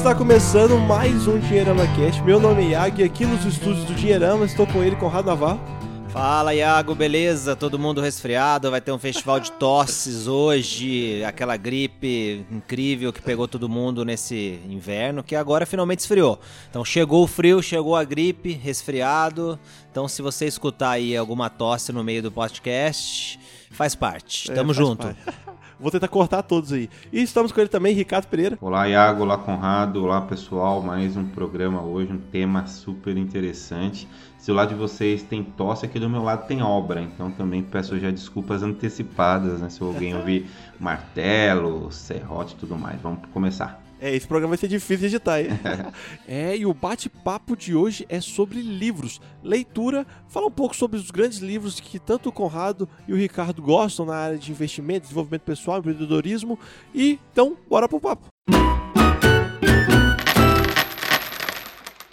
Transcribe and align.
Está 0.00 0.14
começando 0.14 0.78
mais 0.78 1.26
um 1.28 1.38
Dinheirama 1.38 1.86
Cast. 1.94 2.22
Meu 2.22 2.40
nome 2.40 2.62
é 2.62 2.68
Yag 2.70 3.02
e 3.02 3.04
aqui 3.04 3.26
nos 3.26 3.44
estúdios 3.44 3.84
do 3.84 3.94
Dinheirama 3.94 4.46
estou 4.46 4.66
com 4.66 4.82
ele, 4.82 4.96
Conrado 4.96 5.26
Navarro. 5.26 5.60
Fala 6.08 6.54
Iago, 6.54 6.94
beleza? 6.94 7.54
Todo 7.54 7.78
mundo 7.78 8.00
resfriado, 8.00 8.70
vai 8.70 8.80
ter 8.80 8.92
um 8.92 8.98
festival 8.98 9.38
de 9.38 9.52
tosses 9.52 10.26
hoje, 10.26 11.22
aquela 11.22 11.54
gripe 11.58 12.46
incrível 12.50 13.12
que 13.12 13.20
pegou 13.20 13.46
todo 13.46 13.68
mundo 13.68 14.02
nesse 14.02 14.58
inverno, 14.70 15.22
que 15.22 15.36
agora 15.36 15.66
finalmente 15.66 15.98
esfriou. 15.98 16.40
Então 16.70 16.82
chegou 16.82 17.22
o 17.22 17.26
frio, 17.26 17.62
chegou 17.62 17.94
a 17.94 18.02
gripe, 18.02 18.54
resfriado. 18.54 19.60
Então 19.90 20.08
se 20.08 20.22
você 20.22 20.46
escutar 20.46 20.92
aí 20.92 21.14
alguma 21.14 21.50
tosse 21.50 21.92
no 21.92 22.02
meio 22.02 22.22
do 22.22 22.32
podcast, 22.32 23.38
faz 23.70 23.94
parte. 23.94 24.50
É, 24.50 24.54
Tamo 24.54 24.72
faz 24.72 24.88
junto. 24.88 25.02
parte. 25.08 25.49
Vou 25.80 25.90
tentar 25.90 26.08
cortar 26.08 26.42
todos 26.42 26.74
aí. 26.74 26.90
E 27.10 27.22
estamos 27.22 27.50
com 27.50 27.60
ele 27.60 27.70
também, 27.70 27.94
Ricardo 27.94 28.26
Pereira. 28.26 28.58
Olá, 28.60 28.86
Iago, 28.86 29.22
olá, 29.22 29.38
Conrado, 29.38 30.04
olá, 30.04 30.20
pessoal. 30.20 30.82
Mais 30.82 31.16
um 31.16 31.26
programa 31.26 31.80
hoje, 31.82 32.12
um 32.12 32.18
tema 32.18 32.66
super 32.66 33.16
interessante. 33.16 34.06
Se 34.36 34.52
o 34.52 34.54
lado 34.54 34.68
de 34.68 34.74
vocês 34.74 35.22
tem 35.22 35.42
tosse, 35.42 35.86
aqui 35.86 35.98
do 35.98 36.10
meu 36.10 36.22
lado 36.22 36.46
tem 36.46 36.62
obra. 36.62 37.00
Então 37.00 37.30
também 37.30 37.62
peço 37.62 37.98
já 37.98 38.10
desculpas 38.10 38.62
antecipadas, 38.62 39.60
né? 39.60 39.70
Se 39.70 39.82
alguém 39.82 40.14
ouvir 40.14 40.50
martelo, 40.78 41.90
serrote 41.90 42.54
e 42.54 42.58
tudo 42.58 42.76
mais. 42.76 43.00
Vamos 43.00 43.20
começar. 43.32 43.89
É, 44.00 44.16
esse 44.16 44.26
programa 44.26 44.52
vai 44.52 44.58
ser 44.58 44.68
difícil 44.68 44.96
de 45.08 45.16
editar, 45.16 45.40
hein? 45.40 45.48
é, 46.26 46.56
e 46.56 46.64
o 46.64 46.72
bate-papo 46.72 47.54
de 47.54 47.74
hoje 47.74 48.06
é 48.08 48.18
sobre 48.18 48.62
livros, 48.62 49.20
leitura, 49.44 50.06
fala 50.26 50.46
um 50.46 50.50
pouco 50.50 50.74
sobre 50.74 50.96
os 50.98 51.10
grandes 51.10 51.40
livros 51.40 51.78
que 51.78 51.98
tanto 51.98 52.30
o 52.30 52.32
Conrado 52.32 52.88
e 53.06 53.12
o 53.12 53.16
Ricardo 53.16 53.60
gostam 53.60 54.06
na 54.06 54.14
área 54.14 54.38
de 54.38 54.50
investimento, 54.50 55.02
desenvolvimento 55.02 55.42
pessoal, 55.42 55.80
empreendedorismo. 55.80 56.58
E 56.94 57.18
então, 57.30 57.58
bora 57.68 57.86
pro 57.86 58.00
papo. 58.00 58.26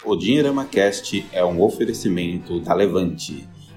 O 0.04 0.14
Dinheirama 0.14 0.66
Cast 0.66 1.26
é 1.32 1.42
um 1.42 1.62
oferecimento 1.62 2.60
da 2.60 2.74
Levante. 2.74 3.48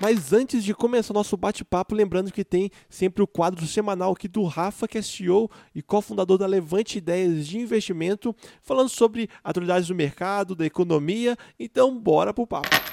Mas 0.01 0.33
antes 0.33 0.63
de 0.63 0.73
começar 0.73 1.13
o 1.13 1.13
nosso 1.13 1.37
bate-papo, 1.37 1.93
lembrando 1.93 2.31
que 2.31 2.43
tem 2.43 2.71
sempre 2.89 3.21
o 3.21 3.27
quadro 3.27 3.67
semanal 3.67 4.13
aqui 4.13 4.27
do 4.27 4.43
Rafa, 4.45 4.87
que 4.87 4.97
é 4.97 5.01
CEO 5.01 5.47
e 5.75 5.81
cofundador 5.83 6.39
da 6.39 6.47
Levante 6.47 6.97
Ideias 6.97 7.45
de 7.45 7.59
Investimento, 7.59 8.35
falando 8.63 8.89
sobre 8.89 9.29
atualidades 9.43 9.89
do 9.89 9.93
mercado, 9.93 10.55
da 10.55 10.65
economia. 10.65 11.37
Então, 11.59 11.95
bora 11.95 12.33
pro 12.33 12.47
papo. 12.47 12.90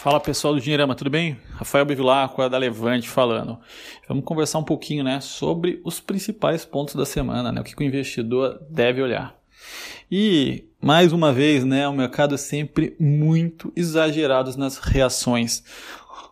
Fala 0.00 0.18
pessoal 0.18 0.54
do 0.54 0.60
Dinheirama, 0.62 0.94
tudo 0.94 1.10
bem? 1.10 1.36
Rafael 1.52 1.84
Bevilacqua 1.84 2.48
da 2.48 2.56
Levante 2.56 3.06
falando. 3.06 3.58
Vamos 4.08 4.24
conversar 4.24 4.58
um 4.58 4.64
pouquinho 4.64 5.04
né, 5.04 5.20
sobre 5.20 5.78
os 5.84 6.00
principais 6.00 6.64
pontos 6.64 6.94
da 6.94 7.04
semana, 7.04 7.52
né, 7.52 7.60
o 7.60 7.64
que 7.64 7.78
o 7.78 7.82
investidor 7.82 8.58
deve 8.70 9.02
olhar. 9.02 9.38
E, 10.10 10.64
mais 10.80 11.12
uma 11.12 11.34
vez, 11.34 11.66
né, 11.66 11.86
o 11.86 11.92
mercado 11.92 12.34
é 12.34 12.38
sempre 12.38 12.96
muito 12.98 13.70
exagerado 13.76 14.56
nas 14.56 14.78
reações, 14.78 15.62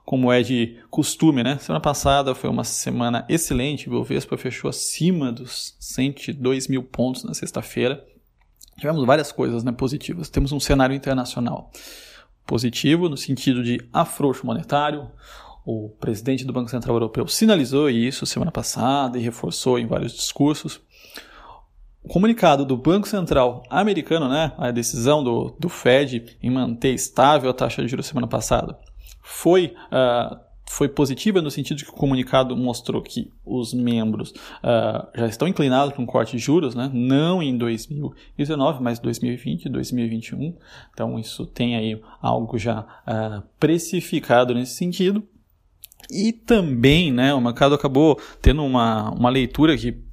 como 0.02 0.32
é 0.32 0.40
de 0.40 0.78
costume. 0.88 1.42
Né? 1.42 1.58
Semana 1.58 1.82
passada 1.82 2.34
foi 2.34 2.48
uma 2.48 2.64
semana 2.64 3.26
excelente, 3.28 3.86
o 3.86 3.92
Bovespa 3.92 4.38
fechou 4.38 4.70
acima 4.70 5.30
dos 5.30 5.76
102 5.78 6.68
mil 6.68 6.84
pontos 6.84 7.22
na 7.22 7.34
sexta-feira. 7.34 8.02
Tivemos 8.78 9.04
várias 9.04 9.30
coisas 9.30 9.62
né, 9.62 9.72
positivas. 9.72 10.30
Temos 10.30 10.52
um 10.52 10.60
cenário 10.60 10.96
internacional 10.96 11.70
positivo 12.48 13.10
no 13.10 13.16
sentido 13.16 13.62
de 13.62 13.78
afrouxo 13.92 14.44
monetário. 14.44 15.10
O 15.66 15.90
presidente 16.00 16.46
do 16.46 16.52
Banco 16.52 16.70
Central 16.70 16.96
Europeu 16.96 17.28
sinalizou 17.28 17.90
isso 17.90 18.24
semana 18.24 18.50
passada 18.50 19.18
e 19.18 19.22
reforçou 19.22 19.78
em 19.78 19.86
vários 19.86 20.14
discursos. 20.14 20.80
O 22.02 22.08
comunicado 22.08 22.64
do 22.64 22.74
Banco 22.74 23.06
Central 23.06 23.62
americano, 23.68 24.30
né, 24.30 24.52
a 24.56 24.70
decisão 24.70 25.22
do, 25.22 25.54
do 25.60 25.68
Fed 25.68 26.38
em 26.42 26.50
manter 26.50 26.94
estável 26.94 27.50
a 27.50 27.54
taxa 27.54 27.82
de 27.82 27.88
juros 27.88 28.06
semana 28.06 28.26
passada, 28.26 28.78
foi 29.22 29.74
uh, 29.92 30.47
foi 30.70 30.88
positiva 30.88 31.40
no 31.40 31.50
sentido 31.50 31.82
que 31.82 31.90
o 31.90 31.94
comunicado 31.94 32.56
mostrou 32.56 33.02
que 33.02 33.32
os 33.44 33.72
membros 33.72 34.30
uh, 34.30 35.08
já 35.14 35.26
estão 35.26 35.48
inclinados 35.48 35.92
para 35.92 36.02
um 36.02 36.06
corte 36.06 36.36
de 36.36 36.42
juros, 36.42 36.74
né? 36.74 36.90
não 36.92 37.42
em 37.42 37.56
2019, 37.56 38.82
mas 38.82 38.98
2020 38.98 39.64
e 39.64 39.68
2021. 39.68 40.56
Então, 40.92 41.18
isso 41.18 41.46
tem 41.46 41.76
aí 41.76 42.00
algo 42.20 42.58
já 42.58 42.80
uh, 42.80 43.42
precificado 43.58 44.54
nesse 44.54 44.74
sentido. 44.74 45.22
E 46.10 46.32
também 46.32 47.12
né, 47.12 47.34
o 47.34 47.40
mercado 47.40 47.74
acabou 47.74 48.18
tendo 48.40 48.62
uma, 48.64 49.10
uma 49.10 49.30
leitura 49.30 49.76
que 49.76 50.07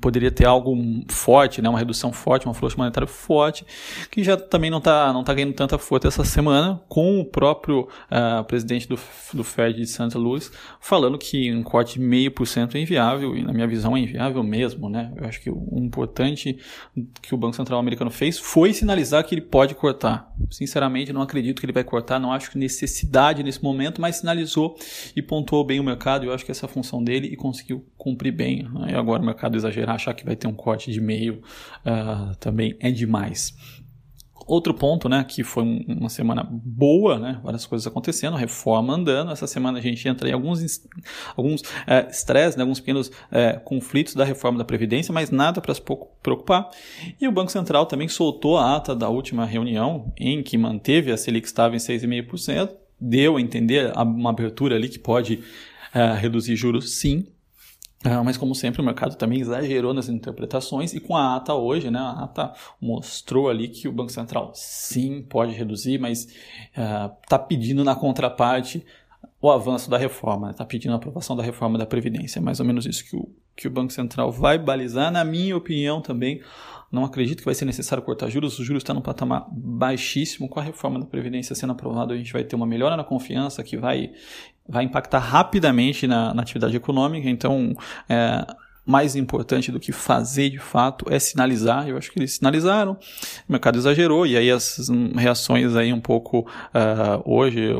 poderia 0.00 0.30
ter 0.30 0.46
algo 0.46 0.76
forte, 1.08 1.62
né, 1.62 1.68
uma 1.68 1.78
redução 1.78 2.12
forte, 2.12 2.48
um 2.48 2.54
fluxo 2.54 2.78
monetário 2.78 3.08
forte, 3.08 3.64
que 4.10 4.22
já 4.22 4.36
também 4.36 4.70
não 4.70 4.78
está 4.78 5.12
não 5.12 5.22
tá 5.24 5.32
ganhando 5.32 5.52
tanta 5.52 5.78
força 5.78 6.08
essa 6.08 6.24
semana, 6.24 6.80
com 6.88 7.20
o 7.20 7.24
próprio 7.24 7.88
uh, 8.10 8.44
presidente 8.44 8.88
do, 8.88 8.98
do 9.32 9.44
Fed 9.44 9.76
de 9.78 9.86
Santa 9.86 10.18
Luz 10.18 10.50
falando 10.80 11.18
que 11.18 11.52
um 11.52 11.62
corte 11.62 11.98
de 11.98 12.00
meio 12.00 12.30
por 12.30 12.46
cento 12.46 12.76
é 12.76 12.80
inviável, 12.80 13.36
e 13.36 13.42
na 13.42 13.52
minha 13.52 13.66
visão 13.66 13.96
é 13.96 14.00
inviável 14.00 14.42
mesmo. 14.42 14.88
Né? 14.88 15.12
Eu 15.16 15.26
acho 15.26 15.40
que 15.40 15.50
o 15.50 15.78
importante 15.78 16.58
que 17.22 17.34
o 17.34 17.38
Banco 17.38 17.56
Central 17.56 17.78
americano 17.78 18.10
fez 18.10 18.38
foi 18.38 18.72
sinalizar 18.72 19.24
que 19.24 19.34
ele 19.34 19.42
pode 19.42 19.74
cortar. 19.74 20.32
Sinceramente, 20.50 21.12
não 21.12 21.22
acredito 21.22 21.60
que 21.60 21.66
ele 21.66 21.72
vai 21.72 21.84
cortar, 21.84 22.18
não 22.18 22.32
acho 22.32 22.50
que 22.50 22.58
necessidade 22.58 23.42
nesse 23.42 23.62
momento, 23.62 24.00
mas 24.00 24.16
sinalizou 24.16 24.76
e 25.14 25.22
pontuou 25.22 25.64
bem 25.64 25.80
o 25.80 25.84
mercado, 25.84 26.26
eu 26.26 26.32
acho 26.32 26.44
que 26.44 26.50
essa 26.50 26.66
é 26.66 26.68
a 26.68 26.70
função 26.70 27.02
dele 27.02 27.28
e 27.28 27.36
conseguiu 27.36 27.84
cumprir 27.96 28.32
bem. 28.32 28.62
Né? 28.64 28.92
E 28.92 28.94
agora 28.94 29.22
o 29.22 29.24
mercado 29.24 29.43
mercado 29.44 29.56
exagerar, 29.56 29.94
achar 29.94 30.14
que 30.14 30.24
vai 30.24 30.36
ter 30.36 30.46
um 30.46 30.54
corte 30.54 30.90
de 30.90 31.00
meio 31.00 31.42
uh, 31.84 32.34
também 32.36 32.76
é 32.80 32.90
demais. 32.90 33.54
Outro 34.46 34.74
ponto, 34.74 35.08
né, 35.08 35.24
que 35.26 35.42
foi 35.42 35.62
uma 35.62 36.10
semana 36.10 36.46
boa, 36.46 37.18
né, 37.18 37.40
várias 37.42 37.64
coisas 37.64 37.86
acontecendo, 37.86 38.36
reforma 38.36 38.92
andando. 38.92 39.30
Essa 39.30 39.46
semana 39.46 39.78
a 39.78 39.80
gente 39.80 40.06
entra 40.06 40.28
em 40.28 40.32
alguns 40.32 40.82
alguns 41.34 41.62
estresse, 42.10 42.54
é, 42.54 42.58
né, 42.58 42.62
alguns 42.62 42.78
pequenos 42.78 43.10
é, 43.30 43.54
conflitos 43.54 44.14
da 44.14 44.22
reforma 44.22 44.58
da 44.58 44.64
previdência, 44.64 45.14
mas 45.14 45.30
nada 45.30 45.62
para 45.62 45.72
se 45.72 45.80
preocupar. 46.22 46.68
E 47.18 47.26
o 47.26 47.32
Banco 47.32 47.50
Central 47.50 47.86
também 47.86 48.06
soltou 48.06 48.58
a 48.58 48.76
ata 48.76 48.94
da 48.94 49.08
última 49.08 49.46
reunião 49.46 50.12
em 50.18 50.42
que 50.42 50.58
manteve 50.58 51.10
a 51.10 51.16
Selic 51.16 51.46
estável 51.46 51.76
em 51.76 51.80
6,5%, 51.80 52.68
deu 53.00 53.38
a 53.38 53.40
entender 53.40 53.92
uma 53.96 54.28
abertura 54.28 54.76
ali 54.76 54.90
que 54.90 54.98
pode 54.98 55.42
é, 55.94 56.12
reduzir 56.12 56.54
juros, 56.54 56.98
sim, 56.98 57.28
Uh, 58.04 58.22
mas 58.22 58.36
como 58.36 58.54
sempre 58.54 58.82
o 58.82 58.84
mercado 58.84 59.16
também 59.16 59.40
exagerou 59.40 59.94
nas 59.94 60.10
interpretações 60.10 60.92
e 60.92 61.00
com 61.00 61.16
a 61.16 61.36
ata 61.36 61.54
hoje, 61.54 61.90
né, 61.90 61.98
a 61.98 62.24
ata 62.24 62.52
mostrou 62.78 63.48
ali 63.48 63.68
que 63.68 63.88
o 63.88 63.92
Banco 63.92 64.12
Central 64.12 64.52
sim 64.54 65.22
pode 65.22 65.54
reduzir, 65.54 65.98
mas 65.98 66.28
está 66.70 67.36
uh, 67.36 67.46
pedindo 67.46 67.82
na 67.82 67.94
contraparte 67.94 68.84
o 69.44 69.50
avanço 69.50 69.90
da 69.90 69.98
reforma, 69.98 70.50
está 70.50 70.64
né, 70.64 70.68
pedindo 70.70 70.92
a 70.92 70.96
aprovação 70.96 71.36
da 71.36 71.42
reforma 71.42 71.76
da 71.76 71.84
Previdência. 71.84 72.38
É 72.38 72.42
mais 72.42 72.60
ou 72.60 72.66
menos 72.66 72.86
isso 72.86 73.04
que 73.04 73.14
o, 73.14 73.28
que 73.54 73.68
o 73.68 73.70
Banco 73.70 73.92
Central 73.92 74.32
vai 74.32 74.58
balizar. 74.58 75.12
Na 75.12 75.22
minha 75.22 75.54
opinião 75.54 76.00
também, 76.00 76.40
não 76.90 77.04
acredito 77.04 77.40
que 77.40 77.44
vai 77.44 77.54
ser 77.54 77.66
necessário 77.66 78.02
cortar 78.02 78.30
juros. 78.30 78.58
O 78.58 78.64
juros 78.64 78.82
está 78.82 78.94
num 78.94 79.02
patamar 79.02 79.46
baixíssimo. 79.50 80.48
Com 80.48 80.60
a 80.60 80.62
reforma 80.62 80.98
da 80.98 81.04
Previdência 81.04 81.54
sendo 81.54 81.72
aprovada, 81.72 82.14
a 82.14 82.16
gente 82.16 82.32
vai 82.32 82.42
ter 82.42 82.56
uma 82.56 82.66
melhora 82.66 82.96
na 82.96 83.04
confiança 83.04 83.62
que 83.62 83.76
vai 83.76 84.12
vai 84.68 84.84
impactar 84.84 85.18
rapidamente 85.18 86.06
na, 86.06 86.32
na 86.32 86.42
atividade 86.42 86.76
econômica. 86.76 87.28
Então, 87.28 87.74
é, 88.08 88.46
mais 88.86 89.16
importante 89.16 89.72
do 89.72 89.80
que 89.80 89.92
fazer 89.92 90.50
de 90.50 90.58
fato 90.58 91.06
é 91.08 91.18
sinalizar. 91.18 91.88
Eu 91.88 91.96
acho 91.96 92.12
que 92.12 92.18
eles 92.18 92.34
sinalizaram, 92.34 92.92
o 93.48 93.52
mercado 93.52 93.78
exagerou, 93.78 94.26
e 94.26 94.36
aí 94.36 94.50
as 94.50 94.90
reações 95.16 95.74
aí 95.74 95.92
um 95.92 96.00
pouco 96.00 96.40
uh, 96.40 97.22
hoje, 97.24 97.70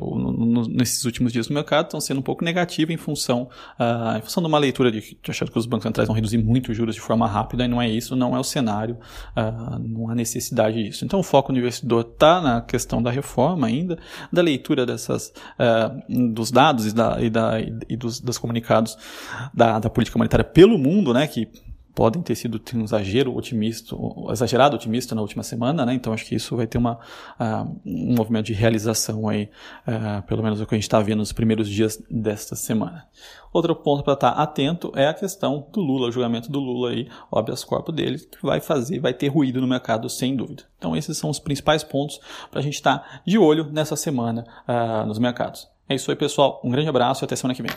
nesses 0.71 1.05
últimos 1.05 1.33
dias 1.33 1.49
no 1.49 1.55
mercado, 1.55 1.87
estão 1.87 2.01
sendo 2.01 2.21
um 2.21 2.23
pouco 2.23 2.45
negativas 2.45 2.95
em 2.95 2.97
função, 2.97 3.49
uh, 3.79 4.17
em 4.17 4.23
função 4.23 4.43
de 4.43 4.49
uma 4.49 4.59
leitura 4.59 4.91
de, 4.91 5.01
de 5.01 5.31
achar 5.31 5.49
que 5.49 5.59
os 5.59 5.67
bancos 5.67 5.85
centrais 5.85 6.07
vão 6.07 6.15
reduzir 6.15 6.39
muito 6.39 6.71
os 6.71 6.77
juros 6.77 6.95
de 6.95 7.01
forma 7.01 7.27
rápida, 7.27 7.65
e 7.65 7.69
não 7.69 7.81
é 7.81 7.89
isso, 7.89 8.17
não 8.17 8.35
é 8.35 8.41
o 8.41 8.45
cenário, 8.45 8.97
uh, 9.37 9.79
não 9.79 10.09
há 10.09 10.15
necessidade 10.15 10.83
disso. 10.83 11.05
Então 11.05 11.21
o 11.21 11.23
foco 11.23 11.53
do 11.53 11.59
investidor 11.59 12.09
está 12.13 12.41
na 12.41 12.61
questão 12.63 13.03
da 13.03 13.11
reforma 13.11 13.67
ainda, 13.67 13.99
da 14.33 14.41
leitura 14.41 14.87
dessas, 14.87 15.33
dos 16.09 16.51
dados 16.51 16.87
e, 16.87 16.95
da, 16.95 17.21
e, 17.21 17.31
da, 17.31 17.61
e 17.61 17.97
dos, 17.97 18.21
dos 18.21 18.39
comunicados 18.39 18.97
da, 19.53 19.79
da 19.79 19.91
política 19.91 20.19
monetária 20.19 20.45
pelo 20.45 20.79
mundo, 20.79 20.94
mundo, 20.95 21.13
né, 21.13 21.27
que 21.27 21.49
podem 21.95 22.21
ter 22.21 22.35
sido 22.35 22.61
um 22.75 22.83
exagero 22.83 23.35
otimista, 23.35 23.95
exagerado 24.31 24.75
otimista 24.75 25.15
na 25.15 25.21
última 25.21 25.43
semana, 25.43 25.87
né? 25.87 25.95
Então 25.95 26.13
acho 26.13 26.27
que 26.27 26.35
isso 26.35 26.57
vai 26.57 26.67
ter 26.67 26.77
uma, 26.77 26.99
uh, 27.39 27.81
um 27.87 28.17
movimento 28.17 28.47
de 28.47 28.53
realização 28.53 29.29
aí, 29.29 29.49
uh, 29.87 30.21
pelo 30.27 30.43
menos 30.43 30.61
o 30.61 30.67
que 30.67 30.75
a 30.75 30.77
gente 30.77 30.83
está 30.83 30.99
vendo 31.01 31.19
nos 31.19 31.33
primeiros 31.33 31.69
dias 31.69 32.03
desta 32.11 32.57
semana. 32.57 33.07
Outro 33.53 33.77
ponto 33.77 34.03
para 34.03 34.15
estar 34.15 34.33
tá 34.33 34.43
atento 34.43 34.93
é 34.97 35.07
a 35.07 35.15
questão 35.15 35.69
do 35.73 35.81
Lula, 35.81 36.09
o 36.09 36.13
julgamento 36.13 36.51
do 36.51 36.59
Lula 36.59 36.91
aí, 36.91 37.09
o 37.31 37.67
corpus 37.67 37.95
dele, 37.95 38.19
que 38.19 38.45
vai 38.45 38.61
fazer, 38.61 38.99
vai 38.99 39.15
ter 39.15 39.29
ruído 39.29 39.61
no 39.61 39.69
mercado 39.69 40.11
sem 40.11 40.35
dúvida. 40.35 40.65
Então 40.77 40.97
esses 40.97 41.17
são 41.17 41.31
os 41.31 41.39
principais 41.39 41.85
pontos 41.85 42.19
para 42.51 42.59
a 42.59 42.63
gente 42.63 42.75
estar 42.75 42.99
tá 42.99 43.21
de 43.25 43.39
olho 43.39 43.71
nessa 43.71 43.95
semana 43.95 44.45
uh, 44.69 45.07
nos 45.07 45.21
mercados. 45.21 45.69
É 45.89 45.95
isso 45.95 46.11
aí, 46.11 46.17
pessoal. 46.17 46.61
Um 46.65 46.71
grande 46.71 46.89
abraço 46.89 47.23
e 47.23 47.27
até 47.27 47.37
semana 47.37 47.55
que 47.55 47.63
vem. 47.63 47.71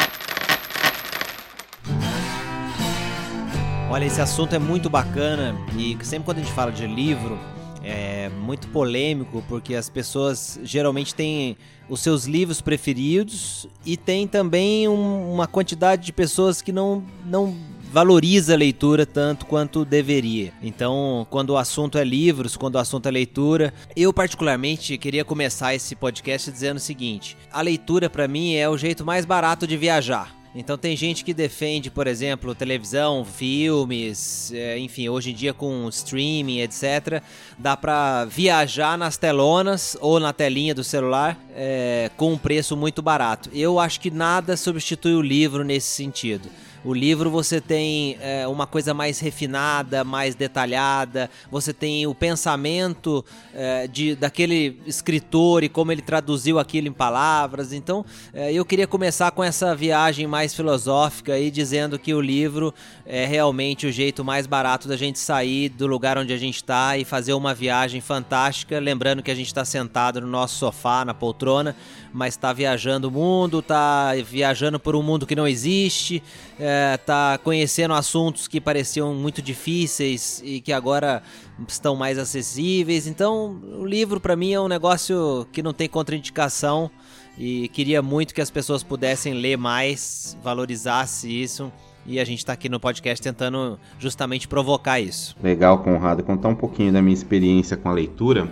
Olha, 3.89 4.03
esse 4.03 4.19
assunto 4.19 4.53
é 4.53 4.59
muito 4.59 4.89
bacana 4.89 5.55
e 5.77 5.97
sempre 6.03 6.25
quando 6.25 6.39
a 6.39 6.41
gente 6.41 6.53
fala 6.53 6.73
de 6.73 6.85
livro 6.85 7.39
é 7.81 8.27
muito 8.27 8.67
polêmico 8.67 9.41
porque 9.47 9.75
as 9.75 9.89
pessoas 9.89 10.59
geralmente 10.61 11.15
têm 11.15 11.55
os 11.87 12.01
seus 12.01 12.25
livros 12.25 12.59
preferidos 12.59 13.65
e 13.85 13.95
tem 13.95 14.27
também 14.27 14.89
um, 14.89 15.33
uma 15.33 15.47
quantidade 15.47 16.05
de 16.05 16.11
pessoas 16.11 16.61
que 16.61 16.73
não, 16.73 17.01
não 17.25 17.55
valoriza 17.89 18.53
a 18.53 18.57
leitura 18.57 19.05
tanto 19.05 19.45
quanto 19.45 19.85
deveria. 19.85 20.51
Então, 20.61 21.25
quando 21.29 21.51
o 21.51 21.57
assunto 21.57 21.97
é 21.97 22.03
livros, 22.03 22.57
quando 22.57 22.75
o 22.75 22.79
assunto 22.79 23.07
é 23.07 23.11
leitura, 23.11 23.73
eu 23.95 24.11
particularmente 24.11 24.97
queria 24.97 25.23
começar 25.23 25.73
esse 25.73 25.95
podcast 25.95 26.51
dizendo 26.51 26.75
o 26.75 26.81
seguinte: 26.81 27.37
a 27.49 27.61
leitura 27.61 28.09
para 28.09 28.27
mim 28.27 28.55
é 28.55 28.67
o 28.67 28.77
jeito 28.77 29.05
mais 29.05 29.23
barato 29.23 29.65
de 29.65 29.77
viajar. 29.77 30.36
Então 30.59 30.75
tem 30.75 30.97
gente 30.97 31.23
que 31.23 31.35
defende, 31.35 31.91
por 31.91 32.07
exemplo, 32.07 32.55
televisão, 32.55 33.23
filmes, 33.23 34.51
é, 34.51 34.79
enfim, 34.79 35.07
hoje 35.07 35.29
em 35.29 35.35
dia 35.35 35.53
com 35.53 35.87
streaming, 35.87 36.61
etc. 36.61 37.21
Dá 37.59 37.77
para 37.77 38.25
viajar 38.25 38.97
nas 38.97 39.17
telonas 39.17 39.95
ou 40.01 40.19
na 40.19 40.33
telinha 40.33 40.73
do 40.73 40.83
celular 40.83 41.37
é, 41.55 42.09
com 42.17 42.33
um 42.33 42.37
preço 42.39 42.75
muito 42.75 43.03
barato. 43.03 43.51
Eu 43.53 43.79
acho 43.79 43.99
que 43.99 44.09
nada 44.09 44.57
substitui 44.57 45.13
o 45.13 45.21
livro 45.21 45.63
nesse 45.63 45.89
sentido. 45.89 46.49
O 46.87 46.93
livro 46.93 47.29
você 47.29 47.59
tem 47.59 48.17
é, 48.21 48.47
uma 48.47 48.65
coisa 48.65 48.93
mais 48.93 49.19
refinada, 49.19 50.05
mais 50.05 50.35
detalhada, 50.35 51.29
você 51.51 51.73
tem 51.73 52.07
o 52.07 52.15
pensamento 52.15 53.25
é, 53.53 53.87
de, 53.87 54.15
daquele 54.15 54.79
escritor 54.85 55.65
e 55.65 55.67
como 55.67 55.91
ele 55.91 56.01
traduziu 56.01 56.57
aquilo 56.57 56.87
em 56.87 56.93
palavras. 56.93 57.73
Então 57.73 58.05
é, 58.33 58.53
eu 58.53 58.63
queria 58.63 58.87
começar 58.87 59.31
com 59.31 59.43
essa 59.43 59.75
viagem 59.75 60.27
mais 60.27 60.55
filosófica 60.55 61.33
aí, 61.33 61.51
dizendo 61.51 61.99
que 61.99 62.13
o 62.13 62.21
livro 62.21 62.73
é 63.05 63.25
realmente 63.25 63.85
o 63.85 63.91
jeito 63.91 64.23
mais 64.23 64.47
barato 64.47 64.87
da 64.87 64.95
gente 64.95 65.19
sair 65.19 65.67
do 65.67 65.87
lugar 65.87 66.17
onde 66.17 66.31
a 66.31 66.37
gente 66.37 66.55
está 66.55 66.97
e 66.97 67.03
fazer 67.03 67.33
uma 67.33 67.53
viagem 67.53 67.99
fantástica. 67.99 68.79
Lembrando 68.79 69.21
que 69.21 69.29
a 69.29 69.35
gente 69.35 69.47
está 69.47 69.65
sentado 69.65 70.21
no 70.21 70.27
nosso 70.27 70.55
sofá, 70.55 71.03
na 71.03 71.13
poltrona, 71.13 71.75
mas 72.13 72.35
está 72.35 72.53
viajando 72.53 73.09
o 73.09 73.11
mundo, 73.11 73.59
está 73.59 74.13
viajando 74.25 74.79
por 74.79 74.95
um 74.95 75.03
mundo 75.03 75.27
que 75.27 75.35
não 75.35 75.45
existe, 75.45 76.23
está 76.57 76.76
é, 76.77 77.37
conhecendo 77.43 77.93
assuntos 77.93 78.47
que 78.47 78.61
pareciam 78.61 79.13
muito 79.13 79.41
difíceis 79.41 80.41
e 80.43 80.61
que 80.61 80.71
agora 80.71 81.23
estão 81.67 81.95
mais 81.95 82.17
acessíveis. 82.17 83.07
Então, 83.07 83.59
o 83.79 83.85
livro 83.85 84.19
para 84.19 84.35
mim 84.35 84.53
é 84.53 84.59
um 84.59 84.67
negócio 84.67 85.47
que 85.51 85.63
não 85.63 85.73
tem 85.73 85.89
contraindicação 85.89 86.91
e 87.37 87.67
queria 87.69 88.01
muito 88.01 88.33
que 88.33 88.41
as 88.41 88.49
pessoas 88.49 88.83
pudessem 88.83 89.33
ler 89.33 89.57
mais, 89.57 90.37
valorizasse 90.43 91.29
isso. 91.29 91.71
E 92.07 92.21
a 92.21 92.23
gente 92.23 92.39
está 92.39 92.53
aqui 92.53 92.69
no 92.69 92.79
podcast 92.79 93.21
tentando 93.21 93.77
justamente 93.99 94.47
provocar 94.47 94.97
isso. 94.97 95.35
Legal, 95.43 95.79
Conrado. 95.79 96.23
Contar 96.23 96.47
um 96.47 96.55
pouquinho 96.55 96.93
da 96.93 97.01
minha 97.01 97.13
experiência 97.13 97.75
com 97.75 97.89
a 97.89 97.91
leitura. 97.91 98.47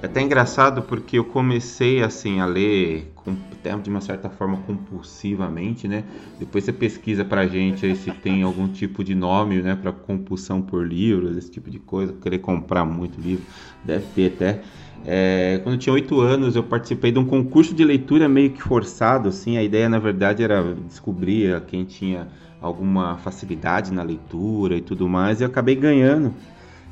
É 0.00 0.06
até 0.06 0.22
engraçado 0.22 0.82
porque 0.82 1.18
eu 1.18 1.24
comecei 1.24 2.04
assim 2.04 2.38
a 2.38 2.46
ler 2.46 3.12
até 3.52 3.76
de 3.76 3.90
uma 3.90 4.00
certa 4.00 4.30
forma 4.30 4.58
compulsivamente, 4.58 5.88
né? 5.88 6.04
Depois 6.38 6.62
você 6.62 6.72
pesquisa 6.72 7.24
pra 7.24 7.48
gente 7.48 7.84
aí 7.84 7.96
se 7.96 8.12
tem 8.12 8.44
algum 8.44 8.68
tipo 8.68 9.02
de 9.02 9.14
nome, 9.14 9.60
né, 9.60 9.74
para 9.74 9.92
compulsão 9.92 10.62
por 10.62 10.86
livros, 10.86 11.36
esse 11.36 11.50
tipo 11.50 11.68
de 11.68 11.78
coisa, 11.78 12.12
querer 12.14 12.38
comprar 12.38 12.84
muito 12.84 13.20
livro, 13.20 13.44
deve 13.84 14.06
ter 14.14 14.32
até. 14.34 14.62
É, 15.04 15.60
quando 15.62 15.74
eu 15.74 15.78
tinha 15.78 15.92
oito 15.92 16.20
anos, 16.20 16.56
eu 16.56 16.62
participei 16.62 17.10
de 17.10 17.18
um 17.18 17.24
concurso 17.24 17.74
de 17.74 17.84
leitura 17.84 18.28
meio 18.28 18.50
que 18.50 18.62
forçado, 18.62 19.28
assim. 19.28 19.56
A 19.56 19.62
ideia, 19.62 19.88
na 19.88 19.98
verdade, 19.98 20.42
era 20.42 20.62
descobrir 20.86 21.60
quem 21.62 21.84
tinha 21.84 22.28
alguma 22.60 23.16
facilidade 23.18 23.92
na 23.92 24.02
leitura 24.02 24.76
e 24.76 24.80
tudo 24.80 25.08
mais, 25.08 25.40
e 25.40 25.44
eu 25.44 25.48
acabei 25.48 25.74
ganhando 25.74 26.34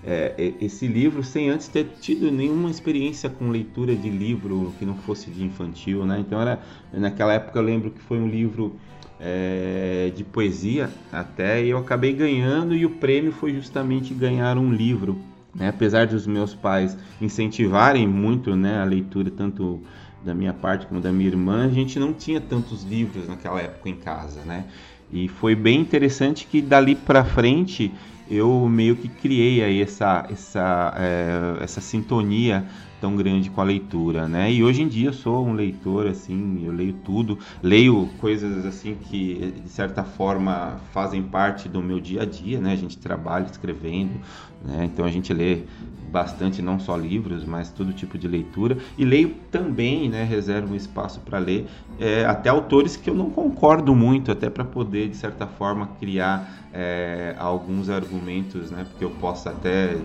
é, 0.04 0.54
esse 0.60 0.86
livro 0.86 1.22
sem 1.22 1.50
antes 1.50 1.68
ter 1.68 1.86
tido 2.00 2.30
nenhuma 2.30 2.70
experiência 2.70 3.28
com 3.28 3.50
leitura 3.50 3.94
de 3.94 4.08
livro 4.08 4.72
que 4.78 4.86
não 4.86 4.94
fosse 4.94 5.30
de 5.30 5.44
infantil, 5.44 6.04
né? 6.06 6.18
Então 6.20 6.40
era 6.40 6.60
naquela 6.92 7.34
época 7.34 7.58
eu 7.58 7.62
lembro 7.62 7.90
que 7.90 8.00
foi 8.00 8.18
um 8.18 8.28
livro 8.28 8.76
é, 9.20 10.12
de 10.14 10.22
poesia 10.22 10.90
até 11.12 11.62
e 11.64 11.70
eu 11.70 11.78
acabei 11.78 12.12
ganhando 12.12 12.74
e 12.74 12.86
o 12.86 12.90
prêmio 12.90 13.32
foi 13.32 13.52
justamente 13.52 14.14
ganhar 14.14 14.56
um 14.56 14.72
livro, 14.72 15.18
né? 15.54 15.68
Apesar 15.68 16.06
dos 16.06 16.26
meus 16.26 16.54
pais 16.54 16.96
incentivarem 17.20 18.06
muito, 18.06 18.54
né, 18.54 18.80
a 18.80 18.84
leitura 18.84 19.30
tanto 19.30 19.82
da 20.24 20.34
minha 20.34 20.52
parte 20.52 20.86
como 20.86 21.00
da 21.00 21.12
minha 21.12 21.28
irmã, 21.28 21.64
a 21.64 21.70
gente 21.70 21.98
não 21.98 22.12
tinha 22.12 22.40
tantos 22.40 22.82
livros 22.82 23.28
naquela 23.28 23.60
época 23.60 23.88
em 23.88 23.96
casa, 23.96 24.40
né? 24.44 24.64
E 25.12 25.28
foi 25.28 25.54
bem 25.54 25.80
interessante 25.80 26.46
que 26.46 26.60
dali 26.60 26.94
para 26.94 27.24
frente 27.24 27.92
eu 28.30 28.68
meio 28.68 28.94
que 28.94 29.08
criei 29.08 29.62
aí 29.62 29.80
essa, 29.80 30.26
essa, 30.30 30.94
é, 30.98 31.64
essa 31.64 31.80
sintonia 31.80 32.66
tão 33.00 33.16
grande 33.16 33.48
com 33.48 33.60
a 33.60 33.64
leitura, 33.64 34.28
né? 34.28 34.52
E 34.52 34.62
hoje 34.62 34.82
em 34.82 34.88
dia 34.88 35.08
eu 35.08 35.12
sou 35.12 35.46
um 35.46 35.52
leitor 35.52 36.06
assim, 36.06 36.64
eu 36.64 36.72
leio 36.72 36.92
tudo, 37.04 37.38
leio 37.62 38.08
coisas 38.18 38.66
assim 38.66 38.96
que 39.00 39.54
de 39.62 39.68
certa 39.68 40.02
forma 40.02 40.80
fazem 40.92 41.22
parte 41.22 41.68
do 41.68 41.82
meu 41.82 42.00
dia 42.00 42.22
a 42.22 42.24
dia, 42.24 42.60
né? 42.60 42.72
A 42.72 42.76
gente 42.76 42.98
trabalha 42.98 43.46
escrevendo, 43.46 44.20
né? 44.64 44.84
Então 44.84 45.04
a 45.04 45.10
gente 45.10 45.32
lê 45.32 45.62
bastante 46.10 46.62
não 46.62 46.78
só 46.78 46.96
livros, 46.96 47.44
mas 47.44 47.70
todo 47.70 47.92
tipo 47.92 48.16
de 48.16 48.26
leitura 48.26 48.78
e 48.96 49.04
leio 49.04 49.34
também, 49.50 50.08
né? 50.08 50.24
Reservo 50.24 50.72
um 50.72 50.76
espaço 50.76 51.20
para 51.20 51.38
ler 51.38 51.66
é, 52.00 52.24
até 52.24 52.48
autores 52.48 52.96
que 52.96 53.10
eu 53.10 53.14
não 53.14 53.30
concordo 53.30 53.94
muito, 53.94 54.32
até 54.32 54.48
para 54.48 54.64
poder 54.64 55.08
de 55.08 55.16
certa 55.16 55.46
forma 55.46 55.88
criar 56.00 56.68
é, 56.72 57.34
alguns 57.38 57.88
argumentos, 57.90 58.70
né? 58.70 58.86
Porque 58.88 59.04
eu 59.04 59.10
possa 59.10 59.50
até 59.50 59.96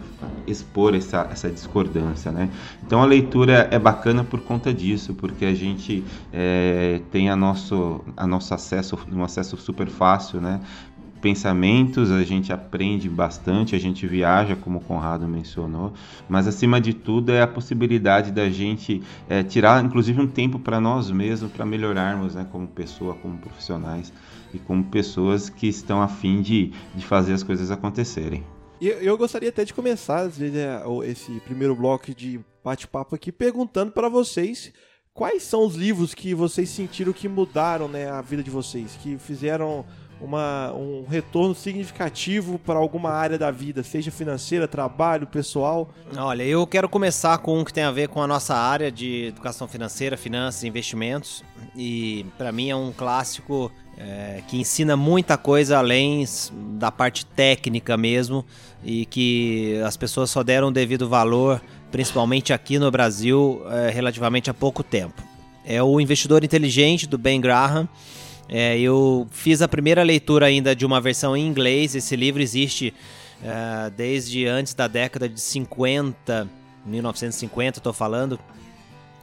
expor 0.48 0.96
essa, 0.96 1.28
essa 1.32 1.50
discordância, 1.50 2.32
né? 2.32 2.50
Então 2.86 3.02
a 3.02 3.06
leitura 3.06 3.68
é 3.72 3.80
bacana 3.80 4.24
por 4.24 4.42
conta 4.42 4.74
disso, 4.74 5.14
porque 5.14 5.46
a 5.46 5.54
gente 5.54 6.04
é, 6.32 7.02
tem 7.12 7.30
a 7.30 7.36
nosso, 7.36 8.02
a 8.16 8.26
nosso 8.26 8.54
acesso, 8.54 8.98
um 9.12 9.24
acesso 9.24 9.58
super 9.58 9.88
fácil, 9.88 10.42
né? 10.42 10.60
Pensamentos, 11.24 12.12
a 12.12 12.22
gente 12.22 12.52
aprende 12.52 13.10
bastante, 13.10 13.78
a 13.78 13.80
gente 13.80 14.06
viaja, 14.06 14.58
como 14.58 14.80
o 14.80 14.82
Conrado 14.82 15.26
mencionou, 15.26 15.94
mas 16.28 16.50
acima 16.50 16.82
de 16.82 16.94
tudo 16.94 17.32
é 17.32 17.42
a 17.42 17.48
possibilidade 17.48 18.30
da 18.30 18.50
gente 18.50 19.02
é, 19.30 19.42
tirar, 19.42 19.82
inclusive, 19.86 20.20
um 20.20 20.28
tempo 20.28 20.60
para 20.60 20.82
nós 20.82 21.10
mesmos, 21.10 21.50
para 21.50 21.66
melhorarmos 21.66 22.36
né, 22.36 22.46
como 22.52 22.68
pessoa, 22.68 23.16
como 23.16 23.38
profissionais 23.38 24.12
e 24.54 24.60
como 24.60 24.84
pessoas 24.84 25.50
que 25.50 25.66
estão 25.66 26.02
a 26.02 26.10
fim 26.10 26.42
de, 26.42 26.74
de 26.94 27.06
fazer 27.06 27.32
as 27.32 27.42
coisas 27.42 27.72
acontecerem. 27.72 28.44
E 28.82 28.88
eu 28.88 29.18
gostaria 29.18 29.48
até 29.48 29.64
de 29.64 29.74
começar 29.74 30.26
né, 30.26 30.84
esse 31.06 31.32
primeiro 31.46 31.74
bloco 31.74 32.14
de 32.14 32.42
bate-papo 32.62 33.16
aqui 33.16 33.32
perguntando 33.32 33.94
para 33.94 34.10
vocês 34.10 34.74
quais 35.14 35.44
são 35.44 35.66
os 35.66 35.76
livros 35.76 36.14
que 36.14 36.34
vocês 36.34 36.70
sentiram 36.70 37.14
que 37.14 37.30
mudaram 37.30 37.88
né, 37.88 38.10
a 38.10 38.20
vida 38.22 38.44
de 38.44 38.50
vocês, 38.50 38.98
que 39.02 39.18
fizeram 39.18 39.86
uma, 40.24 40.72
um 40.74 41.06
retorno 41.08 41.54
significativo 41.54 42.58
para 42.58 42.80
alguma 42.80 43.10
área 43.10 43.38
da 43.38 43.52
vida, 43.52 43.84
seja 43.84 44.10
financeira, 44.10 44.68
trabalho, 44.68 45.28
pessoal? 45.28 45.90
Olha, 46.16 46.44
eu 46.44 46.66
quero 46.66 46.88
começar 46.88 47.38
com 47.40 47.60
um 47.60 47.64
que 47.64 47.74
tem 47.74 47.84
a 47.84 47.92
ver 47.92 48.08
com 48.08 48.22
a 48.22 48.28
nossa 48.28 48.56
área 48.56 48.92
de 48.92 49.26
educação 49.26 49.68
financeira, 49.68 50.16
finanças 50.16 50.64
investimentos. 50.64 51.44
E 51.76 52.26
para 52.38 52.52
mim 52.52 52.70
é 52.70 52.76
um 52.76 52.92
clássico 52.92 53.72
é, 53.98 54.42
que 54.48 54.58
ensina 54.58 54.96
muita 54.96 55.38
coisa 55.38 55.78
além 55.78 56.26
da 56.78 56.92
parte 56.92 57.26
técnica 57.26 57.98
mesmo 57.98 58.46
e 58.84 59.06
que 59.06 59.80
as 59.86 59.98
pessoas 59.98 60.30
só 60.30 60.42
deram 60.42 60.70
o 60.70 60.72
devido 60.72 61.08
valor, 61.08 61.62
principalmente 61.92 62.54
aqui 62.54 62.80
no 62.80 62.90
Brasil, 62.90 63.62
é, 63.70 63.90
relativamente 63.90 64.50
há 64.50 64.54
pouco 64.54 64.84
tempo. 64.84 65.22
É 65.66 65.82
o 65.82 66.00
Investidor 66.00 66.44
Inteligente 66.44 67.08
do 67.08 67.18
Ben 67.18 67.40
Graham. 67.40 67.88
É, 68.50 68.78
eu 68.78 69.28
fiz 69.32 69.62
a 69.62 69.68
primeira 69.68 70.04
leitura 70.04 70.48
ainda 70.48 70.76
de 70.76 70.86
uma 70.86 71.00
versão 71.00 71.36
em 71.36 71.46
inglês. 71.46 71.96
Esse 71.96 72.16
livro 72.16 72.42
existe 72.42 72.94
é, 73.44 73.90
desde 73.90 74.46
antes 74.46 74.74
da 74.74 74.88
década 74.88 75.28
de 75.28 75.40
50, 75.40 76.48
1950, 76.86 77.80
estou 77.80 77.94
falando. 77.94 78.40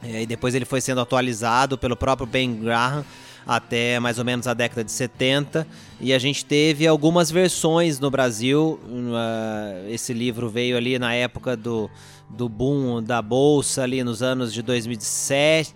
É, 0.03 0.23
e 0.23 0.25
depois 0.25 0.55
ele 0.55 0.65
foi 0.65 0.81
sendo 0.81 1.01
atualizado 1.01 1.77
pelo 1.77 1.95
próprio 1.95 2.25
Ben 2.25 2.53
Graham 2.55 3.05
até 3.45 3.99
mais 3.99 4.19
ou 4.19 4.25
menos 4.25 4.47
a 4.47 4.53
década 4.53 4.83
de 4.83 4.91
70 4.91 5.67
e 5.99 6.13
a 6.13 6.19
gente 6.19 6.45
teve 6.45 6.85
algumas 6.85 7.31
versões 7.31 7.99
no 7.99 8.09
Brasil. 8.09 8.79
Uh, 8.85 9.89
esse 9.89 10.13
livro 10.13 10.49
veio 10.49 10.77
ali 10.77 10.99
na 10.99 11.13
época 11.13 11.57
do, 11.57 11.89
do 12.29 12.47
boom 12.47 13.01
da 13.01 13.21
bolsa 13.21 13.83
ali 13.83 14.03
nos 14.03 14.21
anos 14.21 14.53
de 14.53 14.61
2007 14.61 15.75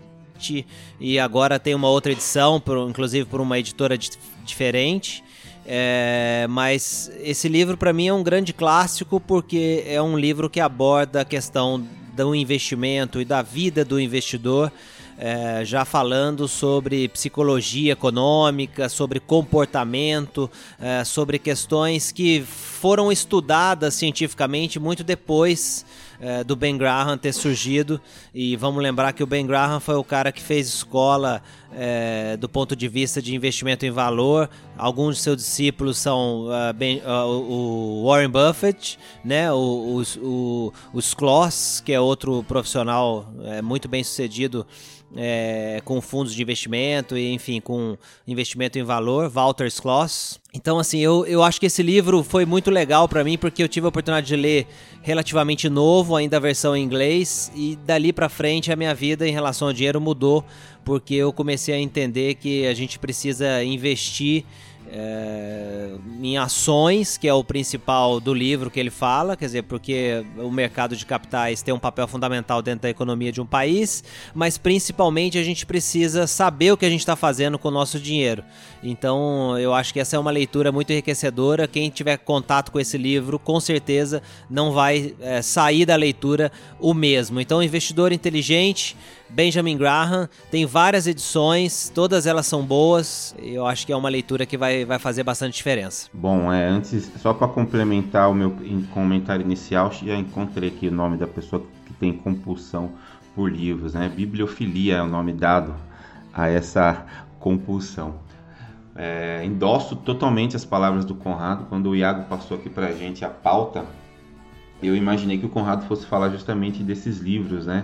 e 1.00 1.20
agora 1.20 1.60
tem 1.60 1.74
uma 1.74 1.90
outra 1.90 2.12
edição, 2.12 2.60
por, 2.60 2.90
inclusive 2.90 3.26
por 3.26 3.42
uma 3.42 3.60
editora 3.60 3.98
di 3.98 4.10
diferente. 4.44 5.24
É, 5.66 6.46
mas 6.48 7.12
esse 7.24 7.48
livro 7.48 7.76
para 7.76 7.92
mim 7.92 8.08
é 8.08 8.14
um 8.14 8.22
grande 8.22 8.54
clássico 8.54 9.20
porque 9.20 9.84
é 9.88 10.00
um 10.00 10.16
livro 10.16 10.48
que 10.48 10.60
aborda 10.60 11.22
a 11.22 11.26
questão 11.26 11.84
do 12.16 12.36
investimento 12.36 13.20
e 13.20 13.26
da 13.26 13.42
vida 13.42 13.84
do 13.84 14.00
investidor 14.00 14.72
é, 15.18 15.64
já 15.64 15.86
falando 15.86 16.48
sobre 16.48 17.08
psicologia 17.10 17.94
econômica, 17.94 18.90
sobre 18.90 19.20
comportamento, 19.20 20.50
é, 20.80 21.04
sobre 21.04 21.40
questões 21.40 22.12
que 22.12 22.42
foram 22.42 23.12
estudadas 23.12 23.94
cientificamente 23.94 24.80
muito 24.80 25.04
depois 25.04 25.86
é, 26.20 26.44
do 26.44 26.56
Ben 26.56 26.78
Graham 26.78 27.18
ter 27.18 27.34
surgido. 27.34 28.00
E 28.34 28.56
vamos 28.56 28.82
lembrar 28.82 29.14
que 29.14 29.24
o 29.24 29.28
Ben 29.28 29.46
Graham 29.46 29.80
foi 29.80 29.96
o 29.96 30.04
cara 30.04 30.32
que 30.32 30.42
fez 30.42 30.68
escola 30.68 31.42
é, 31.74 32.38
do 32.38 32.48
ponto 32.48 32.76
de 32.76 32.88
vista 32.88 33.22
de 33.22 33.36
investimento 33.36 33.86
em 33.86 33.92
valor. 33.92 34.50
Alguns 34.78 35.18
de 35.18 35.22
seus 35.24 35.38
discípulos 35.38 35.98
são 35.98 36.48
uh, 36.48 36.74
ben, 36.74 37.02
uh, 37.06 37.28
o 37.28 38.06
Warren 38.08 38.30
Buffett, 38.30 38.98
né? 39.24 39.52
o, 39.52 39.56
o, 39.58 40.04
o, 40.22 40.74
o 40.94 41.00
Skloss, 41.00 41.82
que 41.84 41.94
é 41.94 42.00
outro 42.00 42.44
profissional 42.44 43.32
é, 43.44 43.62
muito 43.62 43.88
bem 43.88 44.04
sucedido 44.04 44.66
é, 45.16 45.82
com 45.86 46.02
fundos 46.02 46.34
de 46.34 46.42
investimento 46.42 47.18
e, 47.18 47.32
enfim, 47.32 47.62
com 47.62 47.98
investimento 48.28 48.78
em 48.78 48.84
valor, 48.84 49.30
Walter 49.30 49.68
Skloss. 49.68 50.40
Então, 50.54 50.80
assim, 50.80 51.00
eu, 51.00 51.26
eu 51.26 51.44
acho 51.44 51.60
que 51.60 51.66
esse 51.66 51.84
livro 51.84 52.24
foi 52.24 52.46
muito 52.46 52.72
legal 52.72 53.08
para 53.08 53.24
mim 53.24 53.38
porque 53.38 53.64
eu 53.64 53.68
tive 53.68 53.86
a 53.86 53.90
oportunidade 53.90 54.28
de 54.28 54.36
ler 54.36 54.68
relativamente 55.02 55.70
novo, 55.70 56.16
ainda 56.16 56.38
a 56.38 56.40
versão 56.40 56.76
em 56.76 56.84
inglês, 56.84 57.52
e 57.56 57.78
dali 57.86 58.12
para 58.12 58.30
frente 58.30 58.72
a 58.72 58.76
minha 58.76 58.94
vida 58.94 59.28
em 59.28 59.32
relação 59.32 59.68
ao 59.68 59.74
dinheiro 59.74 60.02
mudou 60.02 60.44
porque 60.86 61.16
eu 61.16 61.34
comecei 61.34 61.74
a 61.74 61.80
entender 61.80 62.36
que 62.36 62.68
a 62.68 62.74
gente 62.74 63.00
precisa 63.00 63.64
investir 63.64 64.46
é, 64.92 65.90
em 66.22 66.38
ações, 66.38 67.18
que 67.18 67.28
é 67.28 67.34
o 67.34 67.44
principal 67.44 68.20
do 68.20 68.34
livro 68.34 68.70
que 68.70 68.80
ele 68.80 68.90
fala, 68.90 69.36
quer 69.36 69.46
dizer, 69.46 69.64
porque 69.64 70.26
o 70.38 70.52
mercado 70.52 70.96
de 70.96 71.06
capitais 71.06 71.62
tem 71.62 71.74
um 71.74 71.80
papel 71.80 72.08
fundamental 72.08 72.62
dentro 72.62 72.82
da 72.84 72.90
economia 72.90 73.32
de 73.32 73.42
um 73.42 73.46
país, 73.46 74.04
mas 74.34 74.58
principalmente 74.58 75.38
a 75.38 75.44
gente 75.44 75.66
precisa 75.66 76.28
saber 76.28 76.72
o 76.72 76.78
que 76.78 76.86
a 76.86 76.90
gente 76.90 77.02
está 77.02 77.16
fazendo 77.16 77.58
com 77.58 77.68
o 77.68 77.72
nosso 77.72 78.00
dinheiro. 78.00 78.44
Então, 78.84 79.58
eu 79.58 79.74
acho 79.74 79.94
que 79.94 80.00
essa 80.00 80.16
é 80.16 80.20
uma 80.20 80.32
leitura 80.32 80.72
muito 80.72 80.92
enriquecedora. 80.92 81.68
Quem 81.68 81.90
tiver 81.90 82.18
contato 82.18 82.72
com 82.72 82.80
esse 82.80 82.98
livro, 82.98 83.40
com 83.40 83.60
certeza 83.60 84.22
não 84.50 84.72
vai 84.72 85.16
é, 85.20 85.42
sair 85.42 85.86
da 85.86 85.96
leitura 85.96 86.52
o 86.80 86.94
mesmo. 86.94 87.40
Então, 87.40 87.64
investidor 87.64 88.12
inteligente 88.12 88.96
Benjamin 89.30 89.78
Graham. 89.78 90.30
Tem 90.52 90.66
várias 90.66 91.08
edições, 91.08 91.92
todas 91.94 92.26
elas 92.26 92.46
são 92.46 92.64
boas. 92.64 93.36
Eu 93.38 93.66
acho 93.66 93.86
que 93.86 93.92
é 93.92 93.96
uma 93.96 94.10
leitura 94.10 94.46
que 94.46 94.58
vai, 94.58 94.86
vai 94.86 95.00
fazer 95.00 95.24
bastante 95.24 95.56
diferença. 95.56 96.10
Bom, 96.14 96.52
é, 96.52 96.68
antes, 96.68 97.12
só 97.22 97.34
para 97.34 97.48
complementar 97.48 98.30
o 98.30 98.34
meu 98.34 98.56
comentário 98.94 99.44
inicial, 99.44 99.92
já 99.92 100.16
encontrei 100.16 100.70
aqui 100.70 100.88
o 100.88 100.92
nome 100.92 101.18
da 101.18 101.28
pessoa 101.28 101.64
que 101.86 101.94
tem 101.94 102.14
compulsão 102.14 102.92
por 103.36 103.52
livros, 103.52 103.94
né? 103.94 104.10
Bibliofilia 104.10 104.98
é 104.98 105.02
o 105.02 105.08
nome 105.08 105.34
dado 105.34 105.76
a 106.34 106.48
essa 106.48 107.06
compulsão. 107.40 108.16
É, 108.96 109.44
endosso 109.44 109.96
totalmente 109.98 110.56
as 110.56 110.64
palavras 110.64 111.04
do 111.04 111.14
Conrado. 111.14 111.66
Quando 111.66 111.90
o 111.90 111.96
Iago 111.96 112.24
passou 112.30 112.58
aqui 112.58 112.70
para 112.70 112.88
a 112.88 112.94
gente 112.94 113.26
a 113.26 113.30
pauta, 113.30 113.86
eu 114.82 114.96
imaginei 114.96 115.38
que 115.38 115.46
o 115.46 115.50
Conrado 115.50 115.86
fosse 115.86 116.06
falar 116.06 116.30
justamente 116.30 116.82
desses 116.82 117.20
livros, 117.20 117.66
né? 117.66 117.84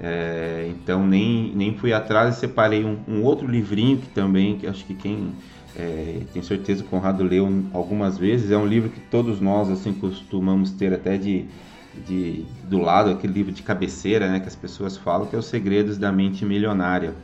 É, 0.00 0.70
então 0.70 1.04
nem, 1.04 1.52
nem 1.56 1.76
fui 1.76 1.92
atrás 1.92 2.36
e 2.36 2.40
separei 2.40 2.84
um, 2.84 2.98
um, 3.08 3.22
outro 3.24 3.48
livrinho 3.48 3.98
que 3.98 4.08
também, 4.08 4.56
que 4.56 4.66
acho 4.66 4.84
que 4.84 4.94
quem 4.94 5.32
é, 5.74 6.20
tem 6.32 6.40
certeza 6.40 6.84
o 6.84 6.86
Conrado 6.86 7.24
leu 7.24 7.64
algumas 7.72 8.16
vezes, 8.16 8.52
é 8.52 8.56
um 8.56 8.66
livro 8.66 8.90
que 8.90 9.00
todos 9.00 9.40
nós 9.40 9.68
assim 9.68 9.92
costumamos 9.92 10.70
ter 10.70 10.92
até 10.94 11.16
de, 11.16 11.46
de 12.06 12.44
do 12.62 12.78
lado, 12.78 13.10
aquele 13.10 13.32
livro 13.32 13.50
de 13.50 13.62
cabeceira 13.62 14.30
né, 14.30 14.38
que 14.38 14.46
as 14.46 14.54
pessoas 14.54 14.96
falam, 14.96 15.26
que 15.26 15.34
é 15.34 15.38
Os 15.38 15.46
Segredos 15.46 15.98
da 15.98 16.12
Mente 16.12 16.44
Milionária. 16.44 17.14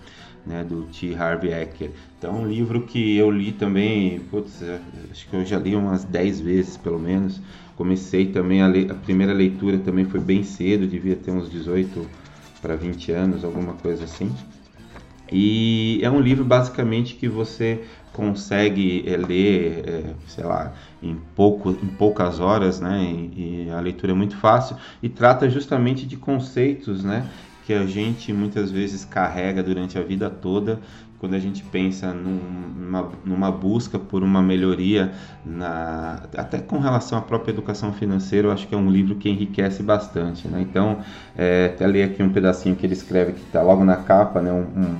Né, 0.46 0.62
do 0.62 0.82
T. 0.82 1.14
Harvey 1.14 1.54
Eker. 1.54 1.90
Então, 2.18 2.42
um 2.42 2.46
livro 2.46 2.82
que 2.82 3.16
eu 3.16 3.30
li 3.30 3.50
também, 3.50 4.20
putz, 4.30 4.60
é, 4.60 4.78
acho 5.10 5.26
que 5.26 5.34
eu 5.34 5.42
já 5.42 5.58
li 5.58 5.74
umas 5.74 6.04
10 6.04 6.38
vezes 6.38 6.76
pelo 6.76 6.98
menos. 6.98 7.40
Comecei 7.76 8.26
também 8.26 8.60
a, 8.60 8.66
ler, 8.66 8.92
a 8.92 8.94
primeira 8.94 9.32
leitura 9.32 9.78
também 9.78 10.04
foi 10.04 10.20
bem 10.20 10.42
cedo, 10.42 10.86
devia 10.86 11.16
ter 11.16 11.30
uns 11.30 11.50
18 11.50 12.06
para 12.64 12.76
20 12.76 13.12
anos, 13.12 13.44
alguma 13.44 13.74
coisa 13.74 14.04
assim. 14.04 14.34
E 15.30 16.00
é 16.02 16.10
um 16.10 16.18
livro 16.18 16.46
basicamente 16.46 17.14
que 17.14 17.28
você 17.28 17.84
consegue 18.10 19.04
é, 19.06 19.18
ler, 19.18 19.84
é, 19.86 20.14
sei 20.26 20.44
lá, 20.44 20.72
em, 21.02 21.14
pouco, 21.36 21.70
em 21.72 21.88
poucas 21.88 22.40
horas, 22.40 22.80
né? 22.80 23.02
E, 23.02 23.66
e, 23.66 23.70
a 23.70 23.80
leitura 23.80 24.12
é 24.12 24.14
muito 24.14 24.36
fácil 24.38 24.76
e 25.02 25.10
trata 25.10 25.50
justamente 25.50 26.06
de 26.06 26.16
conceitos, 26.16 27.04
né? 27.04 27.28
Que 27.66 27.74
a 27.74 27.84
gente 27.84 28.32
muitas 28.32 28.70
vezes 28.70 29.04
carrega 29.04 29.62
durante 29.62 29.98
a 29.98 30.02
vida 30.02 30.30
toda 30.30 30.80
quando 31.18 31.34
a 31.34 31.38
gente 31.38 31.62
pensa 31.62 32.12
num, 32.12 32.40
numa, 32.76 33.08
numa, 33.24 33.50
busca 33.50 33.98
por 33.98 34.22
uma 34.22 34.42
melhoria, 34.42 35.12
na, 35.44 36.22
até 36.36 36.58
com 36.58 36.78
relação 36.78 37.18
à 37.18 37.20
própria 37.20 37.52
educação 37.52 37.92
financeira, 37.92 38.48
eu 38.48 38.52
acho 38.52 38.66
que 38.66 38.74
é 38.74 38.78
um 38.78 38.90
livro 38.90 39.14
que 39.14 39.28
enriquece 39.28 39.82
bastante. 39.82 40.46
Né? 40.48 40.60
Então, 40.60 40.98
é, 41.36 41.72
até 41.74 41.86
ler 41.86 42.04
aqui 42.04 42.22
um 42.22 42.30
pedacinho 42.30 42.76
que 42.76 42.84
ele 42.84 42.94
escreve, 42.94 43.32
que 43.32 43.40
está 43.40 43.62
logo 43.62 43.84
na 43.84 43.96
capa, 43.96 44.42
né? 44.42 44.52
um, 44.52 44.64
um, 44.80 44.98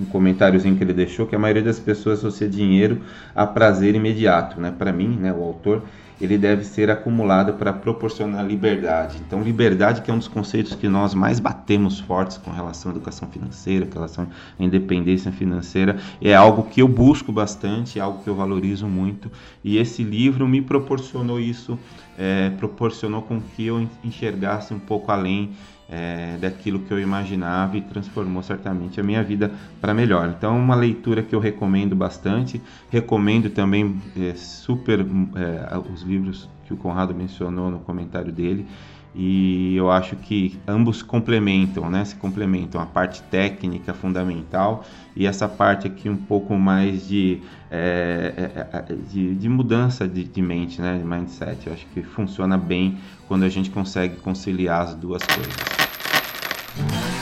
um 0.00 0.04
comentáriozinho 0.06 0.76
que 0.76 0.84
ele 0.84 0.92
deixou, 0.92 1.26
que 1.26 1.34
a 1.34 1.38
maioria 1.38 1.62
das 1.62 1.78
pessoas 1.78 2.18
associa 2.18 2.48
dinheiro 2.48 3.00
a 3.34 3.46
prazer 3.46 3.94
imediato. 3.94 4.60
Né? 4.60 4.74
Para 4.76 4.92
mim, 4.92 5.16
né, 5.20 5.32
o 5.32 5.42
autor, 5.42 5.82
ele 6.20 6.38
deve 6.38 6.64
ser 6.64 6.90
acumulado 6.90 7.54
para 7.54 7.72
proporcionar 7.72 8.46
liberdade. 8.46 9.18
Então, 9.26 9.42
liberdade 9.42 10.02
que 10.02 10.10
é 10.10 10.14
um 10.14 10.18
dos 10.18 10.28
conceitos 10.28 10.74
que 10.74 10.88
nós 10.88 11.14
mais 11.14 11.40
batemos 11.40 11.98
fortes 11.98 12.36
com 12.38 12.50
relação 12.50 12.92
à 12.92 12.94
educação 12.94 13.28
financeira, 13.28 13.86
com 13.86 13.94
relação 13.94 14.28
à 14.58 14.62
independência 14.62 15.32
financeira, 15.32 15.98
é 16.22 16.34
algo 16.34 16.64
que 16.64 16.80
eu 16.80 16.88
busco 16.88 17.32
bastante, 17.32 17.98
é 17.98 18.02
algo 18.02 18.22
que 18.22 18.28
eu 18.28 18.34
valorizo 18.34 18.86
muito. 18.86 19.30
E 19.62 19.78
esse 19.78 20.02
livro 20.02 20.46
me 20.46 20.62
proporcionou 20.62 21.40
isso, 21.40 21.78
é, 22.16 22.50
proporcionou 22.50 23.22
com 23.22 23.40
que 23.40 23.66
eu 23.66 23.88
enxergasse 24.04 24.72
um 24.72 24.78
pouco 24.78 25.10
além 25.10 25.50
é, 25.88 26.36
daquilo 26.40 26.80
que 26.80 26.92
eu 26.92 26.98
imaginava 26.98 27.76
e 27.76 27.80
transformou 27.80 28.42
certamente 28.42 29.00
a 29.00 29.02
minha 29.02 29.22
vida 29.22 29.52
para 29.80 29.92
melhor. 29.94 30.34
Então, 30.36 30.58
uma 30.58 30.74
leitura 30.74 31.22
que 31.22 31.34
eu 31.34 31.40
recomendo 31.40 31.94
bastante. 31.94 32.60
Recomendo 32.90 33.50
também 33.50 34.00
é, 34.16 34.34
super 34.34 35.00
é, 35.00 35.78
os 35.92 36.02
livros 36.02 36.48
que 36.64 36.72
o 36.72 36.76
Conrado 36.76 37.14
mencionou 37.14 37.70
no 37.70 37.80
comentário 37.80 38.32
dele. 38.32 38.66
E 39.14 39.76
eu 39.76 39.90
acho 39.90 40.16
que 40.16 40.58
ambos 40.66 41.00
complementam, 41.00 41.88
né? 41.88 42.04
Se 42.04 42.16
complementam 42.16 42.80
a 42.80 42.86
parte 42.86 43.22
técnica 43.22 43.94
fundamental 43.94 44.84
e 45.14 45.24
essa 45.26 45.48
parte 45.48 45.86
aqui 45.86 46.08
um 46.08 46.16
pouco 46.16 46.56
mais 46.56 47.06
de, 47.06 47.40
é, 47.70 48.34
é, 48.36 48.76
é 48.76 48.94
de, 49.12 49.36
de, 49.36 49.48
mudança 49.48 50.08
de, 50.08 50.24
de 50.24 50.42
mente, 50.42 50.82
né? 50.82 50.98
De 50.98 51.04
mindset. 51.04 51.66
Eu 51.66 51.74
acho 51.74 51.86
que 51.94 52.02
funciona 52.02 52.58
bem 52.58 52.98
quando 53.28 53.44
a 53.44 53.48
gente 53.48 53.70
consegue 53.70 54.16
conciliar 54.16 54.82
as 54.82 54.94
duas 54.94 55.22
coisas. 55.22 57.13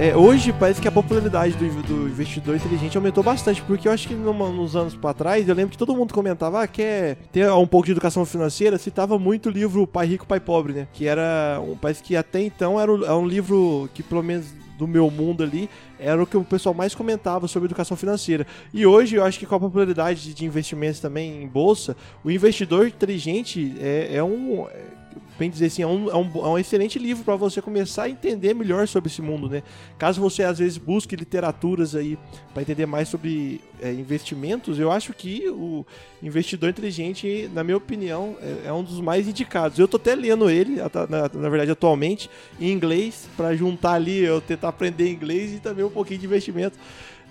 É, 0.00 0.16
hoje 0.16 0.50
parece 0.50 0.80
que 0.80 0.88
a 0.88 0.90
popularidade 0.90 1.54
do, 1.56 1.82
do, 1.82 2.08
investidor 2.08 2.56
inteligente 2.56 2.96
aumentou 2.96 3.22
bastante, 3.22 3.60
porque 3.60 3.86
eu 3.86 3.92
acho 3.92 4.08
que 4.08 4.14
nos 4.14 4.74
anos 4.74 4.96
para 4.96 5.12
trás, 5.12 5.46
eu 5.46 5.54
lembro 5.54 5.72
que 5.72 5.76
todo 5.76 5.94
mundo 5.94 6.14
comentava, 6.14 6.62
ah, 6.62 6.66
quer 6.66 7.16
ter 7.30 7.52
um 7.52 7.66
pouco 7.66 7.84
de 7.84 7.92
educação 7.92 8.24
financeira, 8.24 8.78
citava 8.78 9.18
muito 9.18 9.50
o 9.50 9.52
livro 9.52 9.86
Pai 9.86 10.06
Rico, 10.06 10.26
Pai 10.26 10.40
Pobre, 10.40 10.72
né? 10.72 10.88
Que 10.94 11.06
era, 11.06 11.60
um, 11.62 11.76
parece 11.76 12.02
que 12.02 12.16
até 12.16 12.40
então 12.40 12.80
era 12.80 12.90
um, 12.90 13.04
era 13.04 13.14
um 13.14 13.26
livro 13.26 13.90
que 13.92 14.02
pelo 14.02 14.22
menos 14.22 14.46
do 14.78 14.88
meu 14.88 15.10
mundo 15.10 15.44
ali, 15.44 15.68
era 15.98 16.22
o 16.22 16.26
que 16.26 16.34
o 16.38 16.42
pessoal 16.42 16.74
mais 16.74 16.94
comentava 16.94 17.46
sobre 17.46 17.66
educação 17.66 17.94
financeira. 17.94 18.46
E 18.72 18.86
hoje 18.86 19.16
eu 19.16 19.22
acho 19.22 19.38
que 19.38 19.44
com 19.44 19.54
a 19.54 19.60
popularidade 19.60 20.32
de 20.32 20.46
investimentos 20.46 20.98
também 20.98 21.42
em 21.42 21.46
bolsa, 21.46 21.94
o 22.24 22.30
investidor 22.30 22.86
inteligente 22.86 23.74
é, 23.78 24.16
é 24.16 24.24
um 24.24 24.66
bem 24.66 24.99
dizer 25.48 25.66
assim, 25.66 25.82
é 25.82 25.86
um, 25.86 26.10
é 26.10 26.16
um, 26.16 26.30
é 26.34 26.48
um 26.48 26.58
excelente 26.58 26.98
livro 26.98 27.24
para 27.24 27.36
você 27.36 27.62
começar 27.62 28.04
a 28.04 28.10
entender 28.10 28.54
melhor 28.54 28.86
sobre 28.86 29.08
esse 29.10 29.22
mundo, 29.22 29.48
né? 29.48 29.62
Caso 29.98 30.20
você 30.20 30.42
às 30.42 30.58
vezes 30.58 30.76
busque 30.76 31.16
literaturas 31.16 31.94
aí 31.94 32.18
para 32.52 32.62
entender 32.62 32.86
mais 32.86 33.08
sobre 33.08 33.60
é, 33.80 33.92
investimentos, 33.92 34.78
eu 34.78 34.90
acho 34.90 35.12
que 35.14 35.48
o 35.48 35.86
Investidor 36.22 36.68
Inteligente, 36.68 37.50
na 37.54 37.64
minha 37.64 37.76
opinião, 37.76 38.36
é, 38.40 38.68
é 38.68 38.72
um 38.72 38.82
dos 38.82 39.00
mais 39.00 39.26
indicados. 39.28 39.78
Eu 39.78 39.88
tô 39.88 39.96
até 39.96 40.14
lendo 40.14 40.50
ele, 40.50 40.76
na, 40.76 41.28
na 41.32 41.48
verdade, 41.48 41.70
atualmente, 41.70 42.28
em 42.60 42.70
inglês, 42.70 43.28
para 43.36 43.54
juntar 43.56 43.92
ali, 43.92 44.18
eu 44.18 44.40
tentar 44.40 44.68
aprender 44.68 45.10
inglês 45.10 45.54
e 45.54 45.60
também 45.60 45.84
um 45.84 45.90
pouquinho 45.90 46.20
de 46.20 46.26
investimento 46.26 46.76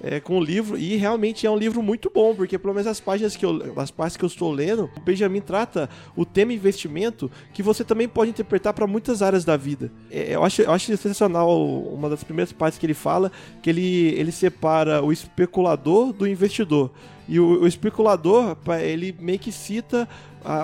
é, 0.01 0.19
com 0.19 0.37
o 0.37 0.43
livro 0.43 0.77
e 0.77 0.95
realmente 0.95 1.45
é 1.45 1.51
um 1.51 1.57
livro 1.57 1.81
muito 1.81 2.11
bom, 2.13 2.33
porque 2.35 2.57
pelo 2.57 2.73
menos 2.73 2.87
as 2.87 2.99
páginas 2.99 3.35
que 3.35 3.45
eu, 3.45 3.73
as 3.77 3.91
partes 3.91 4.17
que 4.17 4.23
eu 4.23 4.27
estou 4.27 4.51
lendo, 4.51 4.89
o 4.95 4.99
Benjamin 4.99 5.41
trata 5.41 5.89
o 6.15 6.25
tema 6.25 6.53
investimento 6.53 7.29
que 7.53 7.63
você 7.63 7.83
também 7.83 8.07
pode 8.07 8.31
interpretar 8.31 8.73
para 8.73 8.87
muitas 8.87 9.21
áreas 9.21 9.43
da 9.43 9.57
vida. 9.57 9.91
É, 10.09 10.35
eu, 10.35 10.43
acho, 10.43 10.61
eu 10.61 10.71
acho 10.71 10.85
sensacional 10.85 11.49
uma 11.59 12.09
das 12.09 12.23
primeiras 12.23 12.51
partes 12.51 12.79
que 12.79 12.85
ele 12.85 12.93
fala, 12.93 13.31
que 13.61 13.69
ele, 13.69 14.07
ele 14.15 14.31
separa 14.31 15.03
o 15.03 15.11
especulador 15.11 16.13
do 16.13 16.27
investidor. 16.27 16.91
E 17.27 17.39
o, 17.39 17.61
o 17.61 17.67
especulador, 17.67 18.57
ele 18.81 19.15
meio 19.19 19.37
que 19.37 19.51
cita 19.51 20.07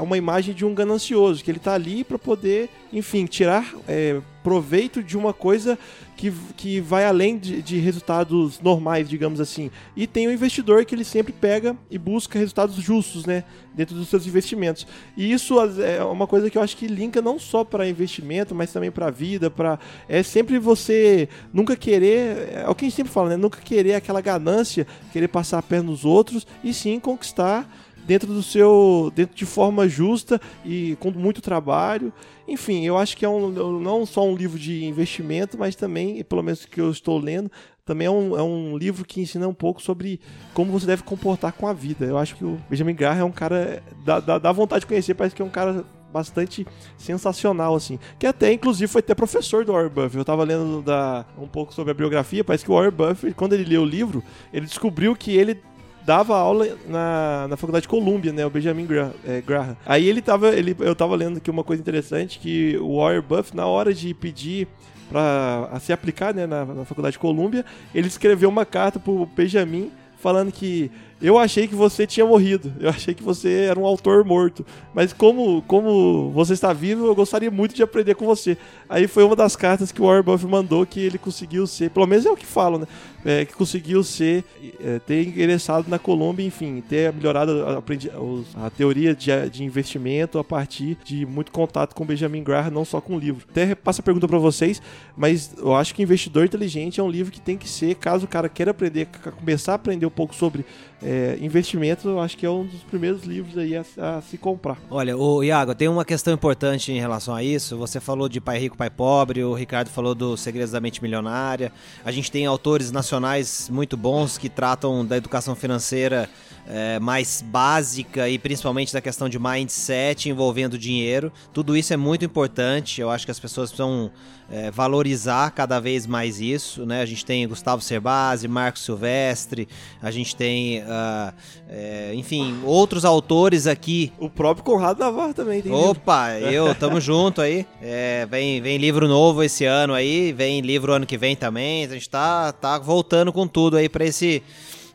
uma 0.02 0.18
imagem 0.18 0.54
de 0.54 0.66
um 0.66 0.74
ganancioso, 0.74 1.44
que 1.44 1.52
ele 1.52 1.58
está 1.58 1.74
ali 1.74 2.04
para 2.04 2.18
poder, 2.18 2.70
enfim, 2.92 3.26
tirar 3.26 3.76
é, 3.88 4.22
proveito 4.46 5.02
de 5.02 5.18
uma 5.18 5.34
coisa 5.34 5.76
que, 6.16 6.32
que 6.56 6.80
vai 6.80 7.04
além 7.04 7.36
de, 7.36 7.64
de, 7.64 7.80
resultados 7.80 8.60
normais, 8.60 9.10
digamos 9.10 9.42
assim. 9.42 9.72
E 9.96 10.06
tem 10.06 10.28
o 10.28 10.32
investidor 10.32 10.86
que 10.86 10.94
ele 10.94 11.04
sempre 11.04 11.34
pega 11.34 11.76
e 11.90 11.98
busca 11.98 12.38
resultados 12.38 12.76
justos, 12.76 13.26
né, 13.26 13.44
dentro 13.74 13.96
dos 13.96 14.08
seus 14.08 14.28
investimentos. 14.28 14.86
E 15.18 15.34
isso 15.34 15.56
é 15.82 16.04
uma 16.04 16.28
coisa 16.28 16.48
que 16.48 16.60
eu 16.60 16.62
acho 16.62 16.78
que 16.78 16.86
linka 16.86 17.24
não 17.24 17.40
só 17.40 17.64
para 17.64 17.90
investimento, 17.90 18.54
mas 18.54 18.72
também 18.72 18.92
para 18.92 19.08
a 19.08 19.12
vida, 19.12 19.50
para 19.50 19.80
é 20.08 20.22
sempre 20.22 20.60
você 20.60 21.28
nunca 21.52 21.76
querer, 21.76 22.50
é 22.54 22.70
o 22.70 22.76
que 22.76 22.86
a 22.86 22.88
gente 22.88 22.96
sempre 22.96 23.12
fala, 23.12 23.30
né, 23.30 23.38
nunca 23.38 23.60
querer 23.60 23.96
aquela 23.96 24.22
ganância, 24.22 24.86
querer 25.12 25.28
passar 25.28 25.58
a 25.58 25.64
perna 25.64 25.90
nos 25.90 26.06
outros 26.06 26.46
e 26.64 26.72
sim 26.72 27.00
conquistar 27.00 27.68
dentro 28.06 28.28
do 28.28 28.44
seu. 28.44 29.12
dentro 29.16 29.36
de 29.36 29.46
forma 29.46 29.88
justa 29.88 30.40
e 30.64 30.96
com 31.00 31.12
muito 31.12 31.42
trabalho. 31.42 32.12
Enfim, 32.48 32.86
eu 32.86 32.98
acho 32.98 33.18
que 33.18 33.26
é 33.26 33.30
um, 33.30 33.50
não 33.80 34.06
só 34.06 34.26
um 34.26 34.36
livro 34.36 34.60
de 34.60 34.86
investimento, 34.86 35.58
mas 35.58 35.76
também, 35.76 36.24
pelo 36.24 36.44
menos 36.44 36.66
que 36.66 36.80
eu 36.80 36.92
estou 36.92 37.18
lendo, 37.18 37.52
também 37.84 38.08
é 38.08 38.12
um, 38.12 38.38
é 38.38 38.42
um 38.42 38.78
livro 38.78 39.06
que 39.06 39.22
ensina 39.22 39.48
um 39.48 39.54
pouco 39.54 39.82
sobre 39.82 40.20
como 40.54 40.72
você 40.72 40.86
deve 40.86 41.04
comportar 41.04 41.54
com 41.54 41.68
a 41.68 41.74
vida. 41.74 42.06
Eu 42.06 42.18
acho 42.18 42.36
que 42.36 42.44
o 42.44 42.60
Benjamin 42.70 42.96
Graham 42.96 43.20
é 43.20 43.24
um 43.24 43.32
cara. 43.32 43.82
dá, 44.04 44.20
dá, 44.20 44.38
dá 44.40 44.52
vontade 44.52 44.82
de 44.82 44.88
conhecer, 44.88 45.14
parece 45.14 45.36
que 45.36 45.42
é 45.42 45.46
um 45.46 45.50
cara 45.50 45.86
bastante 46.12 46.66
sensacional, 46.98 47.76
assim. 47.76 48.00
Que 48.18 48.26
até, 48.26 48.52
inclusive, 48.54 48.88
foi 48.88 49.00
até 49.00 49.14
professor 49.14 49.66
do 49.66 49.74
Warren 49.74 49.90
Buffett. 49.90 50.18
Eu 50.18 50.26
tava 50.26 50.44
lendo 50.44 50.82
da, 50.82 51.26
um 51.38 51.48
pouco 51.48 51.74
sobre 51.74 51.92
a 51.92 51.94
biografia, 51.94 52.44
parece 52.44 52.64
que 52.64 52.72
o 52.72 52.76
Warren 52.76 52.92
Buffett, 52.92 53.36
quando 53.36 53.54
ele 53.54 53.66
leu 53.66 53.82
o 53.82 53.86
livro, 53.86 54.24
ele 54.54 54.66
descobriu 54.66 55.16
que 55.16 55.36
ele 55.36 55.62
dava 56.06 56.38
aula 56.38 56.78
na, 56.88 57.48
na 57.50 57.58
faculdade 57.58 57.84
de 57.84 57.90
Columbia, 57.90 58.32
né? 58.32 58.46
O 58.46 58.50
Benjamin 58.50 58.86
Graham, 58.86 59.14
é, 59.26 59.42
Graham. 59.42 59.76
Aí 59.86 60.08
ele 60.08 60.22
tava, 60.22 60.50
ele, 60.50 60.76
eu 60.80 60.96
tava 60.96 61.16
lendo 61.16 61.38
aqui 61.38 61.50
uma 61.50 61.64
coisa 61.64 61.82
interessante, 61.82 62.40
que 62.40 62.78
o 62.78 62.98
Warren 62.98 63.22
Buff, 63.22 63.56
na 63.56 63.66
hora 63.66 63.94
de 63.94 64.14
pedir 64.14 64.68
para 65.10 65.70
se 65.80 65.92
aplicar 65.92 66.34
né, 66.34 66.46
na, 66.46 66.66
na 66.66 66.86
faculdade 66.86 67.14
de 67.14 67.20
Columbia, 67.20 67.66
ele 67.94 68.08
escreveu 68.08 68.50
uma 68.50 68.66
carta 68.66 69.00
pro 69.00 69.26
Benjamin 69.26 69.92
falando 70.18 70.52
que 70.52 70.92
eu 71.22 71.38
achei 71.38 71.68
que 71.68 71.76
você 71.76 72.06
tinha 72.06 72.26
morrido. 72.26 72.74
Eu 72.80 72.90
achei 72.90 73.14
que 73.14 73.24
você 73.24 73.68
era 73.70 73.80
um 73.80 73.86
autor 73.86 74.26
morto. 74.26 74.66
Mas 74.94 75.14
como, 75.14 75.62
como 75.64 76.30
você 76.32 76.54
está 76.54 76.74
vivo, 76.74 77.06
eu 77.06 77.16
gostaria 77.16 77.50
muito 77.50 77.74
de 77.74 77.82
aprender 77.82 78.16
com 78.16 78.26
você. 78.26 78.58
Aí 78.90 79.08
foi 79.08 79.24
uma 79.24 79.36
das 79.36 79.56
cartas 79.56 79.92
que 79.92 80.02
o 80.02 80.06
Warren 80.06 80.24
Buffett 80.24 80.52
mandou 80.52 80.86
que 80.86 81.00
ele 81.00 81.18
conseguiu 81.18 81.66
ser, 81.66 81.90
pelo 81.90 82.06
menos 82.06 82.26
é 82.26 82.30
o 82.30 82.36
que 82.36 82.46
falam, 82.46 82.80
né? 82.80 82.88
É, 83.28 83.44
que 83.44 83.56
conseguiu 83.56 84.04
ser, 84.04 84.44
é, 84.80 85.00
ter 85.00 85.28
ingressado 85.28 85.90
na 85.90 85.98
Colômbia, 85.98 86.46
enfim, 86.46 86.84
ter 86.88 87.12
melhorado 87.12 87.52
a, 87.66 88.68
a 88.68 88.70
teoria 88.70 89.16
de, 89.16 89.50
de, 89.50 89.64
investimento 89.64 90.38
a 90.38 90.44
partir 90.44 90.96
de 91.04 91.26
muito 91.26 91.52
contato 91.52 91.96
com 91.96 92.06
Benjamin 92.06 92.44
Graham, 92.44 92.70
não 92.70 92.86
só 92.86 93.02
com 93.02 93.16
o 93.16 93.20
livro. 93.20 93.44
Até 93.50 93.74
passo 93.74 94.02
a 94.02 94.04
pergunta 94.04 94.28
para 94.28 94.38
vocês, 94.38 94.80
mas 95.18 95.56
eu 95.58 95.74
acho 95.74 95.96
que 95.96 96.04
Investidor 96.04 96.46
Inteligente 96.46 97.00
é 97.00 97.04
um 97.04 97.10
livro 97.10 97.32
que 97.32 97.42
tem 97.42 97.58
que 97.58 97.68
ser, 97.68 97.96
caso 97.96 98.26
o 98.26 98.28
cara 98.28 98.48
queira 98.48 98.70
aprender, 98.70 99.08
começar 99.40 99.72
a 99.72 99.76
aprender 99.76 100.06
um 100.06 100.12
pouco 100.12 100.36
sobre 100.36 100.64
é, 101.06 101.38
investimentos, 101.40 102.04
eu 102.04 102.20
acho 102.20 102.36
que 102.36 102.46
é 102.46 102.50
um 102.50 102.66
dos 102.66 102.82
primeiros 102.82 103.24
livros 103.26 103.56
aí 103.56 103.78
a, 103.78 103.86
a, 103.98 104.22
se 104.24 104.40
comprar. 104.40 104.80
Olha, 104.90 105.16
o 105.16 105.44
Iago, 105.44 105.76
tem 105.76 105.88
uma 105.88 106.04
questão 106.04 106.34
importante 106.34 106.92
em 106.92 107.00
relação 107.00 107.36
a 107.36 107.44
isso. 107.44 107.78
Você 107.78 108.00
falou 108.00 108.28
de 108.28 108.42
Pai 108.42 108.58
Rico, 108.58 108.76
Pai 108.76 108.90
Pobre, 108.90 109.44
o 109.44 109.54
Ricardo 109.54 109.90
falou 109.90 110.16
do 110.16 110.36
Segredos 110.36 110.72
da 110.72 110.82
Mente 110.82 111.04
Milionária. 111.04 111.72
A 112.04 112.12
gente 112.12 112.32
tem 112.32 112.48
autores 112.48 112.92
nacionais 112.92 113.70
muito 113.70 113.96
bons 113.96 114.40
que 114.40 114.50
tratam 114.50 115.06
da 115.06 115.16
educação 115.16 115.54
financeira 115.54 116.28
é, 116.68 116.98
mais 117.00 117.44
básica 117.46 118.28
e 118.28 118.40
principalmente 118.40 118.92
da 118.92 119.00
questão 119.00 119.30
de 119.30 119.38
mindset 119.38 120.28
envolvendo 120.28 120.76
dinheiro. 120.76 121.32
Tudo 121.54 121.78
isso 121.78 121.94
é 121.94 121.98
muito 121.98 122.26
importante. 122.26 123.00
Eu 123.00 123.12
acho 123.12 123.26
que 123.26 123.32
as 123.32 123.40
pessoas 123.40 123.70
precisam 123.70 124.12
é, 124.50 124.70
valorizar 124.70 125.52
cada 125.52 125.80
vez 125.80 126.06
mais 126.06 126.40
isso. 126.40 126.86
Né? 126.86 127.02
A 127.02 127.06
gente 127.06 127.26
tem 127.26 127.48
Gustavo 127.48 127.82
Cerbasi, 127.82 128.48
Marcos 128.48 128.84
Silvestre, 128.84 129.68
a 130.02 130.12
gente 130.12 130.36
tem, 130.36 130.82
uh, 130.82 131.34
é, 131.70 132.12
enfim, 132.14 132.60
outros 132.64 133.06
autores 133.06 133.68
aqui. 133.68 134.12
O 134.20 134.30
próprio 134.30 134.64
Conrado 134.64 135.00
Navarro 135.00 135.34
também 135.34 135.62
tem 135.62 135.72
Opa, 135.72 136.34
livro. 136.34 136.52
eu, 136.52 136.76
tamo 136.76 137.00
junto 137.02 137.42
aí. 137.42 137.66
É, 137.82 138.28
vem, 138.30 138.62
vem 138.62 138.78
livro 138.78 139.08
novo 139.08 139.44
esse 139.44 139.66
ano 139.66 139.94
aí, 139.94 140.32
vem 140.32 140.62
livro 140.62 140.94
ano 140.94 141.06
que 141.06 141.18
vem 141.18 141.36
também. 141.36 141.86
A 141.86 141.90
gente 141.90 142.10
tá, 142.10 142.52
tá 142.52 142.78
voltando 142.78 143.34
com 143.34 143.48
tudo 143.48 143.78
aí 143.78 143.90
para 143.90 144.06
esse, 144.06 144.44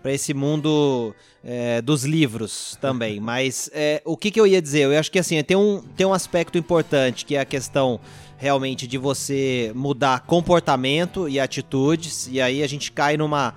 pra 0.02 0.12
esse 0.12 0.32
mundo 0.32 1.14
é, 1.44 1.80
dos 1.80 2.04
livros 2.04 2.76
também. 2.80 3.18
Mas 3.20 3.70
é, 3.72 4.00
o 4.04 4.16
que, 4.16 4.30
que 4.30 4.40
eu 4.40 4.46
ia 4.46 4.62
dizer? 4.62 4.84
Eu 4.84 4.98
acho 4.98 5.10
que 5.10 5.18
assim, 5.18 5.42
tem 5.42 5.56
um, 5.56 5.82
tem 5.96 6.06
um 6.06 6.14
aspecto 6.14 6.56
importante 6.56 7.24
que 7.24 7.34
é 7.34 7.40
a 7.40 7.44
questão 7.44 8.00
realmente 8.40 8.87
de 8.87 8.96
você 8.96 9.70
mudar 9.74 10.20
comportamento 10.20 11.29
e 11.29 11.38
atitudes, 11.38 12.26
e 12.33 12.40
aí 12.40 12.62
a 12.62 12.66
gente 12.66 12.90
cai 12.90 13.16
numa 13.16 13.55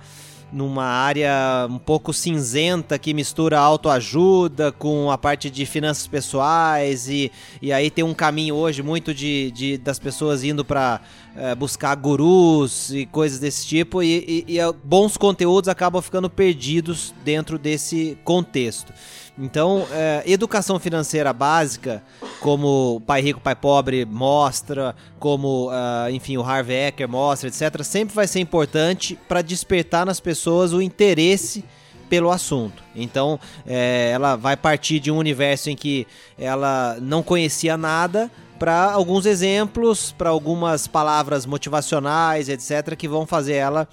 numa 0.52 0.84
área 0.84 1.66
um 1.68 1.78
pouco 1.78 2.12
cinzenta 2.12 2.96
que 2.96 3.12
mistura 3.12 3.58
autoajuda 3.58 4.70
com 4.70 5.10
a 5.10 5.18
parte 5.18 5.50
de 5.50 5.66
finanças 5.66 6.06
pessoais 6.06 7.08
e, 7.08 7.32
e 7.60 7.72
aí 7.72 7.90
tem 7.90 8.04
um 8.04 8.14
caminho 8.14 8.54
hoje 8.54 8.80
muito 8.80 9.12
de, 9.12 9.50
de 9.50 9.76
das 9.76 9.98
pessoas 9.98 10.44
indo 10.44 10.64
para 10.64 11.00
é, 11.34 11.50
eh, 11.50 11.54
buscar 11.56 11.96
gurus 11.96 12.90
e 12.90 13.04
coisas 13.06 13.40
desse 13.40 13.66
tipo 13.66 14.00
e, 14.00 14.44
e, 14.46 14.58
e 14.58 14.72
bons 14.84 15.16
conteúdos 15.16 15.68
acabam 15.68 16.00
ficando 16.00 16.30
perdidos 16.30 17.12
dentro 17.24 17.58
desse 17.58 18.16
contexto. 18.22 18.92
Então, 19.36 19.86
é, 19.90 20.22
educação 20.26 20.78
financeira 20.78 21.32
básica, 21.32 22.02
como 22.40 23.02
Pai 23.04 23.20
Rico, 23.20 23.40
Pai 23.40 23.56
Pobre 23.56 24.04
mostra, 24.04 24.94
como, 25.18 25.70
uh, 25.70 26.08
enfim, 26.10 26.36
o 26.36 26.42
Harvey 26.42 26.88
Ecker 26.88 27.08
mostra, 27.08 27.48
etc., 27.48 27.82
sempre 27.82 28.14
vai 28.14 28.28
ser 28.28 28.38
importante 28.38 29.18
para 29.28 29.42
despertar 29.42 30.06
nas 30.06 30.20
pessoas 30.20 30.72
o 30.72 30.80
interesse 30.80 31.64
pelo 32.08 32.30
assunto. 32.30 32.82
Então, 32.94 33.40
é, 33.66 34.10
ela 34.12 34.36
vai 34.36 34.56
partir 34.56 35.00
de 35.00 35.10
um 35.10 35.16
universo 35.16 35.68
em 35.68 35.74
que 35.74 36.06
ela 36.38 36.96
não 37.00 37.22
conhecia 37.22 37.76
nada 37.76 38.30
para 38.56 38.92
alguns 38.92 39.26
exemplos, 39.26 40.12
para 40.12 40.30
algumas 40.30 40.86
palavras 40.86 41.44
motivacionais, 41.44 42.48
etc., 42.48 42.94
que 42.96 43.08
vão 43.08 43.26
fazer 43.26 43.54
ela 43.54 43.88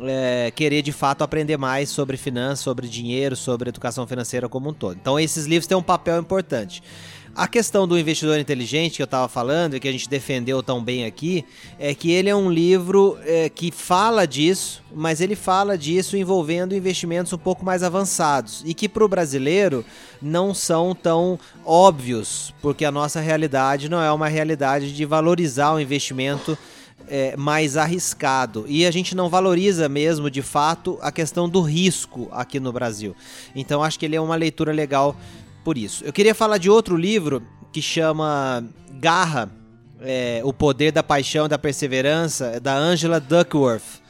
é, 0.00 0.52
querer 0.54 0.82
de 0.82 0.92
fato 0.92 1.22
aprender 1.22 1.56
mais 1.56 1.88
sobre 1.90 2.16
finanças, 2.16 2.60
sobre 2.60 2.88
dinheiro, 2.88 3.36
sobre 3.36 3.68
educação 3.68 4.06
financeira 4.06 4.48
como 4.48 4.70
um 4.70 4.72
todo. 4.72 4.96
Então 5.00 5.18
esses 5.18 5.46
livros 5.46 5.66
têm 5.66 5.76
um 5.76 5.82
papel 5.82 6.20
importante. 6.20 6.82
A 7.34 7.48
questão 7.48 7.88
do 7.88 7.98
investidor 7.98 8.38
inteligente 8.38 8.96
que 8.96 9.02
eu 9.02 9.06
estava 9.06 9.26
falando 9.26 9.74
e 9.74 9.80
que 9.80 9.88
a 9.88 9.92
gente 9.92 10.06
defendeu 10.06 10.62
tão 10.62 10.84
bem 10.84 11.06
aqui 11.06 11.46
é 11.78 11.94
que 11.94 12.10
ele 12.10 12.28
é 12.28 12.36
um 12.36 12.50
livro 12.52 13.18
é, 13.24 13.48
que 13.48 13.72
fala 13.72 14.26
disso, 14.26 14.82
mas 14.94 15.18
ele 15.18 15.34
fala 15.34 15.78
disso 15.78 16.14
envolvendo 16.14 16.74
investimentos 16.74 17.32
um 17.32 17.38
pouco 17.38 17.64
mais 17.64 17.82
avançados 17.82 18.62
e 18.66 18.74
que 18.74 18.86
para 18.86 19.02
o 19.02 19.08
brasileiro 19.08 19.82
não 20.20 20.52
são 20.52 20.94
tão 20.94 21.38
óbvios, 21.64 22.54
porque 22.60 22.84
a 22.84 22.92
nossa 22.92 23.18
realidade 23.18 23.88
não 23.88 24.02
é 24.02 24.12
uma 24.12 24.28
realidade 24.28 24.92
de 24.92 25.04
valorizar 25.06 25.72
o 25.72 25.80
investimento 25.80 26.56
é, 27.08 27.36
mais 27.36 27.76
arriscado. 27.76 28.64
E 28.68 28.86
a 28.86 28.90
gente 28.90 29.14
não 29.14 29.28
valoriza 29.28 29.88
mesmo, 29.88 30.30
de 30.30 30.42
fato, 30.42 30.98
a 31.00 31.10
questão 31.12 31.48
do 31.48 31.60
risco 31.60 32.28
aqui 32.32 32.58
no 32.60 32.72
Brasil. 32.72 33.14
Então 33.54 33.82
acho 33.82 33.98
que 33.98 34.06
ele 34.06 34.16
é 34.16 34.20
uma 34.20 34.36
leitura 34.36 34.72
legal 34.72 35.16
por 35.64 35.78
isso. 35.78 36.04
Eu 36.04 36.12
queria 36.12 36.34
falar 36.34 36.58
de 36.58 36.68
outro 36.68 36.96
livro 36.96 37.42
que 37.72 37.80
chama 37.80 38.64
Garra. 38.94 39.50
é, 40.00 40.40
O 40.44 40.52
Poder 40.52 40.92
da 40.92 41.02
Paixão 41.02 41.48
da 41.48 41.58
Perseverança, 41.58 42.46
é 42.46 42.60
da 42.60 42.76
Angela 42.76 43.20
Duckworth. 43.20 44.02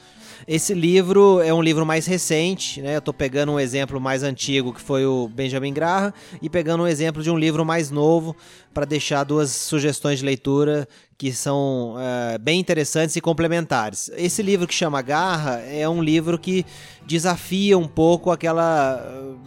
Esse 0.46 0.74
livro 0.74 1.40
é 1.40 1.54
um 1.54 1.62
livro 1.62 1.86
mais 1.86 2.04
recente, 2.06 2.82
né? 2.82 2.96
Eu 2.96 3.00
tô 3.00 3.12
pegando 3.12 3.52
um 3.52 3.60
exemplo 3.60 4.00
mais 4.00 4.24
antigo 4.24 4.72
que 4.72 4.80
foi 4.80 5.06
o 5.06 5.28
Benjamin 5.28 5.72
Graham 5.72 6.12
e 6.40 6.50
pegando 6.50 6.82
um 6.82 6.86
exemplo 6.86 7.22
de 7.22 7.30
um 7.30 7.38
livro 7.38 7.64
mais 7.64 7.90
novo 7.90 8.34
para 8.72 8.84
deixar 8.84 9.24
duas 9.24 9.50
sugestões 9.50 10.18
de 10.20 10.24
leitura 10.24 10.88
que 11.22 11.32
são 11.32 11.94
é, 11.98 12.36
bem 12.36 12.58
interessantes 12.58 13.14
e 13.14 13.20
complementares. 13.20 14.10
Esse 14.16 14.42
livro 14.42 14.66
que 14.66 14.74
chama 14.74 15.00
Garra 15.00 15.60
é 15.60 15.88
um 15.88 16.02
livro 16.02 16.36
que 16.36 16.66
desafia 17.06 17.78
um 17.78 17.86
pouco 17.86 18.32
aquela, 18.32 19.00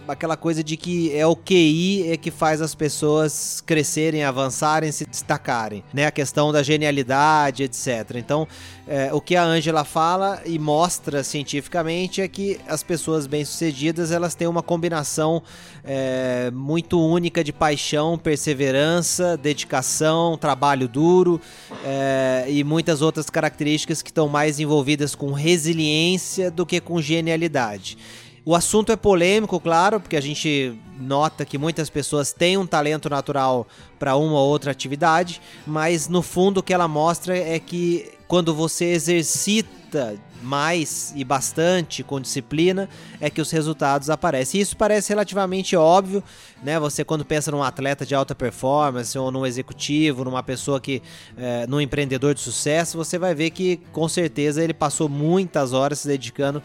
aquela 0.07 0.37
coisa 0.37 0.63
de 0.63 0.77
que 0.77 1.13
é 1.13 1.27
o 1.27 1.35
QI 1.35 2.11
é 2.11 2.15
que 2.15 2.31
faz 2.31 2.61
as 2.61 2.73
pessoas 2.73 3.61
crescerem, 3.65 4.23
avançarem, 4.23 4.89
se 4.89 5.05
destacarem, 5.05 5.83
né? 5.93 6.05
A 6.05 6.11
questão 6.11 6.51
da 6.53 6.63
genialidade, 6.63 7.63
etc. 7.63 8.15
Então, 8.15 8.47
é, 8.87 9.13
o 9.13 9.19
que 9.19 9.35
a 9.35 9.43
Angela 9.43 9.83
fala 9.83 10.41
e 10.45 10.57
mostra 10.57 11.25
cientificamente 11.25 12.21
é 12.21 12.27
que 12.29 12.57
as 12.69 12.83
pessoas 12.83 13.27
bem-sucedidas 13.27 14.11
elas 14.11 14.33
têm 14.33 14.47
uma 14.47 14.63
combinação 14.63 15.43
é, 15.85 16.49
muito 16.51 16.99
única 16.99 17.43
de 17.43 17.53
paixão, 17.53 18.17
perseverança, 18.17 19.37
dedicação, 19.37 20.37
trabalho 20.37 20.87
duro 20.87 21.39
é, 21.85 22.45
e 22.49 22.63
muitas 22.63 23.01
outras 23.01 23.29
características 23.29 24.01
que 24.01 24.09
estão 24.09 24.27
mais 24.27 24.59
envolvidas 24.59 25.13
com 25.13 25.31
resiliência 25.31 26.49
do 26.49 26.65
que 26.65 26.81
com 26.81 26.99
genialidade. 26.99 27.97
O 28.43 28.55
assunto 28.55 28.91
é 28.91 28.95
polêmico, 28.95 29.59
claro, 29.59 29.99
porque 29.99 30.15
a 30.15 30.21
gente 30.21 30.77
nota 30.99 31.43
que 31.43 31.57
muitas 31.57 31.89
pessoas 31.89 32.31
têm 32.31 32.57
um 32.57 32.65
talento 32.65 33.09
natural 33.09 33.67
para 33.97 34.15
uma 34.15 34.39
ou 34.39 34.49
outra 34.49 34.71
atividade, 34.71 35.41
mas 35.65 36.07
no 36.07 36.21
fundo 36.21 36.59
o 36.59 36.63
que 36.63 36.73
ela 36.73 36.87
mostra 36.87 37.35
é 37.35 37.59
que 37.59 38.11
quando 38.27 38.53
você 38.53 38.85
exercita 38.85 40.15
mais 40.41 41.13
e 41.15 41.23
bastante 41.23 42.03
com 42.03 42.19
disciplina 42.19 42.89
é 43.19 43.29
que 43.29 43.41
os 43.41 43.51
resultados 43.51 44.09
aparecem. 44.09 44.61
Isso 44.61 44.77
parece 44.77 45.09
relativamente 45.09 45.75
óbvio, 45.75 46.23
né? 46.63 46.79
Você 46.79 47.03
quando 47.03 47.25
pensa 47.25 47.51
num 47.51 47.63
atleta 47.63 48.05
de 48.05 48.13
alta 48.13 48.35
performance 48.35 49.17
ou 49.17 49.31
num 49.31 49.45
executivo, 49.45 50.23
numa 50.23 50.43
pessoa 50.43 50.79
que, 50.79 51.01
é, 51.37 51.65
num 51.67 51.81
empreendedor 51.81 52.33
de 52.33 52.41
sucesso, 52.41 52.97
você 52.97 53.17
vai 53.17 53.33
ver 53.33 53.49
que 53.49 53.77
com 53.91 54.07
certeza 54.07 54.63
ele 54.63 54.73
passou 54.73 55.09
muitas 55.09 55.73
horas 55.73 55.99
se 55.99 56.07
dedicando 56.07 56.61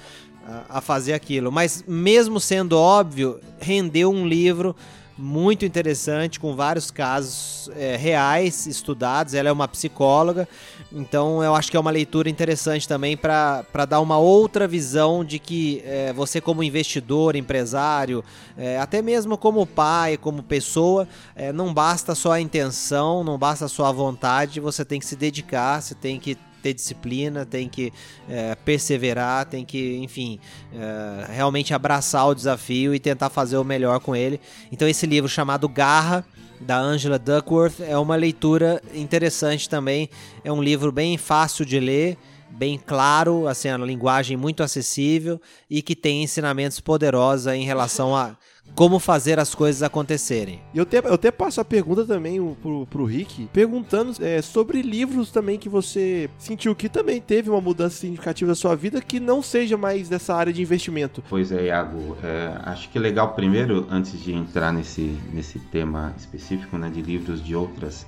a 0.69 0.81
fazer 0.81 1.13
aquilo. 1.13 1.53
Mas 1.53 1.85
mesmo 1.87 2.41
sendo 2.41 2.77
óbvio, 2.77 3.41
rendeu 3.61 4.11
um 4.11 4.27
livro 4.27 4.75
muito 5.21 5.65
interessante, 5.65 6.41
com 6.41 6.57
vários 6.57 6.91
casos 6.91 7.71
é, 7.77 7.97
reais 7.97 8.67
estudados. 8.67 9.35
Ela 9.35 9.51
é 9.51 9.53
uma 9.53 9.69
psicóloga, 9.69 10.49
então 10.91 11.45
eu 11.45 11.55
acho 11.55 11.71
que 11.71 11.77
é 11.77 11.81
uma 11.81 11.91
leitura 11.91 12.31
interessante 12.31 12.89
também 12.89 13.17
para 13.17 13.65
dar 13.89 14.01
uma 14.01 14.19
outra 14.19 14.67
visão 14.67 15.25
de 15.25 15.39
que 15.39 15.83
é, 15.85 16.13
você, 16.13 16.41
como 16.41 16.65
investidor, 16.65 17.37
empresário, 17.37 18.25
é, 18.57 18.79
até 18.79 19.03
mesmo 19.03 19.37
como 19.37 19.67
pai, 19.67 20.17
como 20.17 20.43
pessoa, 20.43 21.07
é, 21.37 21.53
não 21.53 21.73
basta 21.75 22.15
só 22.15 22.33
a 22.33 22.41
intenção, 22.41 23.23
não 23.23 23.37
basta 23.37 23.69
só 23.69 23.85
a 23.87 23.93
vontade, 23.93 24.59
você 24.59 24.85
tem 24.85 24.99
que 24.99 25.07
se 25.07 25.17
dedicar, 25.17 25.83
você 25.83 25.95
tem 25.95 26.19
que 26.19 26.37
ter 26.61 26.75
disciplina, 26.75 27.45
tem 27.45 27.69
que 27.69 27.93
é, 28.29 28.55
perseverar, 28.55 29.47
tem 29.47 29.65
que, 29.65 29.97
enfim, 29.99 30.39
é, 30.73 31.33
realmente 31.33 31.75
abraçar 31.75 32.29
o 32.29 32.35
desafio 32.35 32.95
e 32.95 32.99
tentar 32.99 33.31
fazer 33.31 33.57
o 33.57 33.65
melhor 33.65 34.01
com 34.01 34.15
ele. 34.15 34.41
Então, 34.71 34.87
esse 34.89 35.07
livro 35.07 35.29
chamado 35.29 35.69
Garra 35.69 36.25
da 36.61 36.79
Angela 36.79 37.19
Duckworth 37.19 37.81
é 37.81 37.97
uma 37.97 38.17
leitura 38.17 38.83
interessante 38.95 39.69
também. 39.69 40.11
É 40.45 40.53
um 40.53 40.63
livro 40.63 40.93
bem 40.93 41.17
fácil 41.17 41.65
de 41.65 41.81
ler 41.81 42.19
bem 42.51 42.79
claro, 42.85 43.47
assim, 43.47 43.69
a 43.69 43.79
linguagem 43.79 44.37
muito 44.37 44.63
acessível 44.63 45.41
e 45.69 45.81
que 45.83 45.95
tem 45.95 46.23
ensinamentos 46.23 46.81
poderosos 46.81 47.47
em 47.47 47.65
relação 47.65 48.15
a 48.15 48.37
como 48.75 48.99
fazer 48.99 49.39
as 49.39 49.55
coisas 49.55 49.83
acontecerem. 49.83 50.61
E 50.73 50.79
eu 50.79 50.83
até, 50.83 50.99
eu 50.99 51.15
até 51.15 51.31
passo 51.31 51.61
a 51.61 51.65
pergunta 51.65 52.05
também 52.05 52.41
pro, 52.63 52.87
pro 52.87 53.05
Rick, 53.05 53.49
perguntando 53.53 54.15
é, 54.21 54.41
sobre 54.41 54.83
livros 54.83 55.31
também 55.31 55.59
que 55.59 55.69
você 55.69 56.31
sentiu 56.39 56.75
que 56.75 56.89
também 56.89 57.21
teve 57.21 57.51
uma 57.51 57.61
mudança 57.61 57.97
significativa 57.97 58.51
da 58.51 58.55
sua 58.55 58.75
vida 58.75 59.01
que 59.01 59.21
não 59.21 59.43
seja 59.43 59.77
mais 59.77 60.09
dessa 60.09 60.35
área 60.35 60.53
de 60.53 60.63
investimento. 60.63 61.23
Pois 61.29 61.53
é, 61.53 61.67
Iago. 61.67 62.17
É, 62.23 62.53
acho 62.65 62.89
que 62.89 62.99
é 62.99 63.01
legal 63.01 63.35
primeiro, 63.35 63.87
antes 63.91 64.21
de 64.23 64.33
entrar 64.33 64.73
nesse, 64.73 65.17
nesse 65.33 65.59
tema 65.59 66.15
específico 66.17 66.79
né, 66.79 66.89
de 66.89 67.03
livros 67.03 67.45
de 67.45 67.55
outras 67.55 68.07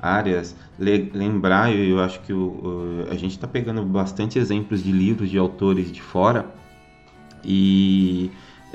áreas, 0.00 0.54
lembrar, 0.78 1.74
eu, 1.74 1.84
eu 1.84 2.00
acho 2.00 2.20
que 2.20 2.32
o, 2.32 2.38
o, 2.38 3.06
a 3.10 3.14
gente 3.14 3.32
está 3.32 3.48
pegando 3.48 3.82
bastante 3.82 4.38
exemplos 4.38 4.82
de 4.82 4.92
livros 4.92 5.28
de 5.28 5.38
autores 5.38 5.90
de 5.90 6.00
fora 6.00 6.46
e 7.44 8.30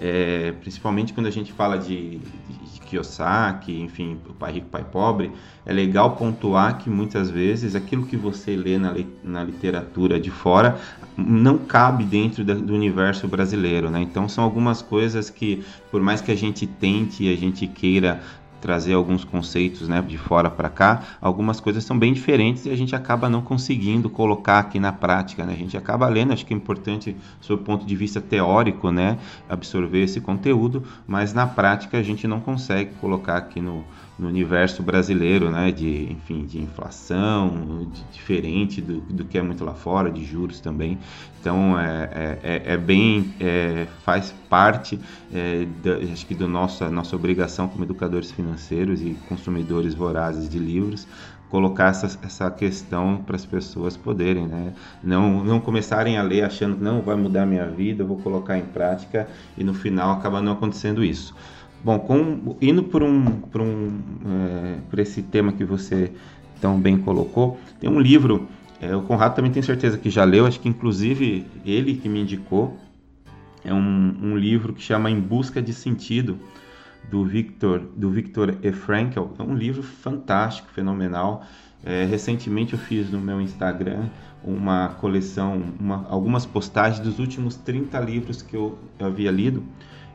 é, 0.06 0.52
principalmente 0.60 1.13
quando 1.13 1.28
a 1.28 1.32
gente 1.32 1.54
fala 1.54 1.78
de, 1.78 2.18
de, 2.18 2.80
Kiyosaki, 2.82 3.80
enfim, 3.80 4.20
o 4.30 4.34
Pai 4.34 4.52
Rico, 4.52 4.68
Pai 4.68 4.84
Pobre, 4.84 5.32
é 5.66 5.72
legal 5.72 6.18
pontuar 6.18 6.78
que 6.78 6.89
muitas 6.89 7.30
vezes 7.30 7.74
aquilo 7.74 8.06
que 8.06 8.18
você 8.18 8.54
lê 8.54 8.78
na, 8.78 8.94
na 9.24 9.46
literatura 9.46 10.20
de 10.20 10.30
fora 10.30 10.78
não 11.16 11.58
cabe 11.58 12.04
dentro 12.04 12.44
da, 12.44 12.54
do 12.54 12.74
universo 12.74 13.30
brasileiro, 13.30 13.89
né? 13.89 14.02
Então 14.02 14.28
são 14.28 14.44
algumas 14.44 14.82
coisas 14.82 15.30
que, 15.30 15.63
por 15.89 16.02
mais 16.02 16.20
que 16.20 16.34
a 16.34 16.36
gente 16.36 16.68
tente, 16.68 17.32
a 17.32 17.38
gente 17.38 17.66
queira 17.66 18.22
trazer 18.63 18.93
alguns 18.93 19.26
conceitos 19.26 19.89
né, 19.89 20.02
de 20.02 20.17
fora 20.17 20.49
para 20.49 20.69
cá, 20.69 21.04
algumas 21.19 21.60
coisas 21.60 21.84
são 21.84 21.99
bem 21.99 22.13
diferentes 22.13 22.65
e 22.65 22.69
a 22.69 22.78
gente 22.78 22.95
acaba 22.95 23.30
não 23.30 23.41
conseguindo 23.41 24.10
colocar 24.10 24.60
aqui 24.60 24.80
na 24.80 24.93
prática. 24.93 25.45
Né? 25.45 25.52
A 25.52 25.58
gente 25.58 25.76
acaba 25.76 26.08
lendo, 26.08 26.32
acho 26.32 26.45
que 26.45 26.54
é 26.54 26.56
importante, 26.56 27.13
sob 27.41 27.62
o 27.62 27.65
ponto 27.65 27.86
de 27.86 27.93
vista 27.93 28.21
teórico, 28.21 28.89
né, 28.89 29.17
absorver 29.49 30.04
esse 30.04 30.21
conteúdo, 30.21 30.82
mas 31.06 31.34
na 31.34 31.45
prática 31.45 31.97
a 31.97 32.02
gente 32.02 32.26
não 32.26 32.39
consegue 32.39 32.91
colocar 33.02 33.36
aqui 33.36 33.60
no, 33.60 33.84
no 34.17 34.28
universo 34.28 34.84
brasileiro, 34.84 35.49
né, 35.49 35.71
de, 35.71 36.12
enfim, 36.12 36.45
de 36.45 36.62
inflação, 36.62 37.88
de, 37.91 38.04
diferente 38.12 38.80
do, 38.80 39.02
do 39.02 39.26
que 39.26 39.38
é 39.38 39.41
muito 39.41 39.65
lá 39.65 39.73
fora, 39.73 40.12
de 40.12 40.23
juros 40.23 40.60
também. 40.60 40.97
Então, 41.39 41.80
é, 41.80 42.10
é, 42.13 42.39
é, 42.43 42.73
é 42.73 42.78
bem, 42.78 43.34
é, 43.39 43.88
faz 44.06 44.34
parte, 44.49 44.99
é, 45.34 45.65
da, 45.84 45.95
acho 46.12 46.26
que, 46.26 46.36
da 46.36 46.47
nossa, 46.47 46.89
nossa 46.89 47.15
obrigação 47.15 47.67
como 47.67 47.84
educadores 47.84 48.32
financeiros 48.32 49.02
e 49.02 49.17
consumidores 49.28 49.93
vorazes 49.93 50.47
de 50.47 50.60
livros, 50.60 51.08
colocar 51.49 51.89
essa, 51.89 52.19
essa 52.23 52.49
questão 52.49 53.17
para 53.17 53.36
as 53.36 53.45
pessoas 53.45 53.95
poderem, 53.95 54.47
né? 54.47 54.73
Não, 55.04 55.43
não 55.43 55.60
começarem 55.60 56.17
a 56.17 56.23
ler 56.23 56.43
achando 56.43 56.78
que 56.78 56.84
não 56.84 56.99
vai 56.99 57.15
mudar 57.15 57.45
minha 57.45 57.67
vida, 57.67 58.02
eu 58.02 58.08
vou 58.08 58.17
colocar 58.17 58.58
em 58.58 58.65
prática 58.65 59.28
e 59.56 59.63
no 59.63 59.71
final 59.71 60.17
acaba 60.17 60.41
não 60.41 60.54
acontecendo 60.54 61.04
isso. 61.04 61.36
Bom, 61.84 62.00
com, 62.00 62.56
indo 62.62 62.84
por, 62.84 63.04
um, 63.04 63.26
por, 63.26 63.60
um, 63.60 64.00
é, 64.26 64.78
por 64.89 65.00
esse 65.00 65.22
tema 65.22 65.52
que 65.52 65.65
você 65.65 66.13
tão 66.62 66.80
bem 66.80 66.98
colocou, 66.98 67.60
tem 67.80 67.89
um 67.89 68.00
livro, 68.00 68.48
é, 68.80 68.96
o 68.96 69.02
Conrado 69.02 69.36
também 69.36 69.52
tenho 69.52 69.65
certeza 69.65 69.98
que 69.98 70.10
já 70.10 70.24
leu, 70.24 70.46
acho 70.46 70.62
que 70.62 70.69
inclusive 70.69 71.46
ele 71.65 71.96
que 71.96 72.08
me 72.08 72.22
indicou, 72.22 72.78
é 73.65 73.74
um, 73.74 74.17
um 74.22 74.38
livro 74.38 74.74
que 74.74 74.82
chama 74.82 75.12
Em 75.12 75.19
Busca 75.19 75.62
de 75.62 75.74
Sentido, 75.74 76.39
do 77.10 77.26
Victor, 77.26 77.82
do 77.96 78.10
Victor 78.10 78.58
E. 78.63 78.72
Frankl. 78.72 79.26
É 79.38 79.43
um 79.43 79.56
livro 79.56 79.84
fantástico, 79.84 80.69
fenomenal. 80.74 81.46
É, 81.84 82.06
recentemente 82.06 82.74
eu 82.74 82.80
fiz 82.80 83.10
no 83.10 83.19
meu 83.19 83.41
Instagram 83.41 84.08
uma 84.41 84.89
coleção, 85.00 85.62
uma, 85.80 86.06
algumas 86.10 86.46
postagens 86.46 87.00
dos 87.00 87.19
últimos 87.19 87.56
30 87.56 88.00
livros 88.00 88.41
que 88.41 88.56
eu 88.56 88.78
havia 89.00 89.32
lido 89.32 89.63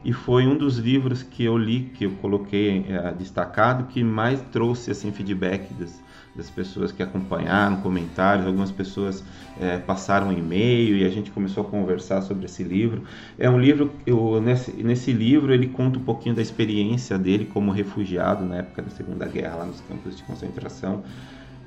e 0.09 0.13
foi 0.15 0.47
um 0.47 0.57
dos 0.57 0.79
livros 0.79 1.23
que 1.23 1.45
eu 1.45 1.59
li, 1.59 1.91
que 1.93 2.07
eu 2.07 2.13
coloquei 2.13 2.83
é, 2.89 3.13
destacado, 3.13 3.89
que 3.89 4.03
mais 4.03 4.41
trouxe 4.51 4.91
assim 4.91 5.13
feedback 5.13 5.71
das, 5.75 6.03
das 6.35 6.49
pessoas 6.49 6.91
que 6.91 7.03
acompanharam, 7.03 7.77
comentários, 7.83 8.47
algumas 8.47 8.73
pessoas 8.73 9.23
é, 9.61 9.77
passaram 9.77 10.29
um 10.29 10.33
e-mail 10.33 10.97
e 10.97 11.05
a 11.05 11.11
gente 11.11 11.31
começou 11.31 11.63
a 11.63 11.67
conversar 11.69 12.23
sobre 12.23 12.47
esse 12.47 12.65
livro. 12.65 13.03
É 13.39 13.51
um 13.51 13.61
livro, 13.61 13.93
eu, 14.07 14.41
nesse, 14.41 14.73
nesse 14.83 15.13
livro 15.13 15.53
ele 15.53 15.69
conta 15.69 15.99
um 15.99 16.03
pouquinho 16.03 16.35
da 16.35 16.41
experiência 16.41 17.19
dele 17.19 17.45
como 17.45 17.71
refugiado 17.71 18.47
na 18.47 18.57
época 18.61 18.81
da 18.81 18.89
Segunda 18.89 19.27
Guerra 19.27 19.57
lá 19.57 19.67
nos 19.67 19.83
campos 19.83 20.17
de 20.17 20.23
concentração. 20.23 21.05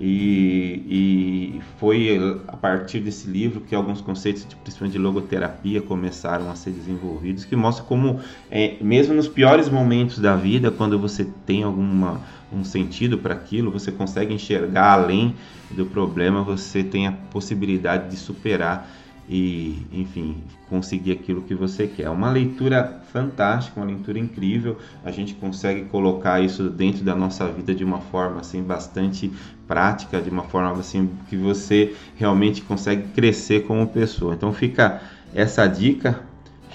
E, 0.04 0.82
e, 0.90 1.62
foi 1.78 2.18
a 2.48 2.58
partir 2.58 3.02
desse 3.02 3.30
livro 3.30 3.62
que 3.62 3.76
alguns 3.76 4.02
conceitos, 4.02 4.48
principalmente 4.64 4.94
de 4.94 4.98
logoterapia, 4.98 5.80
começaram 5.80 6.50
a 6.50 6.56
ser 6.56 6.72
desenvolvidos, 6.72 7.46
que 7.46 7.56
mostra 7.56 7.86
como, 7.86 8.20
é, 8.50 8.78
mesmo 8.82 9.14
nos 9.14 9.28
piores 9.28 9.70
momentos 9.70 10.18
da 10.18 10.36
vida, 10.36 10.72
quando 10.72 10.98
você 10.98 11.28
tem 11.46 11.62
alguma 11.62 12.20
um 12.52 12.64
sentido 12.64 13.20
para 13.20 13.36
aquilo, 13.36 13.70
você 13.70 13.92
consegue 13.92 14.34
enxergar 14.34 14.94
além 14.94 15.36
do 15.70 15.86
problema, 15.86 16.42
você 16.44 16.84
tem 16.84 17.06
a 17.06 17.12
possibilidade 17.12 18.10
de 18.10 18.18
superar. 18.18 18.90
E, 19.34 19.88
enfim, 19.94 20.44
conseguir 20.70 21.13
aquilo 21.13 21.41
que 21.44 21.56
você 21.56 21.88
quer. 21.88 22.04
É 22.04 22.10
uma 22.10 22.30
leitura 22.30 23.02
fantástica, 23.13 23.80
uma 23.80 23.86
leitura 23.86 24.20
incrível. 24.20 24.78
A 25.06 25.12
gente 25.12 25.34
consegue 25.36 25.86
colocar 25.86 26.41
isso 26.41 26.70
dentro 26.70 27.02
da 27.06 27.15
nossa 27.15 27.48
vida 27.48 27.74
de 27.74 27.82
uma 27.82 28.00
forma 28.00 28.41
assim 28.41 28.62
bastante 28.62 29.32
prática, 29.65 30.22
de 30.22 30.30
uma 30.30 30.44
forma 30.44 30.78
assim 30.78 31.10
que 31.30 31.38
você 31.38 31.96
realmente 32.17 32.62
consegue 32.62 33.04
crescer 33.13 33.62
como 33.62 33.88
pessoa. 33.88 34.34
Então 34.34 34.52
fica 34.52 35.02
essa 35.34 35.65
dica, 35.65 36.20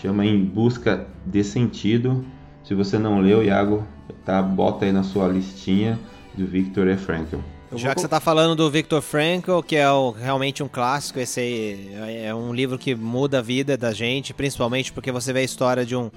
chama 0.01 0.25
em 0.25 0.43
busca 0.43 1.07
de 1.27 1.45
sentido. 1.45 2.25
Se 2.65 2.75
você 2.75 2.99
não 2.99 3.21
leu, 3.21 3.45
Iago, 3.45 3.85
tá, 4.25 4.43
bota 4.43 4.87
aí 4.87 4.93
na 4.93 5.03
sua 5.03 5.29
listinha 5.29 5.99
do 6.35 6.47
Victor 6.47 6.89
E. 6.89 6.97
Frankl. 6.97 7.37
Já 7.75 7.95
que 7.95 8.01
você 8.01 8.07
está 8.07 8.21
falando 8.21 8.55
do 8.55 8.71
Viktor 8.71 9.03
Frankl, 9.03 9.61
que 9.61 9.75
é 9.75 9.91
o, 9.91 10.13
realmente 10.13 10.63
um 10.63 10.69
clássico, 10.69 11.19
esse 11.19 11.41
aí 11.41 12.25
é 12.25 12.35
um 12.35 12.55
livro 12.55 12.79
que 12.79 12.95
muda 12.95 13.41
a 13.41 13.43
vida 13.43 13.77
da 13.77 13.93
gente, 13.93 14.33
principalmente 14.33 14.93
porque 14.93 15.11
você 15.11 15.33
vê 15.33 15.41
a 15.41 15.45
história 15.45 15.85
de 15.85 15.97
um 15.97 16.11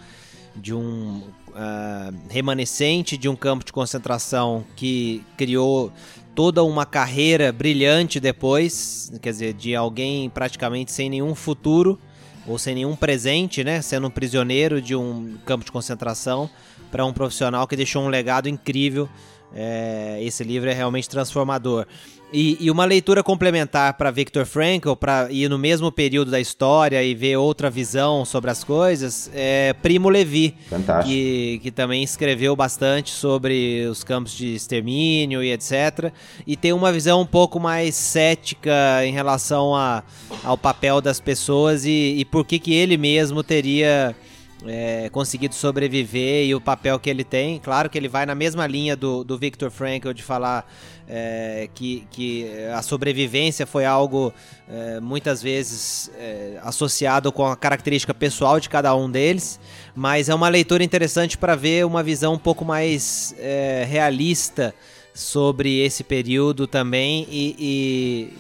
de 0.56 0.74
um 0.74 1.22
uh, 1.50 2.14
remanescente 2.30 3.16
de 3.16 3.30
um 3.30 3.36
campo 3.36 3.64
de 3.64 3.72
concentração 3.72 4.66
que 4.76 5.24
criou 5.38 5.92
toda 6.36 6.64
uma 6.64 6.86
carreira 6.86 7.52
brilhante 7.52 8.20
depois, 8.20 9.12
quer 9.22 9.32
dizer, 9.32 9.54
de 9.54 9.76
alguém 9.76 10.30
praticamente 10.30 10.92
sem 10.92 11.10
nenhum 11.10 11.36
futuro 11.36 12.00
ou 12.48 12.58
sem 12.58 12.76
nenhum 12.76 12.96
presente, 12.96 13.64
né, 13.64 13.82
sendo 13.82 14.08
um 14.08 14.12
prisioneiro 14.12 14.82
de 14.82 14.96
um 14.96 15.38
campo 15.46 15.64
de 15.64 15.72
concentração, 15.72 16.50
para 16.92 17.06
um 17.06 17.14
profissional 17.14 17.68
que 17.68 17.76
deixou 17.76 18.04
um 18.04 18.08
legado 18.08 18.50
incrível 18.50 19.08
é, 19.54 20.20
esse 20.22 20.44
livro 20.44 20.70
é 20.70 20.74
realmente 20.74 21.10
transformador. 21.10 21.86
E, 22.32 22.58
e 22.60 22.70
uma 22.70 22.86
leitura 22.86 23.24
complementar 23.24 23.96
para 23.96 24.12
Viktor 24.12 24.46
Frankl, 24.46 24.94
para 24.94 25.32
ir 25.32 25.50
no 25.50 25.58
mesmo 25.58 25.92
período 25.92 26.30
da 26.30 26.40
história 26.40 27.04
e 27.04 27.16
ver 27.16 27.38
outra 27.38 27.72
visão 27.72 28.24
sobre 28.24 28.52
as 28.52 28.64
coisas, 28.64 29.32
é 29.34 29.74
Primo 29.82 30.10
Levi, 30.10 30.56
que, 31.04 31.60
que 31.64 31.72
também 31.72 32.04
escreveu 32.04 32.56
bastante 32.56 33.10
sobre 33.10 33.88
os 33.90 34.04
campos 34.04 34.34
de 34.34 34.54
extermínio 34.54 35.44
e 35.44 35.52
etc. 35.52 36.14
E 36.46 36.56
tem 36.56 36.72
uma 36.72 36.92
visão 36.92 37.22
um 37.22 37.26
pouco 37.26 37.60
mais 37.60 37.96
cética 37.96 39.04
em 39.04 39.12
relação 39.12 39.76
a, 39.76 40.04
ao 40.44 40.58
papel 40.58 41.02
das 41.02 41.20
pessoas 41.20 41.84
e, 41.84 42.14
e 42.20 42.26
por 42.26 42.46
que, 42.46 42.60
que 42.60 42.76
ele 42.76 42.96
mesmo 42.96 43.42
teria 43.42 44.16
é, 44.66 45.10
conseguido 45.10 45.56
sobreviver 45.56 46.46
e 46.46 46.54
o 46.54 46.62
papel 46.62 47.00
que 47.00 47.10
ele 47.10 47.24
tem. 47.24 47.60
Claro 47.60 47.90
que 47.90 47.98
ele 47.98 48.08
vai 48.08 48.26
na 48.26 48.36
mesma 48.36 48.68
linha 48.68 48.96
do, 48.96 49.24
do 49.24 49.38
Viktor 49.38 49.72
Frankl 49.72 50.12
de 50.12 50.24
falar 50.24 50.70
é, 51.08 51.70
que, 51.74 52.06
que 52.12 52.50
a 52.74 52.82
sobrevivência 52.82 53.66
foi 53.66 53.86
algo 53.86 54.34
é, 54.70 55.00
muitas 55.00 55.42
vezes 55.42 56.12
é, 56.18 56.60
associado 56.62 57.32
com 57.32 57.46
a 57.46 57.56
característica 57.56 58.14
pessoal 58.14 58.60
de 58.60 58.70
cada 58.70 58.96
um 58.96 59.10
deles, 59.10 59.60
mas 59.96 60.30
é 60.30 60.36
uma 60.36 60.50
leitura 60.50 60.84
interessante 60.84 61.38
para 61.38 61.56
ver 61.56 61.86
uma 61.86 62.04
visão 62.04 62.34
um 62.34 62.40
pouco 62.40 62.64
mais 62.64 63.34
é, 63.40 63.86
realista 63.88 64.74
sobre 65.14 65.80
esse 65.80 66.04
período 66.04 66.68
também 66.68 67.28
e, 67.30 67.56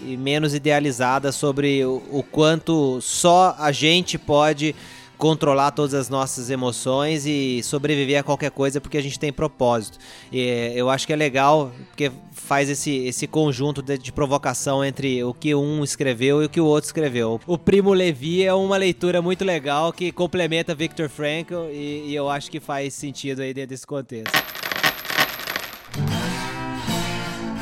e, 0.07 0.13
e 0.13 0.17
menos 0.17 0.53
idealizada 0.53 1.31
sobre 1.31 1.83
o, 1.83 2.01
o 2.11 2.23
quanto 2.23 3.01
só 3.01 3.55
a 3.57 3.71
gente 3.71 4.17
pode 4.17 4.75
controlar 5.19 5.71
todas 5.71 5.93
as 5.93 6.07
nossas 6.07 6.49
emoções 6.49 7.25
e 7.25 7.61
sobreviver 7.61 8.21
a 8.21 8.23
qualquer 8.23 8.49
coisa 8.49 8.79
porque 8.79 8.97
a 8.97 9.03
gente 9.03 9.19
tem 9.19 9.33
propósito. 9.33 9.97
E 10.31 10.71
eu 10.73 10.89
acho 10.89 11.05
que 11.05 11.11
é 11.11 11.15
legal 11.15 11.71
porque 11.89 12.09
faz 12.31 12.69
esse, 12.69 13.05
esse 13.05 13.27
conjunto 13.27 13.81
de, 13.81 13.97
de, 13.97 14.13
provocação 14.13 14.83
entre 14.83 15.21
o 15.23 15.33
que 15.33 15.53
um 15.53 15.83
escreveu 15.83 16.41
e 16.41 16.45
o 16.45 16.49
que 16.49 16.61
o 16.61 16.65
outro 16.65 16.87
escreveu. 16.87 17.39
O 17.45 17.57
Primo 17.57 17.93
Levi 17.93 18.45
é 18.45 18.53
uma 18.53 18.77
leitura 18.77 19.21
muito 19.21 19.43
legal 19.43 19.91
que 19.91 20.09
complementa 20.09 20.73
Victor 20.73 21.09
Frankl 21.09 21.65
e, 21.69 22.05
e 22.07 22.15
eu 22.15 22.29
acho 22.29 22.49
que 22.49 22.61
faz 22.61 22.93
sentido 22.93 23.41
aí 23.41 23.53
dentro 23.53 23.71
desse 23.71 23.85
contexto 23.85 24.58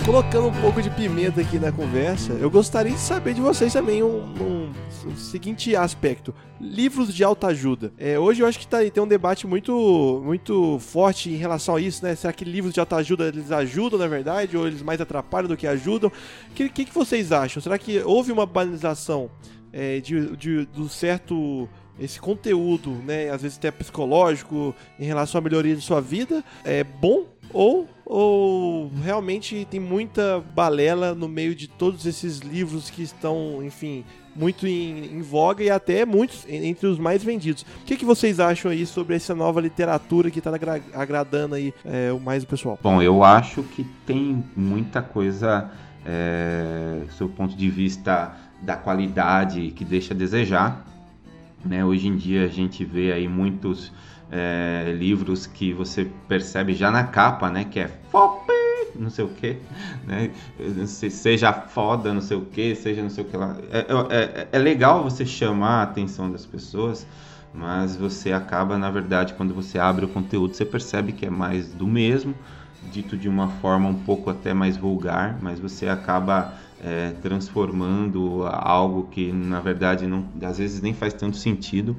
colocando 0.07 0.47
um 0.47 0.61
pouco 0.61 0.81
de 0.81 0.89
pimenta 0.89 1.41
aqui 1.41 1.59
na 1.59 1.69
conversa, 1.69 2.31
eu 2.31 2.49
gostaria 2.49 2.93
de 2.93 2.97
saber 2.97 3.33
de 3.33 3.41
vocês 3.41 3.73
também 3.73 4.01
um, 4.01 4.23
um, 4.41 4.71
um 5.05 5.15
seguinte 5.17 5.75
aspecto: 5.75 6.33
livros 6.61 7.13
de 7.13 7.25
alta 7.25 7.47
ajuda. 7.47 7.91
É, 7.97 8.17
hoje 8.17 8.41
eu 8.41 8.47
acho 8.47 8.57
que 8.57 8.65
tá, 8.65 8.77
tem 8.89 9.03
um 9.03 9.07
debate 9.07 9.45
muito, 9.45 10.21
muito 10.23 10.79
forte 10.79 11.29
em 11.29 11.35
relação 11.35 11.75
a 11.75 11.81
isso, 11.81 12.05
né? 12.05 12.15
Será 12.15 12.31
que 12.31 12.45
livros 12.45 12.73
de 12.73 12.79
alta 12.79 12.95
ajuda 12.95 13.27
eles 13.27 13.51
ajudam, 13.51 13.99
na 13.99 14.07
verdade, 14.07 14.55
ou 14.55 14.65
eles 14.65 14.81
mais 14.81 15.01
atrapalham 15.01 15.49
do 15.49 15.57
que 15.57 15.67
ajudam? 15.67 16.09
O 16.51 16.53
que, 16.53 16.69
que, 16.69 16.85
que, 16.85 16.93
vocês 16.93 17.33
acham? 17.33 17.61
Será 17.61 17.77
que 17.77 17.99
houve 17.99 18.31
uma 18.31 18.45
banalização 18.45 19.29
é, 19.73 19.99
de, 19.99 20.37
de, 20.37 20.65
do 20.67 20.87
certo 20.87 21.67
esse 21.99 22.17
conteúdo, 22.17 22.91
né, 22.91 23.29
às 23.29 23.41
vezes 23.41 23.57
até 23.57 23.71
psicológico, 23.71 24.73
em 24.97 25.05
relação 25.05 25.39
à 25.39 25.41
melhoria 25.41 25.75
de 25.75 25.81
sua 25.81 25.99
vida, 25.99 26.43
é 26.63 26.83
bom 26.83 27.25
ou 27.51 27.89
ou 28.09 28.89
realmente 29.03 29.67
tem 29.69 29.81
muita 29.81 30.41
balela 30.55 31.13
no 31.13 31.27
meio 31.27 31.53
de 31.53 31.67
todos 31.67 32.05
esses 32.05 32.39
livros 32.39 32.89
que 32.89 33.03
estão, 33.03 33.61
enfim, 33.61 34.05
muito 34.33 34.65
em, 34.65 35.17
em 35.17 35.21
voga 35.21 35.61
e 35.61 35.69
até 35.69 36.05
muitos 36.05 36.45
entre 36.47 36.87
os 36.87 36.97
mais 36.97 37.21
vendidos. 37.21 37.63
O 37.81 37.85
que, 37.85 37.97
que 37.97 38.05
vocês 38.05 38.39
acham 38.39 38.71
aí 38.71 38.85
sobre 38.85 39.17
essa 39.17 39.35
nova 39.35 39.59
literatura 39.59 40.31
que 40.31 40.39
está 40.39 40.51
agradando 40.93 41.55
aí 41.55 41.73
é, 41.83 42.09
o 42.13 42.19
mais 42.19 42.43
o 42.43 42.47
pessoal? 42.47 42.79
Bom, 42.81 43.01
eu 43.01 43.25
acho 43.25 43.61
que 43.61 43.83
tem 44.05 44.41
muita 44.55 45.01
coisa, 45.01 45.69
é, 46.05 47.01
ponto 47.35 47.57
de 47.57 47.69
vista 47.69 48.37
da 48.61 48.77
qualidade 48.77 49.71
que 49.71 49.83
deixa 49.83 50.13
a 50.13 50.17
desejar. 50.17 50.85
Né? 51.65 51.83
Hoje 51.83 52.07
em 52.07 52.15
dia 52.15 52.45
a 52.45 52.47
gente 52.47 52.85
vê 52.85 53.11
aí 53.11 53.27
muitos 53.27 53.91
é, 54.31 54.93
livros 54.97 55.45
que 55.47 55.73
você 55.73 56.09
percebe 56.27 56.73
já 56.73 56.91
na 56.91 57.03
capa, 57.03 57.49
né? 57.49 57.63
Que 57.63 57.79
é 57.79 57.87
FOP, 58.11 58.51
não 58.95 59.09
sei 59.09 59.25
o 59.25 59.29
que, 59.29 59.57
né? 60.05 60.31
Seja 60.85 61.53
foda, 61.53 62.13
não 62.13 62.21
sei 62.21 62.37
o 62.37 62.41
que, 62.41 62.75
seja 62.75 63.01
não 63.01 63.09
sei 63.09 63.23
o 63.23 63.27
que 63.27 63.37
lá. 63.37 63.55
É, 63.71 63.79
é, 63.79 64.23
é, 64.23 64.47
é 64.51 64.59
legal 64.59 65.03
você 65.03 65.25
chamar 65.25 65.79
a 65.79 65.83
atenção 65.83 66.31
das 66.31 66.45
pessoas, 66.45 67.07
mas 67.53 67.95
você 67.95 68.31
acaba, 68.31 68.77
na 68.77 68.89
verdade, 68.89 69.33
quando 69.33 69.53
você 69.53 69.79
abre 69.79 70.05
o 70.05 70.09
conteúdo, 70.09 70.55
você 70.55 70.65
percebe 70.65 71.11
que 71.11 71.25
é 71.25 71.29
mais 71.29 71.73
do 71.73 71.87
mesmo, 71.87 72.35
dito 72.91 73.17
de 73.17 73.27
uma 73.27 73.49
forma 73.49 73.89
um 73.89 73.95
pouco 73.95 74.29
até 74.29 74.53
mais 74.53 74.77
vulgar, 74.77 75.37
mas 75.41 75.59
você 75.59 75.87
acaba 75.87 76.53
é, 76.83 77.11
transformando 77.21 78.45
algo 78.45 79.07
que 79.09 79.31
na 79.31 79.59
verdade 79.59 80.05
não, 80.05 80.25
às 80.43 80.57
vezes 80.57 80.81
nem 80.81 80.93
faz 80.93 81.13
tanto 81.13 81.37
sentido 81.37 81.95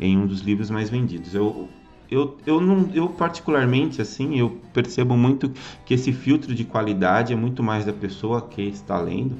em 0.00 0.16
um 0.16 0.26
dos 0.26 0.40
livros 0.40 0.70
mais 0.70 0.88
vendidos. 0.88 1.34
Eu, 1.34 1.68
eu, 2.10 2.36
eu, 2.46 2.60
não, 2.60 2.88
eu 2.92 3.08
particularmente 3.08 4.00
assim 4.00 4.38
eu 4.38 4.60
percebo 4.72 5.16
muito 5.16 5.52
que 5.84 5.94
esse 5.94 6.12
filtro 6.12 6.54
de 6.54 6.64
qualidade 6.64 7.32
é 7.32 7.36
muito 7.36 7.62
mais 7.62 7.84
da 7.84 7.92
pessoa 7.92 8.42
que 8.42 8.62
está 8.62 8.98
lendo 8.98 9.36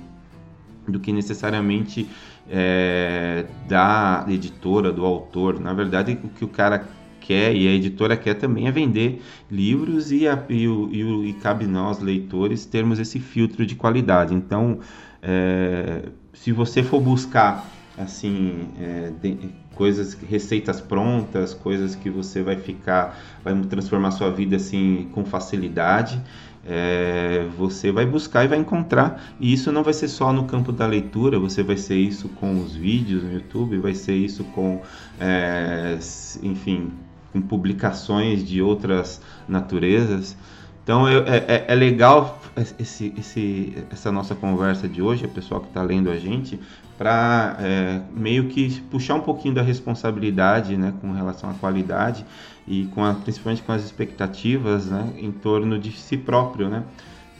do 0.86 0.98
que 0.98 1.12
necessariamente 1.12 2.08
é, 2.48 3.46
da 3.68 4.24
editora, 4.28 4.92
do 4.92 5.04
autor. 5.04 5.60
Na 5.60 5.72
verdade, 5.72 6.18
o 6.22 6.28
que 6.28 6.44
o 6.44 6.48
cara 6.48 6.88
quer 7.20 7.54
e 7.54 7.68
a 7.68 7.72
editora 7.72 8.16
quer 8.16 8.34
também 8.34 8.66
é 8.66 8.72
vender 8.72 9.22
livros 9.50 10.10
e, 10.10 10.26
a, 10.26 10.42
e, 10.48 10.66
o, 10.66 10.88
e, 10.90 11.04
o, 11.04 11.24
e 11.24 11.32
cabe 11.34 11.66
nós, 11.66 12.00
leitores, 12.00 12.66
termos 12.66 12.98
esse 12.98 13.20
filtro 13.20 13.64
de 13.64 13.74
qualidade. 13.74 14.34
Então, 14.34 14.80
é, 15.22 16.02
se 16.32 16.50
você 16.50 16.82
for 16.82 17.00
buscar 17.00 17.64
assim 17.96 18.68
é, 18.80 19.12
de, 19.22 19.50
coisas 19.80 20.12
receitas 20.28 20.78
prontas 20.78 21.54
coisas 21.54 21.94
que 21.94 22.10
você 22.10 22.42
vai 22.42 22.56
ficar 22.56 23.18
vai 23.42 23.58
transformar 23.62 24.10
sua 24.10 24.30
vida 24.30 24.56
assim 24.56 25.08
com 25.12 25.24
facilidade 25.24 26.20
é, 26.66 27.46
você 27.56 27.90
vai 27.90 28.04
buscar 28.04 28.44
e 28.44 28.48
vai 28.48 28.58
encontrar 28.58 29.22
e 29.40 29.50
isso 29.50 29.72
não 29.72 29.82
vai 29.82 29.94
ser 29.94 30.08
só 30.08 30.34
no 30.34 30.44
campo 30.44 30.70
da 30.70 30.86
leitura 30.86 31.38
você 31.38 31.62
vai 31.62 31.78
ser 31.78 31.96
isso 31.96 32.28
com 32.28 32.60
os 32.60 32.76
vídeos 32.76 33.22
no 33.22 33.32
YouTube 33.32 33.78
vai 33.78 33.94
ser 33.94 34.14
isso 34.14 34.44
com 34.44 34.82
é, 35.18 35.98
enfim 36.42 36.92
com 37.32 37.40
publicações 37.40 38.46
de 38.46 38.60
outras 38.60 39.20
naturezas. 39.48 40.36
Então 40.82 41.06
é, 41.06 41.14
é, 41.16 41.64
é 41.68 41.74
legal 41.74 42.40
esse, 42.78 43.14
esse, 43.16 43.74
essa 43.90 44.10
nossa 44.10 44.34
conversa 44.34 44.88
de 44.88 45.00
hoje, 45.00 45.24
o 45.26 45.28
pessoal 45.28 45.60
que 45.60 45.68
está 45.68 45.82
lendo 45.82 46.10
a 46.10 46.16
gente, 46.16 46.58
para 47.00 47.56
é, 47.60 48.02
meio 48.12 48.48
que 48.48 48.78
puxar 48.90 49.14
um 49.14 49.22
pouquinho 49.22 49.54
da 49.54 49.62
responsabilidade 49.62 50.76
né, 50.76 50.92
com 51.00 51.12
relação 51.12 51.48
à 51.48 51.54
qualidade 51.54 52.26
e 52.68 52.90
com 52.94 53.02
a, 53.02 53.14
principalmente 53.14 53.62
com 53.62 53.72
as 53.72 53.82
expectativas 53.82 54.84
né, 54.84 55.10
em 55.16 55.32
torno 55.32 55.78
de 55.78 55.92
si 55.92 56.18
próprio, 56.18 56.68
né? 56.68 56.84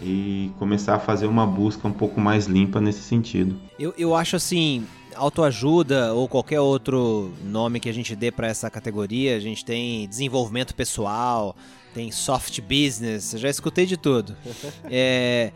E 0.02 0.50
começar 0.58 0.94
a 0.94 0.98
fazer 0.98 1.26
uma 1.26 1.46
busca 1.46 1.86
um 1.86 1.92
pouco 1.92 2.18
mais 2.18 2.46
limpa 2.46 2.80
nesse 2.80 3.02
sentido. 3.02 3.54
Eu, 3.78 3.92
eu 3.98 4.14
acho 4.14 4.34
assim, 4.34 4.86
autoajuda 5.14 6.14
ou 6.14 6.26
qualquer 6.26 6.60
outro 6.60 7.30
nome 7.44 7.80
que 7.80 7.88
a 7.90 7.92
gente 7.92 8.16
dê 8.16 8.32
para 8.32 8.46
essa 8.46 8.70
categoria, 8.70 9.36
a 9.36 9.40
gente 9.40 9.62
tem 9.62 10.08
desenvolvimento 10.08 10.74
pessoal, 10.74 11.54
tem 11.92 12.10
soft 12.10 12.62
business, 12.62 13.34
já 13.36 13.50
escutei 13.50 13.84
de 13.84 13.98
tudo. 13.98 14.34
é, 14.90 15.52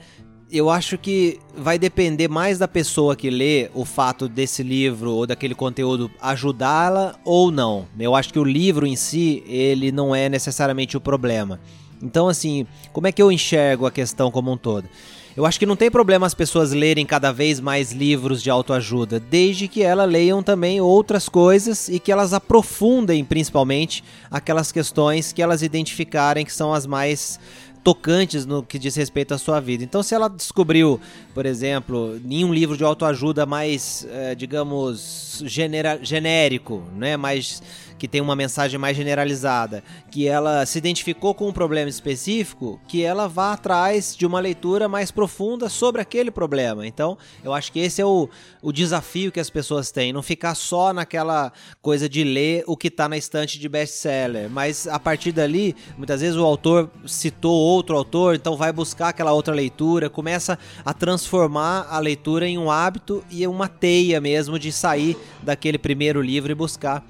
eu 0.56 0.70
acho 0.70 0.96
que 0.96 1.40
vai 1.56 1.78
depender 1.78 2.28
mais 2.28 2.58
da 2.58 2.68
pessoa 2.68 3.16
que 3.16 3.28
lê 3.28 3.70
o 3.74 3.84
fato 3.84 4.28
desse 4.28 4.62
livro 4.62 5.12
ou 5.12 5.26
daquele 5.26 5.54
conteúdo 5.54 6.10
ajudá-la 6.20 7.16
ou 7.24 7.50
não. 7.50 7.86
Eu 7.98 8.14
acho 8.14 8.32
que 8.32 8.38
o 8.38 8.44
livro 8.44 8.86
em 8.86 8.94
si, 8.94 9.42
ele 9.48 9.90
não 9.90 10.14
é 10.14 10.28
necessariamente 10.28 10.96
o 10.96 11.00
problema. 11.00 11.58
Então, 12.00 12.28
assim, 12.28 12.66
como 12.92 13.06
é 13.06 13.12
que 13.12 13.20
eu 13.20 13.32
enxergo 13.32 13.86
a 13.86 13.90
questão 13.90 14.30
como 14.30 14.52
um 14.52 14.56
todo? 14.56 14.88
Eu 15.36 15.44
acho 15.44 15.58
que 15.58 15.66
não 15.66 15.74
tem 15.74 15.90
problema 15.90 16.26
as 16.26 16.34
pessoas 16.34 16.72
lerem 16.72 17.04
cada 17.04 17.32
vez 17.32 17.58
mais 17.58 17.90
livros 17.90 18.40
de 18.40 18.50
autoajuda, 18.50 19.18
desde 19.18 19.66
que 19.66 19.82
elas 19.82 20.08
leiam 20.08 20.40
também 20.40 20.80
outras 20.80 21.28
coisas 21.28 21.88
e 21.88 21.98
que 21.98 22.12
elas 22.12 22.32
aprofundem 22.32 23.24
principalmente 23.24 24.04
aquelas 24.30 24.70
questões 24.70 25.32
que 25.32 25.42
elas 25.42 25.62
identificarem 25.62 26.44
que 26.44 26.52
são 26.52 26.72
as 26.72 26.86
mais 26.86 27.40
tocantes 27.84 28.46
no 28.46 28.62
que 28.62 28.78
diz 28.78 28.96
respeito 28.96 29.34
à 29.34 29.38
sua 29.38 29.60
vida. 29.60 29.84
Então, 29.84 30.02
se 30.02 30.14
ela 30.14 30.28
descobriu, 30.28 30.98
por 31.34 31.44
exemplo, 31.44 32.18
em 32.24 32.44
um 32.44 32.54
livro 32.54 32.76
de 32.76 32.84
autoajuda 32.84 33.44
mais, 33.44 34.06
é, 34.08 34.34
digamos, 34.36 35.42
genera 35.44 35.98
genérico, 36.00 36.84
né, 36.96 37.16
mais 37.16 37.60
que 37.98 38.08
tem 38.08 38.20
uma 38.20 38.36
mensagem 38.36 38.78
mais 38.78 38.96
generalizada, 38.96 39.82
que 40.10 40.26
ela 40.26 40.66
se 40.66 40.76
identificou 40.78 41.32
com 41.34 41.48
um 41.48 41.52
problema 41.52 41.88
específico, 41.88 42.80
que 42.86 43.02
ela 43.02 43.28
vá 43.28 43.52
atrás 43.52 44.16
de 44.16 44.26
uma 44.26 44.40
leitura 44.40 44.88
mais 44.88 45.10
profunda 45.10 45.68
sobre 45.68 46.02
aquele 46.02 46.30
problema. 46.30 46.86
Então, 46.86 47.16
eu 47.42 47.54
acho 47.54 47.72
que 47.72 47.78
esse 47.78 48.02
é 48.02 48.04
o, 48.04 48.28
o 48.60 48.72
desafio 48.72 49.32
que 49.32 49.40
as 49.40 49.48
pessoas 49.48 49.90
têm, 49.90 50.12
não 50.12 50.22
ficar 50.22 50.54
só 50.54 50.92
naquela 50.92 51.52
coisa 51.80 52.08
de 52.08 52.24
ler 52.24 52.64
o 52.66 52.76
que 52.76 52.88
está 52.88 53.08
na 53.08 53.16
estante 53.16 53.58
de 53.58 53.68
best-seller, 53.68 54.50
mas 54.50 54.86
a 54.86 54.98
partir 54.98 55.32
dali, 55.32 55.74
muitas 55.96 56.20
vezes 56.20 56.36
o 56.36 56.44
autor 56.44 56.90
citou 57.06 57.54
outro 57.54 57.96
autor, 57.96 58.34
então 58.34 58.56
vai 58.56 58.72
buscar 58.72 59.08
aquela 59.08 59.32
outra 59.32 59.54
leitura, 59.54 60.10
começa 60.10 60.58
a 60.84 60.92
transformar 60.92 61.23
a 61.88 61.98
leitura 61.98 62.46
em 62.46 62.58
um 62.58 62.70
hábito 62.70 63.24
e 63.30 63.46
uma 63.46 63.68
teia 63.68 64.20
mesmo 64.20 64.58
de 64.58 64.70
sair 64.72 65.16
daquele 65.42 65.78
primeiro 65.78 66.20
livro 66.20 66.52
e 66.52 66.54
buscar 66.54 67.04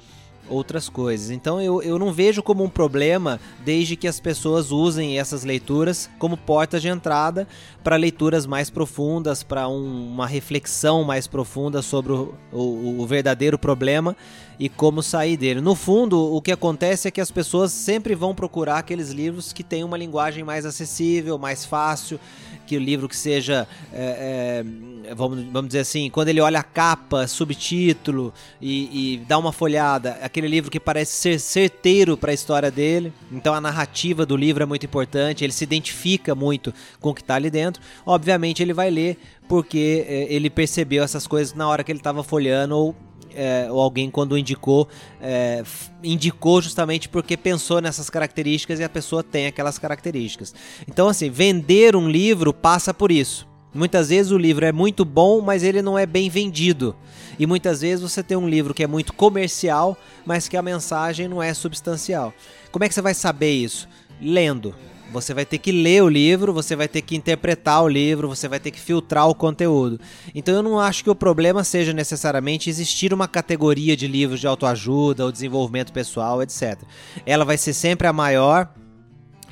outras 0.49 0.89
coisas. 0.89 1.31
Então 1.31 1.61
eu, 1.61 1.83
eu 1.83 1.99
não 1.99 2.13
vejo 2.13 2.43
como 2.43 2.65
um 2.65 2.69
problema 2.69 3.41
desde 3.65 3.97
que 3.97 4.07
as 4.07 4.21
pessoas 4.21 4.71
usem 4.71 5.19
essas 5.19 5.45
leituras 5.45 6.11
como 6.19 6.37
portas 6.37 6.83
de 6.83 6.89
entrada 6.89 7.49
para 7.83 7.97
leituras 7.97 8.47
mais 8.47 8.71
profundas, 8.71 9.43
para 9.43 9.69
um, 9.69 10.13
uma 10.13 10.27
reflexão 10.27 11.05
mais 11.05 11.27
profunda 11.27 11.83
sobre 11.83 12.13
o, 12.13 12.35
o, 12.53 13.01
o 13.01 13.07
verdadeiro 13.07 13.59
problema 13.59 14.17
e 14.59 14.69
como 14.69 15.03
sair 15.03 15.37
dele. 15.37 15.61
No 15.61 15.75
fundo, 15.75 16.19
o 16.35 16.41
que 16.41 16.53
acontece 16.53 17.09
é 17.09 17.11
que 17.11 17.21
as 17.21 17.31
pessoas 17.31 17.73
sempre 17.73 18.15
vão 18.15 18.35
procurar 18.35 18.79
aqueles 18.79 19.11
livros 19.11 19.53
que 19.53 19.63
têm 19.63 19.85
uma 19.85 19.97
linguagem 19.97 20.45
mais 20.45 20.65
acessível, 20.65 21.39
mais 21.39 21.65
fácil, 21.65 22.19
que 22.67 22.77
o 22.77 22.81
livro 22.81 23.09
que 23.09 23.17
seja, 23.17 23.69
é, 23.93 24.65
é, 25.07 25.15
vamos, 25.15 25.45
vamos 25.53 25.69
dizer 25.69 25.81
assim, 25.81 26.09
quando 26.11 26.29
ele 26.29 26.41
olha 26.41 26.61
a 26.61 26.63
capa, 26.63 27.27
subtítulo 27.27 28.33
e, 28.61 29.15
e 29.15 29.19
dá 29.19 29.39
uma 29.39 29.53
folhada, 29.53 30.19
aquele 30.23 30.49
livro 30.49 30.71
que 30.71 30.81
parece 30.81 31.13
ser 31.13 31.39
certeiro 31.39 32.17
para 32.17 32.31
a 32.31 32.35
história 32.35 32.71
dele. 32.71 33.13
Então 33.31 33.55
a 33.55 33.61
narrativa 33.61 34.25
do 34.25 34.37
livro 34.37 34.63
é 34.63 34.67
muito 34.67 34.87
importante, 34.87 35.45
ele 35.45 35.53
se 35.53 35.65
identifica 35.65 36.35
muito 36.35 36.73
com 37.01 37.11
o 37.11 37.15
que 37.15 37.21
está 37.21 37.35
ali 37.35 37.51
dentro. 37.51 37.83
Obviamente 38.07 38.63
ele 38.63 38.73
vai 38.73 38.91
ler 38.91 39.19
porque 39.47 40.05
é, 40.09 40.33
ele 40.33 40.49
percebeu 40.49 41.03
essas 41.03 41.27
coisas 41.27 41.55
na 41.55 41.69
hora 41.69 41.85
que 41.85 41.93
ele 41.93 41.99
estava 41.99 42.23
folhando 42.25 42.77
ou 42.77 42.97
é, 43.35 43.69
ou 43.71 43.81
alguém 43.81 44.11
quando 44.11 44.37
indicou, 44.37 44.89
é, 45.21 45.63
indicou 46.03 46.61
justamente 46.63 47.09
porque 47.09 47.37
pensou 47.37 47.81
nessas 47.81 48.09
características 48.09 48.81
e 48.81 48.85
a 48.85 48.89
pessoa 48.89 49.23
tem 49.23 49.47
aquelas 49.47 49.79
características. 49.79 50.55
Então, 50.89 51.09
assim, 51.09 51.31
vender 51.31 51.97
um 51.97 52.09
livro 52.09 52.53
passa 52.53 52.95
por 52.95 53.11
isso. 53.11 53.47
Muitas 53.75 54.09
vezes 54.09 54.31
o 54.31 54.39
livro 54.39 54.65
é 54.65 54.71
muito 54.71 55.05
bom, 55.05 55.41
mas 55.41 55.65
ele 55.65 55.83
não 55.83 55.99
é 55.99 56.07
bem 56.07 56.31
vendido. 56.31 56.95
E 57.39 57.45
muitas 57.45 57.81
vezes 57.81 58.09
você 58.09 58.23
tem 58.23 58.37
um 58.37 58.49
livro 58.49 58.73
que 58.73 58.85
é 58.85 58.87
muito 58.87 59.13
comercial, 59.13 59.99
mas 60.25 60.47
que 60.47 60.57
a 60.57 60.63
mensagem 60.63 61.27
não 61.27 61.43
é 61.43 61.53
substancial. 61.53 62.33
Como 62.71 62.85
é 62.85 62.89
que 62.89 62.95
você 62.95 63.03
vai 63.03 63.15
saber 63.15 63.51
isso? 63.51 63.89
Lendo. 64.21 64.75
Você 65.13 65.33
vai 65.33 65.45
ter 65.45 65.59
que 65.59 65.71
ler 65.71 66.03
o 66.03 66.09
livro, 66.09 66.53
você 66.53 66.75
vai 66.75 66.89
ter 66.89 67.03
que 67.03 67.15
interpretar 67.15 67.83
o 67.83 67.89
livro, 67.89 68.29
você 68.29 68.49
vai 68.49 68.59
ter 68.59 68.71
que 68.71 68.81
filtrar 68.81 69.29
o 69.29 69.35
conteúdo. 69.35 70.01
Então 70.35 70.55
eu 70.55 70.63
não 70.63 70.81
acho 70.81 71.05
que 71.05 71.11
o 71.11 71.15
problema 71.15 71.63
seja 71.63 71.93
necessariamente 71.93 72.69
existir 72.69 73.15
uma 73.15 73.29
categoria 73.29 73.97
de 73.97 74.09
livros 74.09 74.41
de 74.41 74.47
autoajuda 74.47 75.25
ou 75.25 75.31
desenvolvimento 75.31 75.93
pessoal, 75.93 76.43
etc. 76.43 76.83
Ela 77.25 77.45
vai 77.45 77.57
ser 77.57 77.73
sempre 77.73 78.09
a 78.09 78.13
maior, 78.13 78.69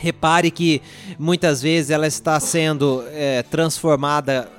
Repare 0.02 0.50
que 0.50 0.82
muitas 1.16 1.62
vezes 1.62 1.90
ela 1.90 2.08
está 2.08 2.40
sendo 2.40 3.04
é, 3.12 3.44
transformada 3.44 4.50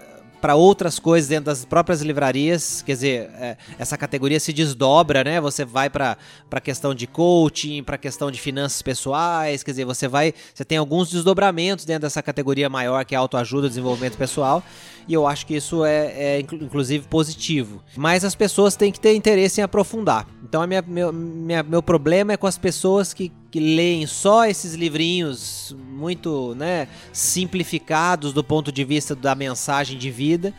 para 0.43 0.55
outras 0.55 0.99
coisas 0.99 1.29
dentro 1.29 1.45
das 1.45 1.63
próprias 1.63 2.01
livrarias. 2.01 2.81
Quer 2.81 2.91
dizer, 2.91 3.29
é, 3.35 3.55
essa 3.79 3.97
categoria 3.97 4.41
se 4.41 4.51
desdobra, 4.51 5.23
né? 5.23 5.39
Você 5.39 5.63
vai 5.63 5.89
para 5.89 6.17
a 6.51 6.59
questão 6.59 6.93
de 6.93 7.07
coaching, 7.07 7.81
para 7.81 7.95
a 7.95 7.97
questão 7.97 8.29
de 8.29 8.41
finanças 8.41 8.81
pessoais. 8.81 9.63
Quer 9.63 9.71
dizer, 9.71 9.85
você 9.85 10.05
vai. 10.05 10.33
Você 10.53 10.65
tem 10.65 10.77
alguns 10.77 11.09
desdobramentos 11.09 11.85
dentro 11.85 12.01
dessa 12.01 12.21
categoria 12.21 12.69
maior 12.69 13.05
que 13.05 13.15
é 13.15 13.17
autoajuda, 13.17 13.69
desenvolvimento 13.69 14.17
pessoal. 14.17 14.61
E 15.07 15.13
eu 15.13 15.25
acho 15.25 15.45
que 15.45 15.55
isso 15.55 15.85
é, 15.85 16.07
é 16.07 16.39
inclusive 16.41 17.07
positivo. 17.07 17.81
Mas 17.95 18.25
as 18.25 18.35
pessoas 18.35 18.75
têm 18.75 18.91
que 18.91 18.99
ter 18.99 19.15
interesse 19.15 19.61
em 19.61 19.63
aprofundar. 19.63 20.27
Então, 20.43 20.67
minha, 20.67 20.81
meu, 20.81 21.13
minha, 21.13 21.63
meu 21.63 21.81
problema 21.81 22.33
é 22.33 22.37
com 22.37 22.47
as 22.47 22.57
pessoas 22.57 23.13
que 23.13 23.31
que 23.53 23.59
leem 23.59 24.07
só 24.07 24.47
esses 24.47 24.73
livrinhos 24.73 25.75
muito 25.87 26.55
né, 26.55 26.87
simplificados 27.11 28.33
do 28.33 28.43
ponto 28.43 28.71
de 28.71 28.83
vista 28.83 29.15
da 29.15 29.35
mensagem 29.35 29.95
de 29.95 30.09
vida 30.09 30.51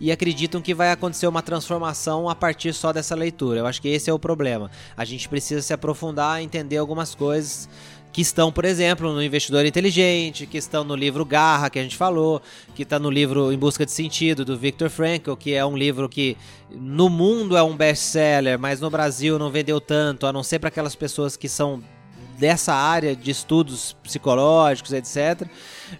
e 0.00 0.10
acreditam 0.10 0.60
que 0.60 0.74
vai 0.74 0.90
acontecer 0.90 1.28
uma 1.28 1.42
transformação 1.42 2.28
a 2.28 2.34
partir 2.34 2.74
só 2.74 2.92
dessa 2.92 3.14
leitura. 3.14 3.60
Eu 3.60 3.68
acho 3.68 3.80
que 3.80 3.86
esse 3.86 4.10
é 4.10 4.12
o 4.12 4.18
problema. 4.18 4.68
A 4.96 5.04
gente 5.04 5.28
precisa 5.28 5.62
se 5.62 5.72
aprofundar, 5.72 6.42
entender 6.42 6.78
algumas 6.78 7.14
coisas 7.14 7.68
que 8.12 8.20
estão, 8.20 8.50
por 8.50 8.64
exemplo, 8.64 9.12
no 9.12 9.22
Investidor 9.22 9.64
Inteligente, 9.64 10.44
que 10.44 10.58
estão 10.58 10.82
no 10.82 10.96
livro 10.96 11.24
Garra, 11.24 11.70
que 11.70 11.78
a 11.78 11.82
gente 11.84 11.96
falou, 11.96 12.42
que 12.74 12.82
está 12.82 12.98
no 12.98 13.10
livro 13.10 13.52
Em 13.52 13.58
Busca 13.58 13.86
de 13.86 13.92
Sentido, 13.92 14.44
do 14.44 14.58
Viktor 14.58 14.90
Frankl, 14.90 15.34
que 15.36 15.54
é 15.54 15.64
um 15.64 15.76
livro 15.76 16.08
que 16.08 16.36
no 16.68 17.08
mundo 17.08 17.56
é 17.56 17.62
um 17.62 17.76
best-seller, 17.76 18.58
mas 18.58 18.80
no 18.80 18.90
Brasil 18.90 19.38
não 19.38 19.52
vendeu 19.52 19.80
tanto, 19.80 20.26
a 20.26 20.32
não 20.32 20.42
ser 20.42 20.58
para 20.58 20.66
aquelas 20.66 20.96
pessoas 20.96 21.36
que 21.36 21.48
são 21.48 21.80
dessa 22.40 22.72
área 22.72 23.14
de 23.14 23.30
estudos 23.30 23.94
psicológicos, 24.02 24.94
etc. 24.94 25.46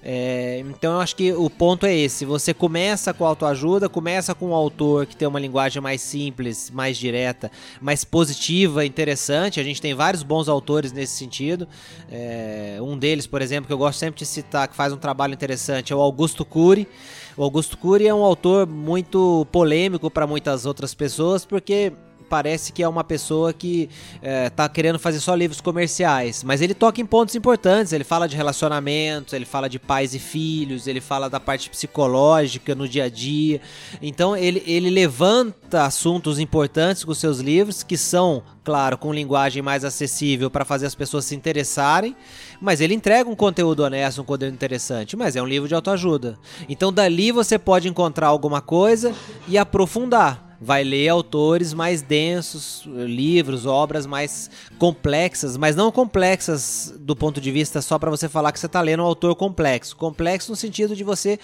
É, 0.03 0.65
então 0.71 0.95
eu 0.95 1.01
acho 1.01 1.15
que 1.15 1.33
o 1.35 1.51
ponto 1.51 1.85
é 1.85 1.95
esse: 1.95 2.25
você 2.25 2.55
começa 2.55 3.13
com 3.13 3.27
autoajuda, 3.27 3.89
começa 3.89 4.35
com 4.35 4.49
um 4.49 4.55
autor 4.55 5.05
que 5.05 5.15
tem 5.15 5.29
uma 5.29 5.39
linguagem 5.39 5.83
mais 5.83 6.01
simples, 6.01 6.71
mais 6.71 6.97
direta, 6.97 7.53
mais 7.81 8.03
positiva, 8.03 8.85
interessante. 8.87 9.61
A 9.61 9.63
gente 9.63 9.83
tem 9.83 9.93
vários 9.93 10.23
bons 10.23 10.49
autores 10.49 10.93
nesse 10.93 11.13
sentido. 11.17 11.69
É, 12.11 12.79
um 12.81 12.97
deles, 12.97 13.27
por 13.27 13.43
exemplo, 13.43 13.67
que 13.67 13.73
eu 13.73 13.79
gosto 13.79 13.99
sempre 13.99 14.21
de 14.21 14.27
citar, 14.27 14.67
que 14.67 14.75
faz 14.75 14.95
um 14.95 14.97
trabalho 14.97 15.35
interessante, 15.35 15.93
é 15.93 15.97
o 15.97 16.01
Augusto 16.01 16.45
Cury. 16.45 16.89
O 17.37 17.45
Augusto 17.45 17.77
Cury 17.77 18.09
é 18.09 18.15
um 18.15 18.25
autor 18.25 18.67
muito 18.67 19.47
polêmico 19.53 20.11
para 20.11 20.27
muitas 20.27 20.65
outras 20.65 20.95
pessoas, 20.95 21.45
porque 21.45 21.93
parece 22.31 22.73
que 22.73 22.81
é 22.81 22.89
uma 22.89 23.03
pessoa 23.03 23.53
que 23.53 23.91
é, 24.23 24.51
querendo 24.73 25.01
fazer 25.01 25.19
só 25.19 25.35
livros 25.35 25.61
comerciais, 25.61 26.45
mas 26.45 26.63
ele 26.63 26.75
toca 26.75 27.01
em 27.01 27.05
pontos 27.05 27.35
importantes. 27.35 27.93
Ele 27.93 28.05
fala 28.05 28.29
de 28.29 28.37
relacionamentos, 28.37 29.35
ele 29.35 29.45
fala 29.45 29.69
de 29.69 29.81
pais 29.81 30.15
e 30.15 30.21
filhos, 30.21 30.87
ele 30.87 31.01
fala 31.01 31.29
da 31.29 31.41
parte 31.41 31.69
psicológica 31.69 32.73
no 32.75 32.89
dia 32.89 33.05
a 33.05 33.09
dia. 33.09 33.61
Então 34.01 34.37
ele, 34.37 34.63
ele 34.65 34.89
levanta 34.89 35.85
assuntos 35.85 36.39
importantes 36.39 37.03
com 37.03 37.13
seus 37.13 37.41
livros, 37.41 37.83
que 37.83 37.97
são, 37.97 38.45
claro, 38.63 38.97
com 38.97 39.13
linguagem 39.13 39.61
mais 39.61 39.85
acessível 39.85 40.49
para 40.49 40.65
fazer 40.65 40.87
as 40.87 40.95
pessoas 40.95 41.25
se 41.25 41.35
interessarem, 41.35 42.15
mas 42.61 42.81
ele 42.81 42.95
entrega 42.95 43.29
um 43.29 43.35
conteúdo 43.35 43.81
honesto, 43.81 44.23
um 44.23 44.25
conteúdo 44.25 44.55
interessante, 44.55 45.17
mas 45.17 45.35
é 45.35 45.43
um 45.43 45.47
livro 45.47 45.67
de 45.67 45.75
autoajuda. 45.75 46.39
Então 46.69 46.93
dali 46.93 47.33
você 47.33 47.59
pode 47.59 47.89
encontrar 47.89 48.29
alguma 48.29 48.61
coisa 48.61 49.13
e 49.49 49.59
aprofundar 49.59 50.50
vai 50.61 50.85
ler 50.85 51.09
autores 51.09 51.73
mais 51.73 52.03
densos, 52.03 52.85
livros, 52.87 53.65
obras 53.65 54.05
mais 54.05 54.51
complexas, 54.79 55.57
mas 55.57 55.75
não 55.75 55.91
complexas 55.91 56.93
do 57.01 57.17
ponto 57.17 57.41
de 57.41 57.51
vista 57.51 57.81
só 57.81 57.99
para 57.99 58.11
você 58.11 58.29
falar 58.29 58.53
que 58.53 58.61
você 58.61 58.67
está 58.67 58.81
lendo 58.81 59.03
um 59.03 59.07
autor 59.07 59.35
complexo. 59.35 59.97
Complexo 59.97 60.51
no 60.51 60.57
sentido 60.57 60.95
de 60.95 61.03
você 61.03 61.39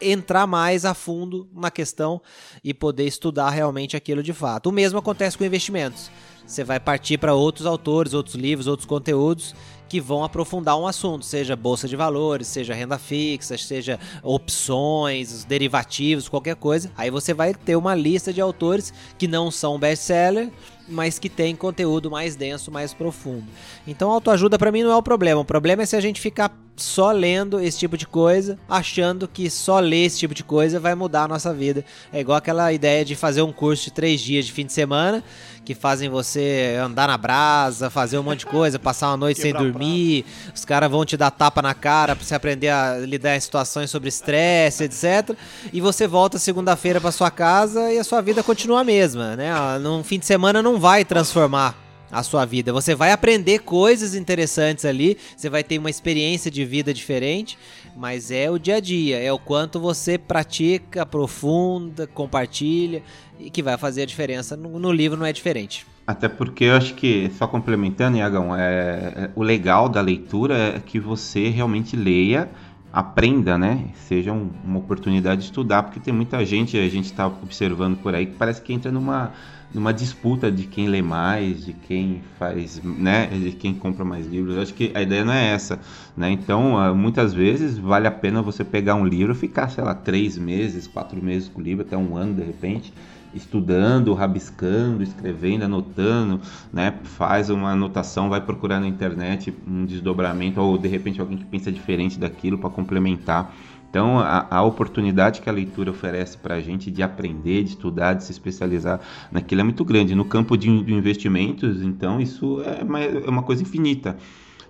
entrar 0.00 0.46
mais 0.46 0.84
a 0.84 0.94
fundo 0.94 1.48
na 1.54 1.70
questão 1.70 2.20
e 2.62 2.74
poder 2.74 3.06
estudar 3.06 3.50
realmente 3.50 3.96
aquilo 3.96 4.22
de 4.22 4.32
fato. 4.32 4.68
O 4.68 4.72
mesmo 4.72 4.98
acontece 4.98 5.38
com 5.38 5.44
investimentos. 5.44 6.10
Você 6.46 6.64
vai 6.64 6.80
partir 6.80 7.18
para 7.18 7.34
outros 7.34 7.66
autores, 7.66 8.14
outros 8.14 8.34
livros, 8.34 8.66
outros 8.66 8.86
conteúdos 8.86 9.54
que 9.88 10.00
vão 10.00 10.22
aprofundar 10.22 10.78
um 10.78 10.86
assunto, 10.86 11.24
seja 11.24 11.56
bolsa 11.56 11.88
de 11.88 11.96
valores, 11.96 12.46
seja 12.46 12.74
renda 12.74 12.98
fixa, 12.98 13.56
seja 13.56 13.98
opções, 14.22 15.44
derivativos, 15.44 16.28
qualquer 16.28 16.56
coisa. 16.56 16.90
Aí 16.96 17.10
você 17.10 17.32
vai 17.32 17.54
ter 17.54 17.76
uma 17.76 17.94
lista 17.94 18.32
de 18.32 18.40
autores 18.40 18.92
que 19.16 19.26
não 19.26 19.50
são 19.50 19.78
best-seller, 19.78 20.50
mas 20.88 21.18
que 21.18 21.28
tem 21.28 21.56
conteúdo 21.56 22.10
mais 22.10 22.36
denso, 22.36 22.70
mais 22.70 22.92
profundo. 22.92 23.46
Então 23.86 24.10
autoajuda 24.10 24.58
para 24.58 24.72
mim 24.72 24.82
não 24.82 24.92
é 24.92 24.96
o 24.96 25.02
problema. 25.02 25.40
O 25.40 25.44
problema 25.44 25.82
é 25.82 25.86
se 25.86 25.96
a 25.96 26.00
gente 26.00 26.20
ficar 26.20 26.67
só 26.78 27.10
lendo 27.10 27.60
esse 27.60 27.78
tipo 27.78 27.96
de 27.96 28.06
coisa, 28.06 28.58
achando 28.68 29.28
que 29.28 29.50
só 29.50 29.80
ler 29.80 30.06
esse 30.06 30.18
tipo 30.18 30.34
de 30.34 30.44
coisa 30.44 30.80
vai 30.80 30.94
mudar 30.94 31.24
a 31.24 31.28
nossa 31.28 31.52
vida. 31.52 31.84
É 32.12 32.20
igual 32.20 32.38
aquela 32.38 32.72
ideia 32.72 33.04
de 33.04 33.14
fazer 33.14 33.42
um 33.42 33.52
curso 33.52 33.84
de 33.84 33.90
três 33.92 34.20
dias 34.20 34.46
de 34.46 34.52
fim 34.52 34.64
de 34.64 34.72
semana 34.72 35.22
que 35.64 35.74
fazem 35.74 36.08
você 36.08 36.78
andar 36.82 37.08
na 37.08 37.18
brasa, 37.18 37.90
fazer 37.90 38.16
um 38.18 38.22
monte 38.22 38.38
de 38.38 38.46
coisa, 38.46 38.78
passar 38.78 39.08
uma 39.08 39.18
noite 39.18 39.38
sem 39.38 39.52
dormir. 39.52 40.24
Os 40.54 40.64
caras 40.64 40.90
vão 40.90 41.04
te 41.04 41.14
dar 41.14 41.30
tapa 41.30 41.60
na 41.60 41.74
cara 41.74 42.16
pra 42.16 42.24
você 42.24 42.34
aprender 42.34 42.70
a 42.70 42.96
lidar 43.00 43.36
em 43.36 43.40
situações 43.40 43.90
sobre 43.90 44.08
estresse, 44.08 44.84
etc. 44.84 45.36
E 45.70 45.78
você 45.78 46.06
volta 46.06 46.38
segunda-feira 46.38 47.02
para 47.02 47.12
sua 47.12 47.30
casa 47.30 47.92
e 47.92 47.98
a 47.98 48.04
sua 48.04 48.22
vida 48.22 48.42
continua 48.42 48.80
a 48.80 48.84
mesma, 48.84 49.36
né? 49.36 49.50
Num 49.78 50.02
fim 50.02 50.18
de 50.18 50.24
semana 50.24 50.62
não 50.62 50.80
vai 50.80 51.04
transformar 51.04 51.87
a 52.10 52.22
sua 52.22 52.44
vida. 52.44 52.72
Você 52.72 52.94
vai 52.94 53.12
aprender 53.12 53.60
coisas 53.60 54.14
interessantes 54.14 54.84
ali, 54.84 55.16
você 55.36 55.48
vai 55.48 55.62
ter 55.62 55.78
uma 55.78 55.90
experiência 55.90 56.50
de 56.50 56.64
vida 56.64 56.92
diferente, 56.92 57.58
mas 57.96 58.30
é 58.30 58.50
o 58.50 58.58
dia 58.58 58.76
a 58.76 58.80
dia, 58.80 59.18
é 59.18 59.32
o 59.32 59.38
quanto 59.38 59.80
você 59.80 60.16
pratica, 60.16 61.02
aprofunda, 61.02 62.06
compartilha 62.06 63.02
e 63.38 63.50
que 63.50 63.62
vai 63.62 63.76
fazer 63.76 64.02
a 64.02 64.06
diferença. 64.06 64.56
No, 64.56 64.78
no 64.78 64.92
livro 64.92 65.18
não 65.18 65.26
é 65.26 65.32
diferente. 65.32 65.86
Até 66.06 66.26
porque 66.26 66.64
eu 66.64 66.74
acho 66.74 66.94
que, 66.94 67.30
só 67.36 67.46
complementando, 67.46 68.16
Iagão, 68.16 68.56
é, 68.56 68.60
é, 68.60 69.30
o 69.36 69.42
legal 69.42 69.90
da 69.90 70.00
leitura 70.00 70.56
é 70.56 70.80
que 70.80 70.98
você 70.98 71.50
realmente 71.50 71.94
leia, 71.96 72.48
aprenda, 72.90 73.58
né? 73.58 73.90
Seja 73.94 74.32
um, 74.32 74.50
uma 74.64 74.78
oportunidade 74.78 75.42
de 75.42 75.48
estudar, 75.48 75.82
porque 75.82 76.00
tem 76.00 76.14
muita 76.14 76.42
gente, 76.46 76.78
a 76.78 76.88
gente 76.88 77.04
está 77.04 77.26
observando 77.26 77.98
por 77.98 78.14
aí, 78.14 78.24
que 78.24 78.32
parece 78.36 78.62
que 78.62 78.72
entra 78.72 78.90
numa, 78.90 79.34
numa 79.72 79.92
disputa 79.92 80.50
de 80.50 80.64
quem 80.64 80.88
lê 80.88 81.02
mais, 81.02 81.64
de 81.64 81.72
quem 81.72 82.22
faz, 82.38 82.80
né? 82.82 83.26
De 83.26 83.52
quem 83.52 83.74
compra 83.74 84.04
mais 84.04 84.26
livros. 84.26 84.56
Eu 84.56 84.62
acho 84.62 84.74
que 84.74 84.90
a 84.94 85.02
ideia 85.02 85.24
não 85.24 85.32
é 85.32 85.52
essa, 85.52 85.78
né? 86.16 86.30
Então, 86.30 86.76
ah, 86.78 86.94
muitas 86.94 87.34
vezes 87.34 87.78
vale 87.78 88.06
a 88.06 88.10
pena 88.10 88.40
você 88.40 88.64
pegar 88.64 88.94
um 88.94 89.06
livro, 89.06 89.34
ficar, 89.34 89.68
sei 89.68 89.84
lá, 89.84 89.94
três 89.94 90.38
meses, 90.38 90.86
quatro 90.86 91.22
meses 91.22 91.48
com 91.48 91.60
o 91.60 91.64
livro, 91.64 91.84
até 91.84 91.96
um 91.96 92.16
ano 92.16 92.34
de 92.34 92.42
repente 92.42 92.92
estudando, 93.34 94.14
rabiscando, 94.14 95.02
escrevendo, 95.02 95.64
anotando, 95.64 96.40
né? 96.72 96.94
Faz 97.04 97.50
uma 97.50 97.72
anotação, 97.72 98.28
vai 98.28 98.40
procurar 98.40 98.80
na 98.80 98.88
internet 98.88 99.54
um 99.66 99.84
desdobramento 99.84 100.60
ou 100.60 100.78
de 100.78 100.88
repente 100.88 101.20
alguém 101.20 101.36
que 101.36 101.44
pensa 101.44 101.70
diferente 101.70 102.18
daquilo 102.18 102.58
para 102.58 102.70
complementar. 102.70 103.54
Então, 103.90 104.18
a, 104.18 104.46
a, 104.50 104.62
oportunidade 104.62 105.40
que 105.40 105.48
a 105.48 105.52
leitura 105.52 105.90
oferece 105.90 106.36
para 106.36 106.56
a 106.56 106.60
gente 106.60 106.90
de 106.90 107.02
aprender, 107.02 107.64
de 107.64 107.70
estudar, 107.70 108.14
de 108.14 108.24
se 108.24 108.32
especializar 108.32 109.00
naquilo 109.32 109.62
é 109.62 109.64
muito 109.64 109.84
grande. 109.84 110.14
No 110.14 110.26
campo 110.26 110.56
de 110.56 110.68
investimentos, 110.68 111.82
então, 111.82 112.20
isso 112.20 112.60
é 112.62 112.84
uma, 112.84 113.00
é 113.00 113.28
uma 113.28 113.42
coisa 113.42 113.62
infinita. 113.62 114.16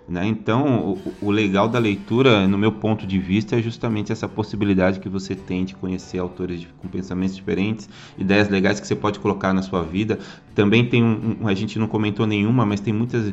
Né? 0.09 0.25
Então, 0.25 0.97
o, 1.21 1.27
o, 1.27 1.29
legal 1.29 1.69
da 1.69 1.77
leitura, 1.77 2.47
no 2.47 2.57
meu 2.57 2.71
ponto 2.71 3.05
de 3.05 3.19
vista, 3.19 3.55
é 3.55 3.61
justamente 3.61 4.11
essa 4.11 4.27
possibilidade 4.27 4.99
que 4.99 5.07
você 5.07 5.35
tem 5.35 5.63
de 5.63 5.75
conhecer 5.75 6.17
autores 6.17 6.61
de, 6.61 6.67
com 6.79 6.87
pensamentos 6.87 7.35
diferentes, 7.35 7.87
ideias 8.17 8.49
legais 8.49 8.79
que 8.79 8.87
você 8.87 8.95
pode 8.95 9.19
colocar 9.19 9.53
na 9.53 9.61
sua 9.61 9.83
vida. 9.83 10.17
Também 10.55 10.83
tem 10.83 11.03
um, 11.03 11.37
um 11.41 11.47
a 11.47 11.53
gente 11.53 11.77
não 11.77 11.87
comentou 11.87 12.25
nenhuma, 12.25 12.65
mas 12.65 12.79
tem 12.79 12.91
muitas 12.91 13.31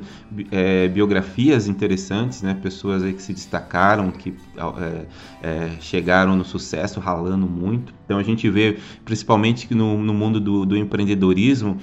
é, 0.50 0.86
biografias 0.88 1.66
interessantes, 1.66 2.42
né? 2.42 2.52
pessoas 2.52 3.02
que 3.02 3.22
se 3.22 3.32
destacaram, 3.32 4.10
que 4.10 4.34
é, 4.54 5.06
é, 5.42 5.70
chegaram 5.80 6.36
no 6.36 6.44
sucesso 6.44 7.00
ralando 7.00 7.46
muito. 7.46 7.94
Então, 8.04 8.18
a 8.18 8.22
gente 8.22 8.50
vê, 8.50 8.76
principalmente 9.02 9.74
no, 9.74 9.96
no 9.96 10.12
mundo 10.12 10.38
do, 10.38 10.66
do 10.66 10.76
empreendedorismo, 10.76 11.78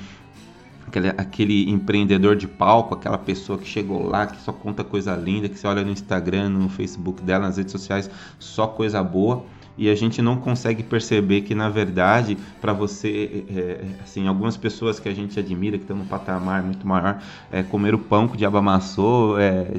aquele, 0.93 1.09
aquele 1.09 1.69
empreendedor 1.69 2.35
de 2.35 2.47
palco, 2.47 2.93
aquela 2.93 3.17
pessoa 3.17 3.57
que 3.57 3.67
chegou 3.67 4.07
lá, 4.07 4.27
que 4.27 4.39
só 4.41 4.51
conta 4.51 4.83
coisa 4.83 5.15
linda, 5.15 5.49
que 5.49 5.57
você 5.57 5.65
olha 5.65 5.83
no 5.83 5.91
Instagram, 5.91 6.49
no 6.49 6.69
Facebook 6.69 7.23
dela, 7.23 7.47
nas 7.47 7.57
redes 7.57 7.71
sociais, 7.71 8.09
só 8.37 8.67
coisa 8.67 9.03
boa. 9.03 9.43
E 9.75 9.89
a 9.89 9.95
gente 9.95 10.21
não 10.21 10.37
consegue 10.37 10.83
perceber 10.83 11.41
que, 11.41 11.55
na 11.55 11.67
verdade, 11.67 12.37
para 12.61 12.73
você, 12.73 13.43
é, 13.49 13.59
é, 13.59 13.85
assim, 14.03 14.27
algumas 14.27 14.55
pessoas 14.55 14.99
que 14.99 15.09
a 15.09 15.15
gente 15.15 15.39
admira, 15.39 15.77
que 15.77 15.83
estão 15.83 15.97
num 15.97 16.05
patamar 16.05 16.61
muito 16.61 16.85
maior, 16.85 17.19
é, 17.51 17.63
comer 17.63 17.95
o 17.95 17.97
pão 17.97 18.27
que 18.27 18.35
o 18.35 18.37
diabo 18.37 18.57
amassou, 18.57 19.39
é, 19.39 19.71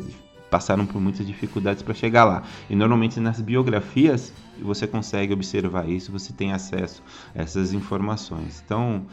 passaram 0.51 0.85
por 0.85 1.01
muitas 1.01 1.25
dificuldades 1.25 1.81
para 1.85 1.95
chegar 1.95 2.25
lá. 2.25 2.43
E 2.69 2.75
normalmente 2.75 3.21
nas 3.21 3.41
biografias 3.41 4.33
você 4.61 4.85
consegue 4.85 5.33
observar 5.33 5.89
isso, 5.89 6.11
você 6.11 6.33
tem 6.33 6.53
acesso 6.53 7.01
a 7.35 7.43
essas 7.43 7.73
informações. 7.73 8.61
Então, 8.65 9.05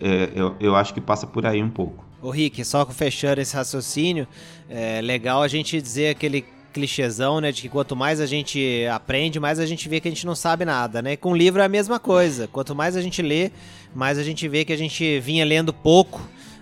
é, 0.00 0.30
eu, 0.34 0.56
eu 0.60 0.76
acho 0.76 0.94
que 0.94 1.00
passa 1.00 1.26
por 1.26 1.46
aí 1.46 1.62
um 1.62 1.70
pouco. 1.70 2.04
Ô 2.22 2.30
Rick, 2.30 2.64
só 2.64 2.84
fechando 2.86 3.40
esse 3.40 3.54
raciocínio, 3.54 4.26
é 4.68 5.00
legal 5.00 5.42
a 5.42 5.48
gente 5.48 5.80
dizer 5.80 6.10
aquele 6.10 6.44
clichêzão, 6.72 7.40
né, 7.40 7.50
de 7.50 7.62
que 7.62 7.68
quanto 7.68 7.96
mais 7.96 8.20
a 8.20 8.26
gente 8.26 8.86
aprende, 8.92 9.40
mais 9.40 9.58
a 9.58 9.66
gente 9.66 9.88
vê 9.88 10.00
que 10.00 10.06
a 10.06 10.10
gente 10.10 10.24
não 10.26 10.34
sabe 10.34 10.64
nada, 10.64 11.02
né? 11.02 11.16
Com 11.16 11.34
livro 11.34 11.60
é 11.60 11.64
a 11.64 11.68
mesma 11.68 11.98
coisa. 11.98 12.46
Quanto 12.46 12.74
mais 12.74 12.96
a 12.96 13.02
gente 13.02 13.20
lê, 13.22 13.50
mais 13.94 14.18
a 14.18 14.22
gente 14.22 14.46
vê 14.46 14.64
que 14.64 14.72
a 14.72 14.76
gente 14.76 15.18
vinha 15.18 15.44
lendo 15.44 15.72
pouco 15.72 16.20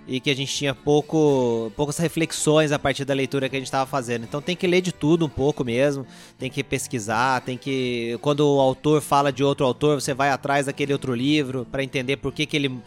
e 0.08 0.20
que 0.20 0.30
a 0.30 0.34
gente 0.34 0.52
tinha 0.52 0.74
pouco, 0.74 1.70
poucas 1.76 1.98
reflexões 1.98 2.72
a 2.72 2.78
partir 2.78 3.04
da 3.04 3.12
leitura 3.12 3.46
que 3.48 3.54
a 3.54 3.58
gente 3.58 3.66
estava 3.66 3.84
fazendo. 3.84 4.24
Então 4.24 4.40
tem 4.40 4.56
que 4.56 4.66
ler 4.66 4.80
de 4.80 4.90
tudo 4.90 5.26
um 5.26 5.28
pouco 5.28 5.62
mesmo, 5.62 6.06
tem 6.38 6.50
que 6.50 6.64
pesquisar, 6.64 7.42
tem 7.42 7.58
que 7.58 8.18
quando 8.22 8.40
o 8.40 8.58
autor 8.58 9.02
fala 9.02 9.30
de 9.30 9.44
outro 9.44 9.66
autor, 9.66 10.00
você 10.00 10.14
vai 10.14 10.30
atrás 10.30 10.64
daquele 10.64 10.94
outro 10.94 11.14
livro 11.14 11.66
para 11.70 11.84
entender 11.84 12.16
por 12.16 12.32
que, 12.32 12.46
que 12.46 12.56
ele 12.56 12.80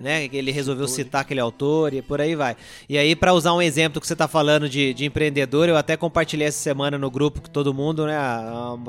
né, 0.00 0.28
ele 0.32 0.50
resolveu 0.50 0.86
citar 0.86 1.22
aquele 1.22 1.40
autor 1.40 1.92
e 1.92 2.00
por 2.00 2.20
aí 2.20 2.34
vai. 2.36 2.56
E 2.88 2.96
aí, 2.96 3.16
para 3.16 3.32
usar 3.32 3.52
um 3.52 3.60
exemplo 3.60 4.00
que 4.00 4.06
você 4.06 4.12
está 4.12 4.28
falando 4.28 4.68
de, 4.68 4.94
de 4.94 5.04
empreendedor, 5.04 5.68
eu 5.68 5.76
até 5.76 5.96
compartilhei 5.96 6.46
essa 6.46 6.58
semana 6.58 6.96
no 6.96 7.10
grupo 7.10 7.40
com 7.40 7.48
todo 7.48 7.74
mundo, 7.74 8.06
né, 8.06 8.16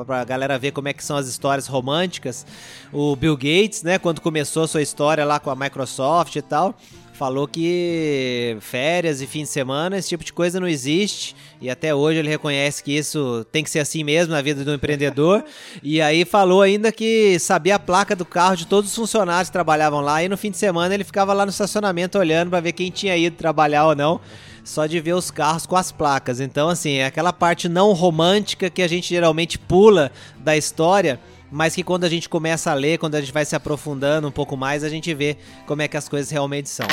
pra 0.05 0.23
galera 0.23 0.57
ver 0.57 0.71
como 0.71 0.87
é 0.87 0.93
que 0.93 1.03
são 1.03 1.17
as 1.17 1.27
histórias 1.27 1.67
românticas. 1.67 2.45
O 2.93 3.15
Bill 3.15 3.35
Gates, 3.35 3.83
né, 3.83 3.97
quando 3.97 4.21
começou 4.21 4.63
a 4.63 4.67
sua 4.67 4.81
história 4.81 5.25
lá 5.25 5.39
com 5.39 5.49
a 5.49 5.55
Microsoft 5.55 6.35
e 6.35 6.41
tal, 6.41 6.75
falou 7.19 7.49
que 7.49 8.55
férias 8.61 9.21
e 9.21 9.27
fim 9.27 9.41
de 9.41 9.49
semana, 9.49 9.97
esse 9.97 10.07
tipo 10.07 10.23
de 10.23 10.31
coisa 10.31 10.57
não 10.57 10.69
existe. 10.69 11.35
E 11.59 11.69
até 11.69 11.93
hoje 11.93 12.17
ele 12.17 12.29
reconhece 12.29 12.81
que 12.81 12.95
isso 12.95 13.45
tem 13.51 13.61
que 13.61 13.69
ser 13.69 13.79
assim 13.79 14.05
mesmo 14.05 14.31
na 14.31 14.41
vida 14.41 14.63
do 14.63 14.73
empreendedor. 14.73 15.43
e 15.83 16.01
aí 16.01 16.23
falou 16.23 16.61
ainda 16.61 16.93
que 16.93 17.37
sabia 17.37 17.75
a 17.75 17.79
placa 17.79 18.15
do 18.15 18.23
carro 18.23 18.55
de 18.55 18.65
todos 18.65 18.89
os 18.89 18.95
funcionários 18.95 19.49
que 19.49 19.53
trabalhavam 19.53 19.99
lá. 19.99 20.23
E 20.23 20.29
no 20.29 20.37
fim 20.37 20.49
de 20.49 20.55
semana 20.55 20.93
ele 20.93 21.03
ficava 21.03 21.33
lá 21.33 21.45
no 21.45 21.49
estacionamento 21.49 22.17
olhando 22.17 22.51
para 22.51 22.61
ver 22.61 22.71
quem 22.71 22.89
tinha 22.89 23.17
ido 23.17 23.35
trabalhar 23.35 23.87
ou 23.87 23.95
não. 23.95 24.21
Só 24.63 24.85
de 24.85 25.01
ver 25.01 25.13
os 25.13 25.29
carros 25.29 25.65
com 25.65 25.75
as 25.75 25.91
placas. 25.91 26.39
Então, 26.39 26.69
assim, 26.69 26.99
é 26.99 27.05
aquela 27.05 27.33
parte 27.33 27.67
não 27.67 27.91
romântica 27.91 28.69
que 28.69 28.81
a 28.81 28.87
gente 28.87 29.09
geralmente 29.09 29.59
pula 29.59 30.09
da 30.37 30.55
história 30.55 31.19
mas 31.51 31.75
que 31.75 31.83
quando 31.83 32.03
a 32.03 32.09
gente 32.09 32.29
começa 32.29 32.71
a 32.71 32.73
ler, 32.73 32.97
quando 32.97 33.15
a 33.15 33.21
gente 33.21 33.33
vai 33.33 33.45
se 33.45 33.55
aprofundando 33.55 34.27
um 34.27 34.31
pouco 34.31 34.55
mais, 34.55 34.83
a 34.83 34.89
gente 34.89 35.13
vê 35.13 35.37
como 35.65 35.81
é 35.81 35.87
que 35.87 35.97
as 35.97 36.09
coisas 36.09 36.29
realmente 36.29 36.69
são. 36.69 36.87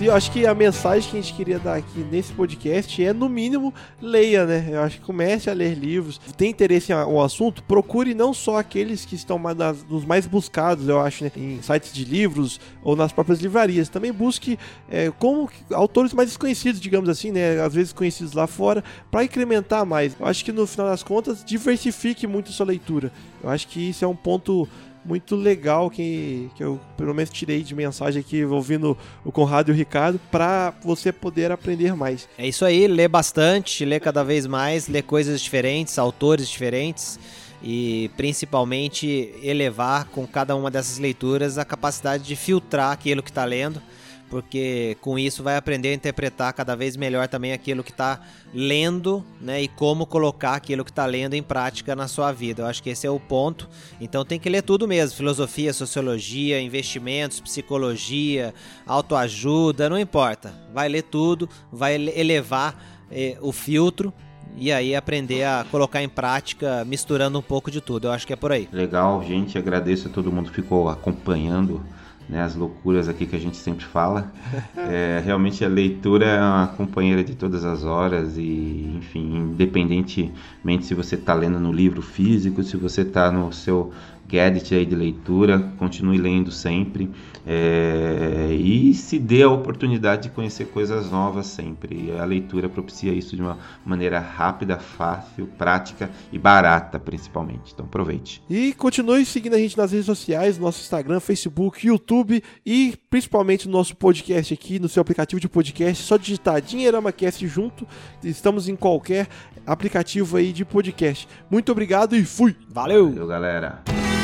eu 0.07 0.15
acho 0.15 0.31
que 0.31 0.47
a 0.47 0.55
mensagem 0.55 1.11
que 1.11 1.19
a 1.19 1.21
gente 1.21 1.35
queria 1.35 1.59
dar 1.59 1.77
aqui 1.77 2.01
nesse 2.11 2.33
podcast 2.33 3.03
é, 3.05 3.13
no 3.13 3.29
mínimo, 3.29 3.73
leia, 4.01 4.47
né? 4.47 4.69
Eu 4.71 4.81
acho 4.81 4.99
que 4.99 5.05
comece 5.05 5.51
a 5.51 5.53
ler 5.53 5.75
livros. 5.75 6.21
Tem 6.37 6.51
interesse 6.51 6.93
no 6.93 7.23
assunto? 7.23 7.63
Procure 7.63 8.15
não 8.15 8.33
só 8.33 8.59
aqueles 8.59 9.05
que 9.05 9.15
estão 9.15 9.39
nas, 9.39 9.85
nos 9.85 10.05
mais 10.05 10.27
buscados, 10.27 10.89
eu 10.89 11.01
acho, 11.01 11.25
né? 11.25 11.33
Em 11.37 11.61
sites 11.63 11.93
de 11.93 12.05
livros 12.05 12.61
ou 12.83 12.97
nas 12.97 13.13
próprias 13.13 13.41
livrarias. 13.41 13.89
Também 13.89 14.13
busque 14.13 14.59
é, 14.89 15.11
como 15.19 15.51
autores 15.73 16.13
mais 16.13 16.29
desconhecidos, 16.29 16.81
digamos 16.81 17.09
assim, 17.09 17.31
né? 17.31 17.61
Às 17.61 17.75
vezes 17.75 17.93
conhecidos 17.93 18.33
lá 18.33 18.47
fora, 18.47 18.83
para 19.11 19.25
incrementar 19.25 19.85
mais. 19.85 20.15
Eu 20.19 20.27
acho 20.27 20.45
que 20.45 20.53
no 20.53 20.67
final 20.67 20.87
das 20.87 21.03
contas, 21.03 21.45
diversifique 21.45 22.27
muito 22.27 22.53
sua 22.53 22.67
leitura. 22.67 23.13
Eu 23.43 23.51
acho 23.51 23.69
que 23.69 23.91
isso 23.91 24.05
é 24.05 24.09
um 24.09 24.17
ponto 24.17 24.69
muito 25.05 25.35
legal 25.35 25.91
que, 25.91 26.51
que 26.55 26.63
eu 26.63 26.81
pelo 26.97 27.15
menos 27.15 27.31
tirei 27.31 27.63
de 27.63 27.75
mensagem 27.75 28.21
aqui 28.21 28.45
ouvindo 28.45 28.97
o 29.25 29.33
Conrado 29.33 29.71
e 29.71 29.73
o 29.73 29.75
Ricardo 29.75 30.21
para 30.31 30.75
você 30.83 31.13
poder 31.13 31.51
aprender 31.51 31.95
mais. 31.95 32.29
É 32.37 32.47
isso 32.47 32.65
aí, 32.65 32.87
lê 32.87 33.09
bastante, 33.09 33.85
lê 33.85 33.99
cada 33.99 34.23
vez 34.23 34.47
mais, 34.47 34.89
lê 34.89 35.03
coisas 35.03 35.41
diferentes, 35.41 35.99
autores 35.99 36.49
diferentes 36.49 37.19
e 37.63 38.11
principalmente 38.17 39.35
elevar 39.43 40.07
com 40.07 40.27
cada 40.27 40.57
uma 40.57 40.71
dessas 40.71 40.99
leituras 40.99 41.59
a 41.59 41.65
capacidade 41.65 42.25
de 42.25 42.37
filtrar 42.37 42.93
aquilo 42.93 43.23
que 43.23 43.31
está 43.31 43.45
lendo 43.45 43.83
porque 44.31 44.97
com 45.01 45.19
isso 45.19 45.43
vai 45.43 45.57
aprender 45.57 45.89
a 45.89 45.95
interpretar 45.95 46.53
cada 46.53 46.77
vez 46.77 46.97
melhor 46.97 47.27
também 47.27 47.53
aquilo 47.53 47.83
que 47.83 47.91
está 47.91 48.21
lendo, 48.55 49.25
né, 49.41 49.61
e 49.61 49.69
como 49.69 50.07
colocar 50.07 50.55
aquilo 50.55 50.85
que 50.85 50.91
está 50.91 51.05
lendo 51.05 51.35
em 51.35 51.43
prática 51.43 51.97
na 51.97 52.07
sua 52.07 52.31
vida. 52.31 52.63
Eu 52.63 52.67
acho 52.67 52.83
que 52.83 52.91
esse 52.91 53.07
é 53.07 53.11
o 53.11 53.19
ponto. 53.19 53.69
Então 54.01 54.25
tem 54.25 54.39
que 54.39 54.49
ler 54.49 54.63
tudo 54.63 54.87
mesmo: 54.87 55.17
filosofia, 55.17 55.73
sociologia, 55.73 56.61
investimentos, 56.61 57.41
psicologia, 57.41 58.55
autoajuda, 58.87 59.91
não 59.91 59.99
importa. 59.99 60.55
Vai 60.73 60.89
ler 60.89 61.03
tudo, 61.03 61.49
vai 61.73 61.97
elevar 61.97 62.81
eh, 63.11 63.37
o 63.41 63.51
filtro 63.51 64.15
e 64.57 64.71
aí 64.73 64.95
aprender 64.95 65.45
a 65.45 65.67
colocar 65.71 66.03
em 66.03 66.09
prática, 66.09 66.85
misturando 66.85 67.39
um 67.39 67.43
pouco 67.43 67.71
de 67.71 67.81
tudo. 67.81 68.07
Eu 68.09 68.13
acho 68.13 68.27
que 68.27 68.33
é 68.33 68.37
por 68.37 68.53
aí. 68.53 68.69
Legal, 68.73 69.25
gente. 69.25 69.59
Agradeço 69.59 70.09
a 70.09 70.11
todo 70.11 70.31
mundo 70.31 70.51
que 70.51 70.57
ficou 70.57 70.89
acompanhando 70.89 71.83
né, 72.31 72.43
as 72.43 72.55
loucuras 72.55 73.09
aqui 73.09 73.27
que 73.27 73.35
a 73.35 73.39
gente 73.39 73.57
sempre 73.57 73.85
fala. 73.85 74.33
É, 74.77 75.21
realmente 75.25 75.65
a 75.65 75.69
leitura 75.69 76.27
é 76.27 76.41
uma 76.41 76.69
companheira 76.69 77.25
de 77.25 77.35
todas 77.35 77.65
as 77.65 77.85
horas 77.85 78.39
e, 78.39 78.95
enfim, 78.97 79.37
independentemente 79.37 80.85
se 80.85 80.95
você 80.95 81.17
está 81.17 81.35
lendo 81.35 81.59
no 81.59 81.73
livro 81.73 82.01
físico, 82.01 82.63
se 82.63 82.77
você 82.77 83.03
está 83.03 83.31
no 83.33 83.53
seu 83.53 83.93
gadget 84.31 84.75
aí 84.75 84.87
de 84.87 84.95
leitura, 84.95 85.73
continue 85.79 86.19
lendo 86.19 86.53
sempre 86.53 87.11
é, 87.47 88.49
e 88.53 88.95
se 88.95 89.19
dê 89.19 89.43
a 89.43 89.51
oportunidade 89.51 90.25
de 90.25 90.29
conhecer 90.31 90.67
coisas 90.67 91.11
novas 91.11 91.47
sempre. 91.47 92.07
E 92.07 92.19
a 92.19 92.25
leitura 92.25 92.69
propicia 92.69 93.13
isso 93.13 93.35
de 93.35 93.43
uma 93.43 93.59
maneira 93.85 94.21
rápida, 94.21 94.79
fácil, 94.79 95.47
prática 95.59 96.11
e 96.33 96.39
barata, 96.39 96.99
principalmente. 96.99 97.73
Então 97.73 97.87
aproveite. 97.87 98.43
E 98.49 98.73
continue 98.75 99.25
seguindo 99.25 99.55
a 99.55 99.59
gente 99.59 99.77
nas 99.77 99.93
redes 99.93 100.07
sociais, 100.07 100.59
nosso 100.59 100.81
Instagram, 100.81 101.21
Facebook, 101.21 101.87
YouTube 101.87 102.43
e 102.65 102.95
principalmente 103.09 103.67
no 103.67 103.73
nosso 103.73 103.97
podcast 103.97 104.53
aqui, 104.55 104.79
no 104.79 104.89
seu 104.89 105.01
aplicativo 105.01 105.41
de 105.41 105.49
podcast. 105.49 106.05
Só 106.05 106.17
digitar 106.17 106.61
DinheiramaCast 106.61 107.47
junto. 107.47 107.87
Estamos 108.23 108.69
em 108.69 108.77
qualquer 108.77 109.29
aplicativo 109.67 110.37
aí 110.37 110.53
de 110.53 110.65
podcast. 110.65 111.29
Muito 111.51 111.73
obrigado 111.73 112.17
e 112.17 112.25
fui! 112.25 112.57
Valeu, 112.69 113.11
Valeu 113.11 113.27
galera! 113.27 114.20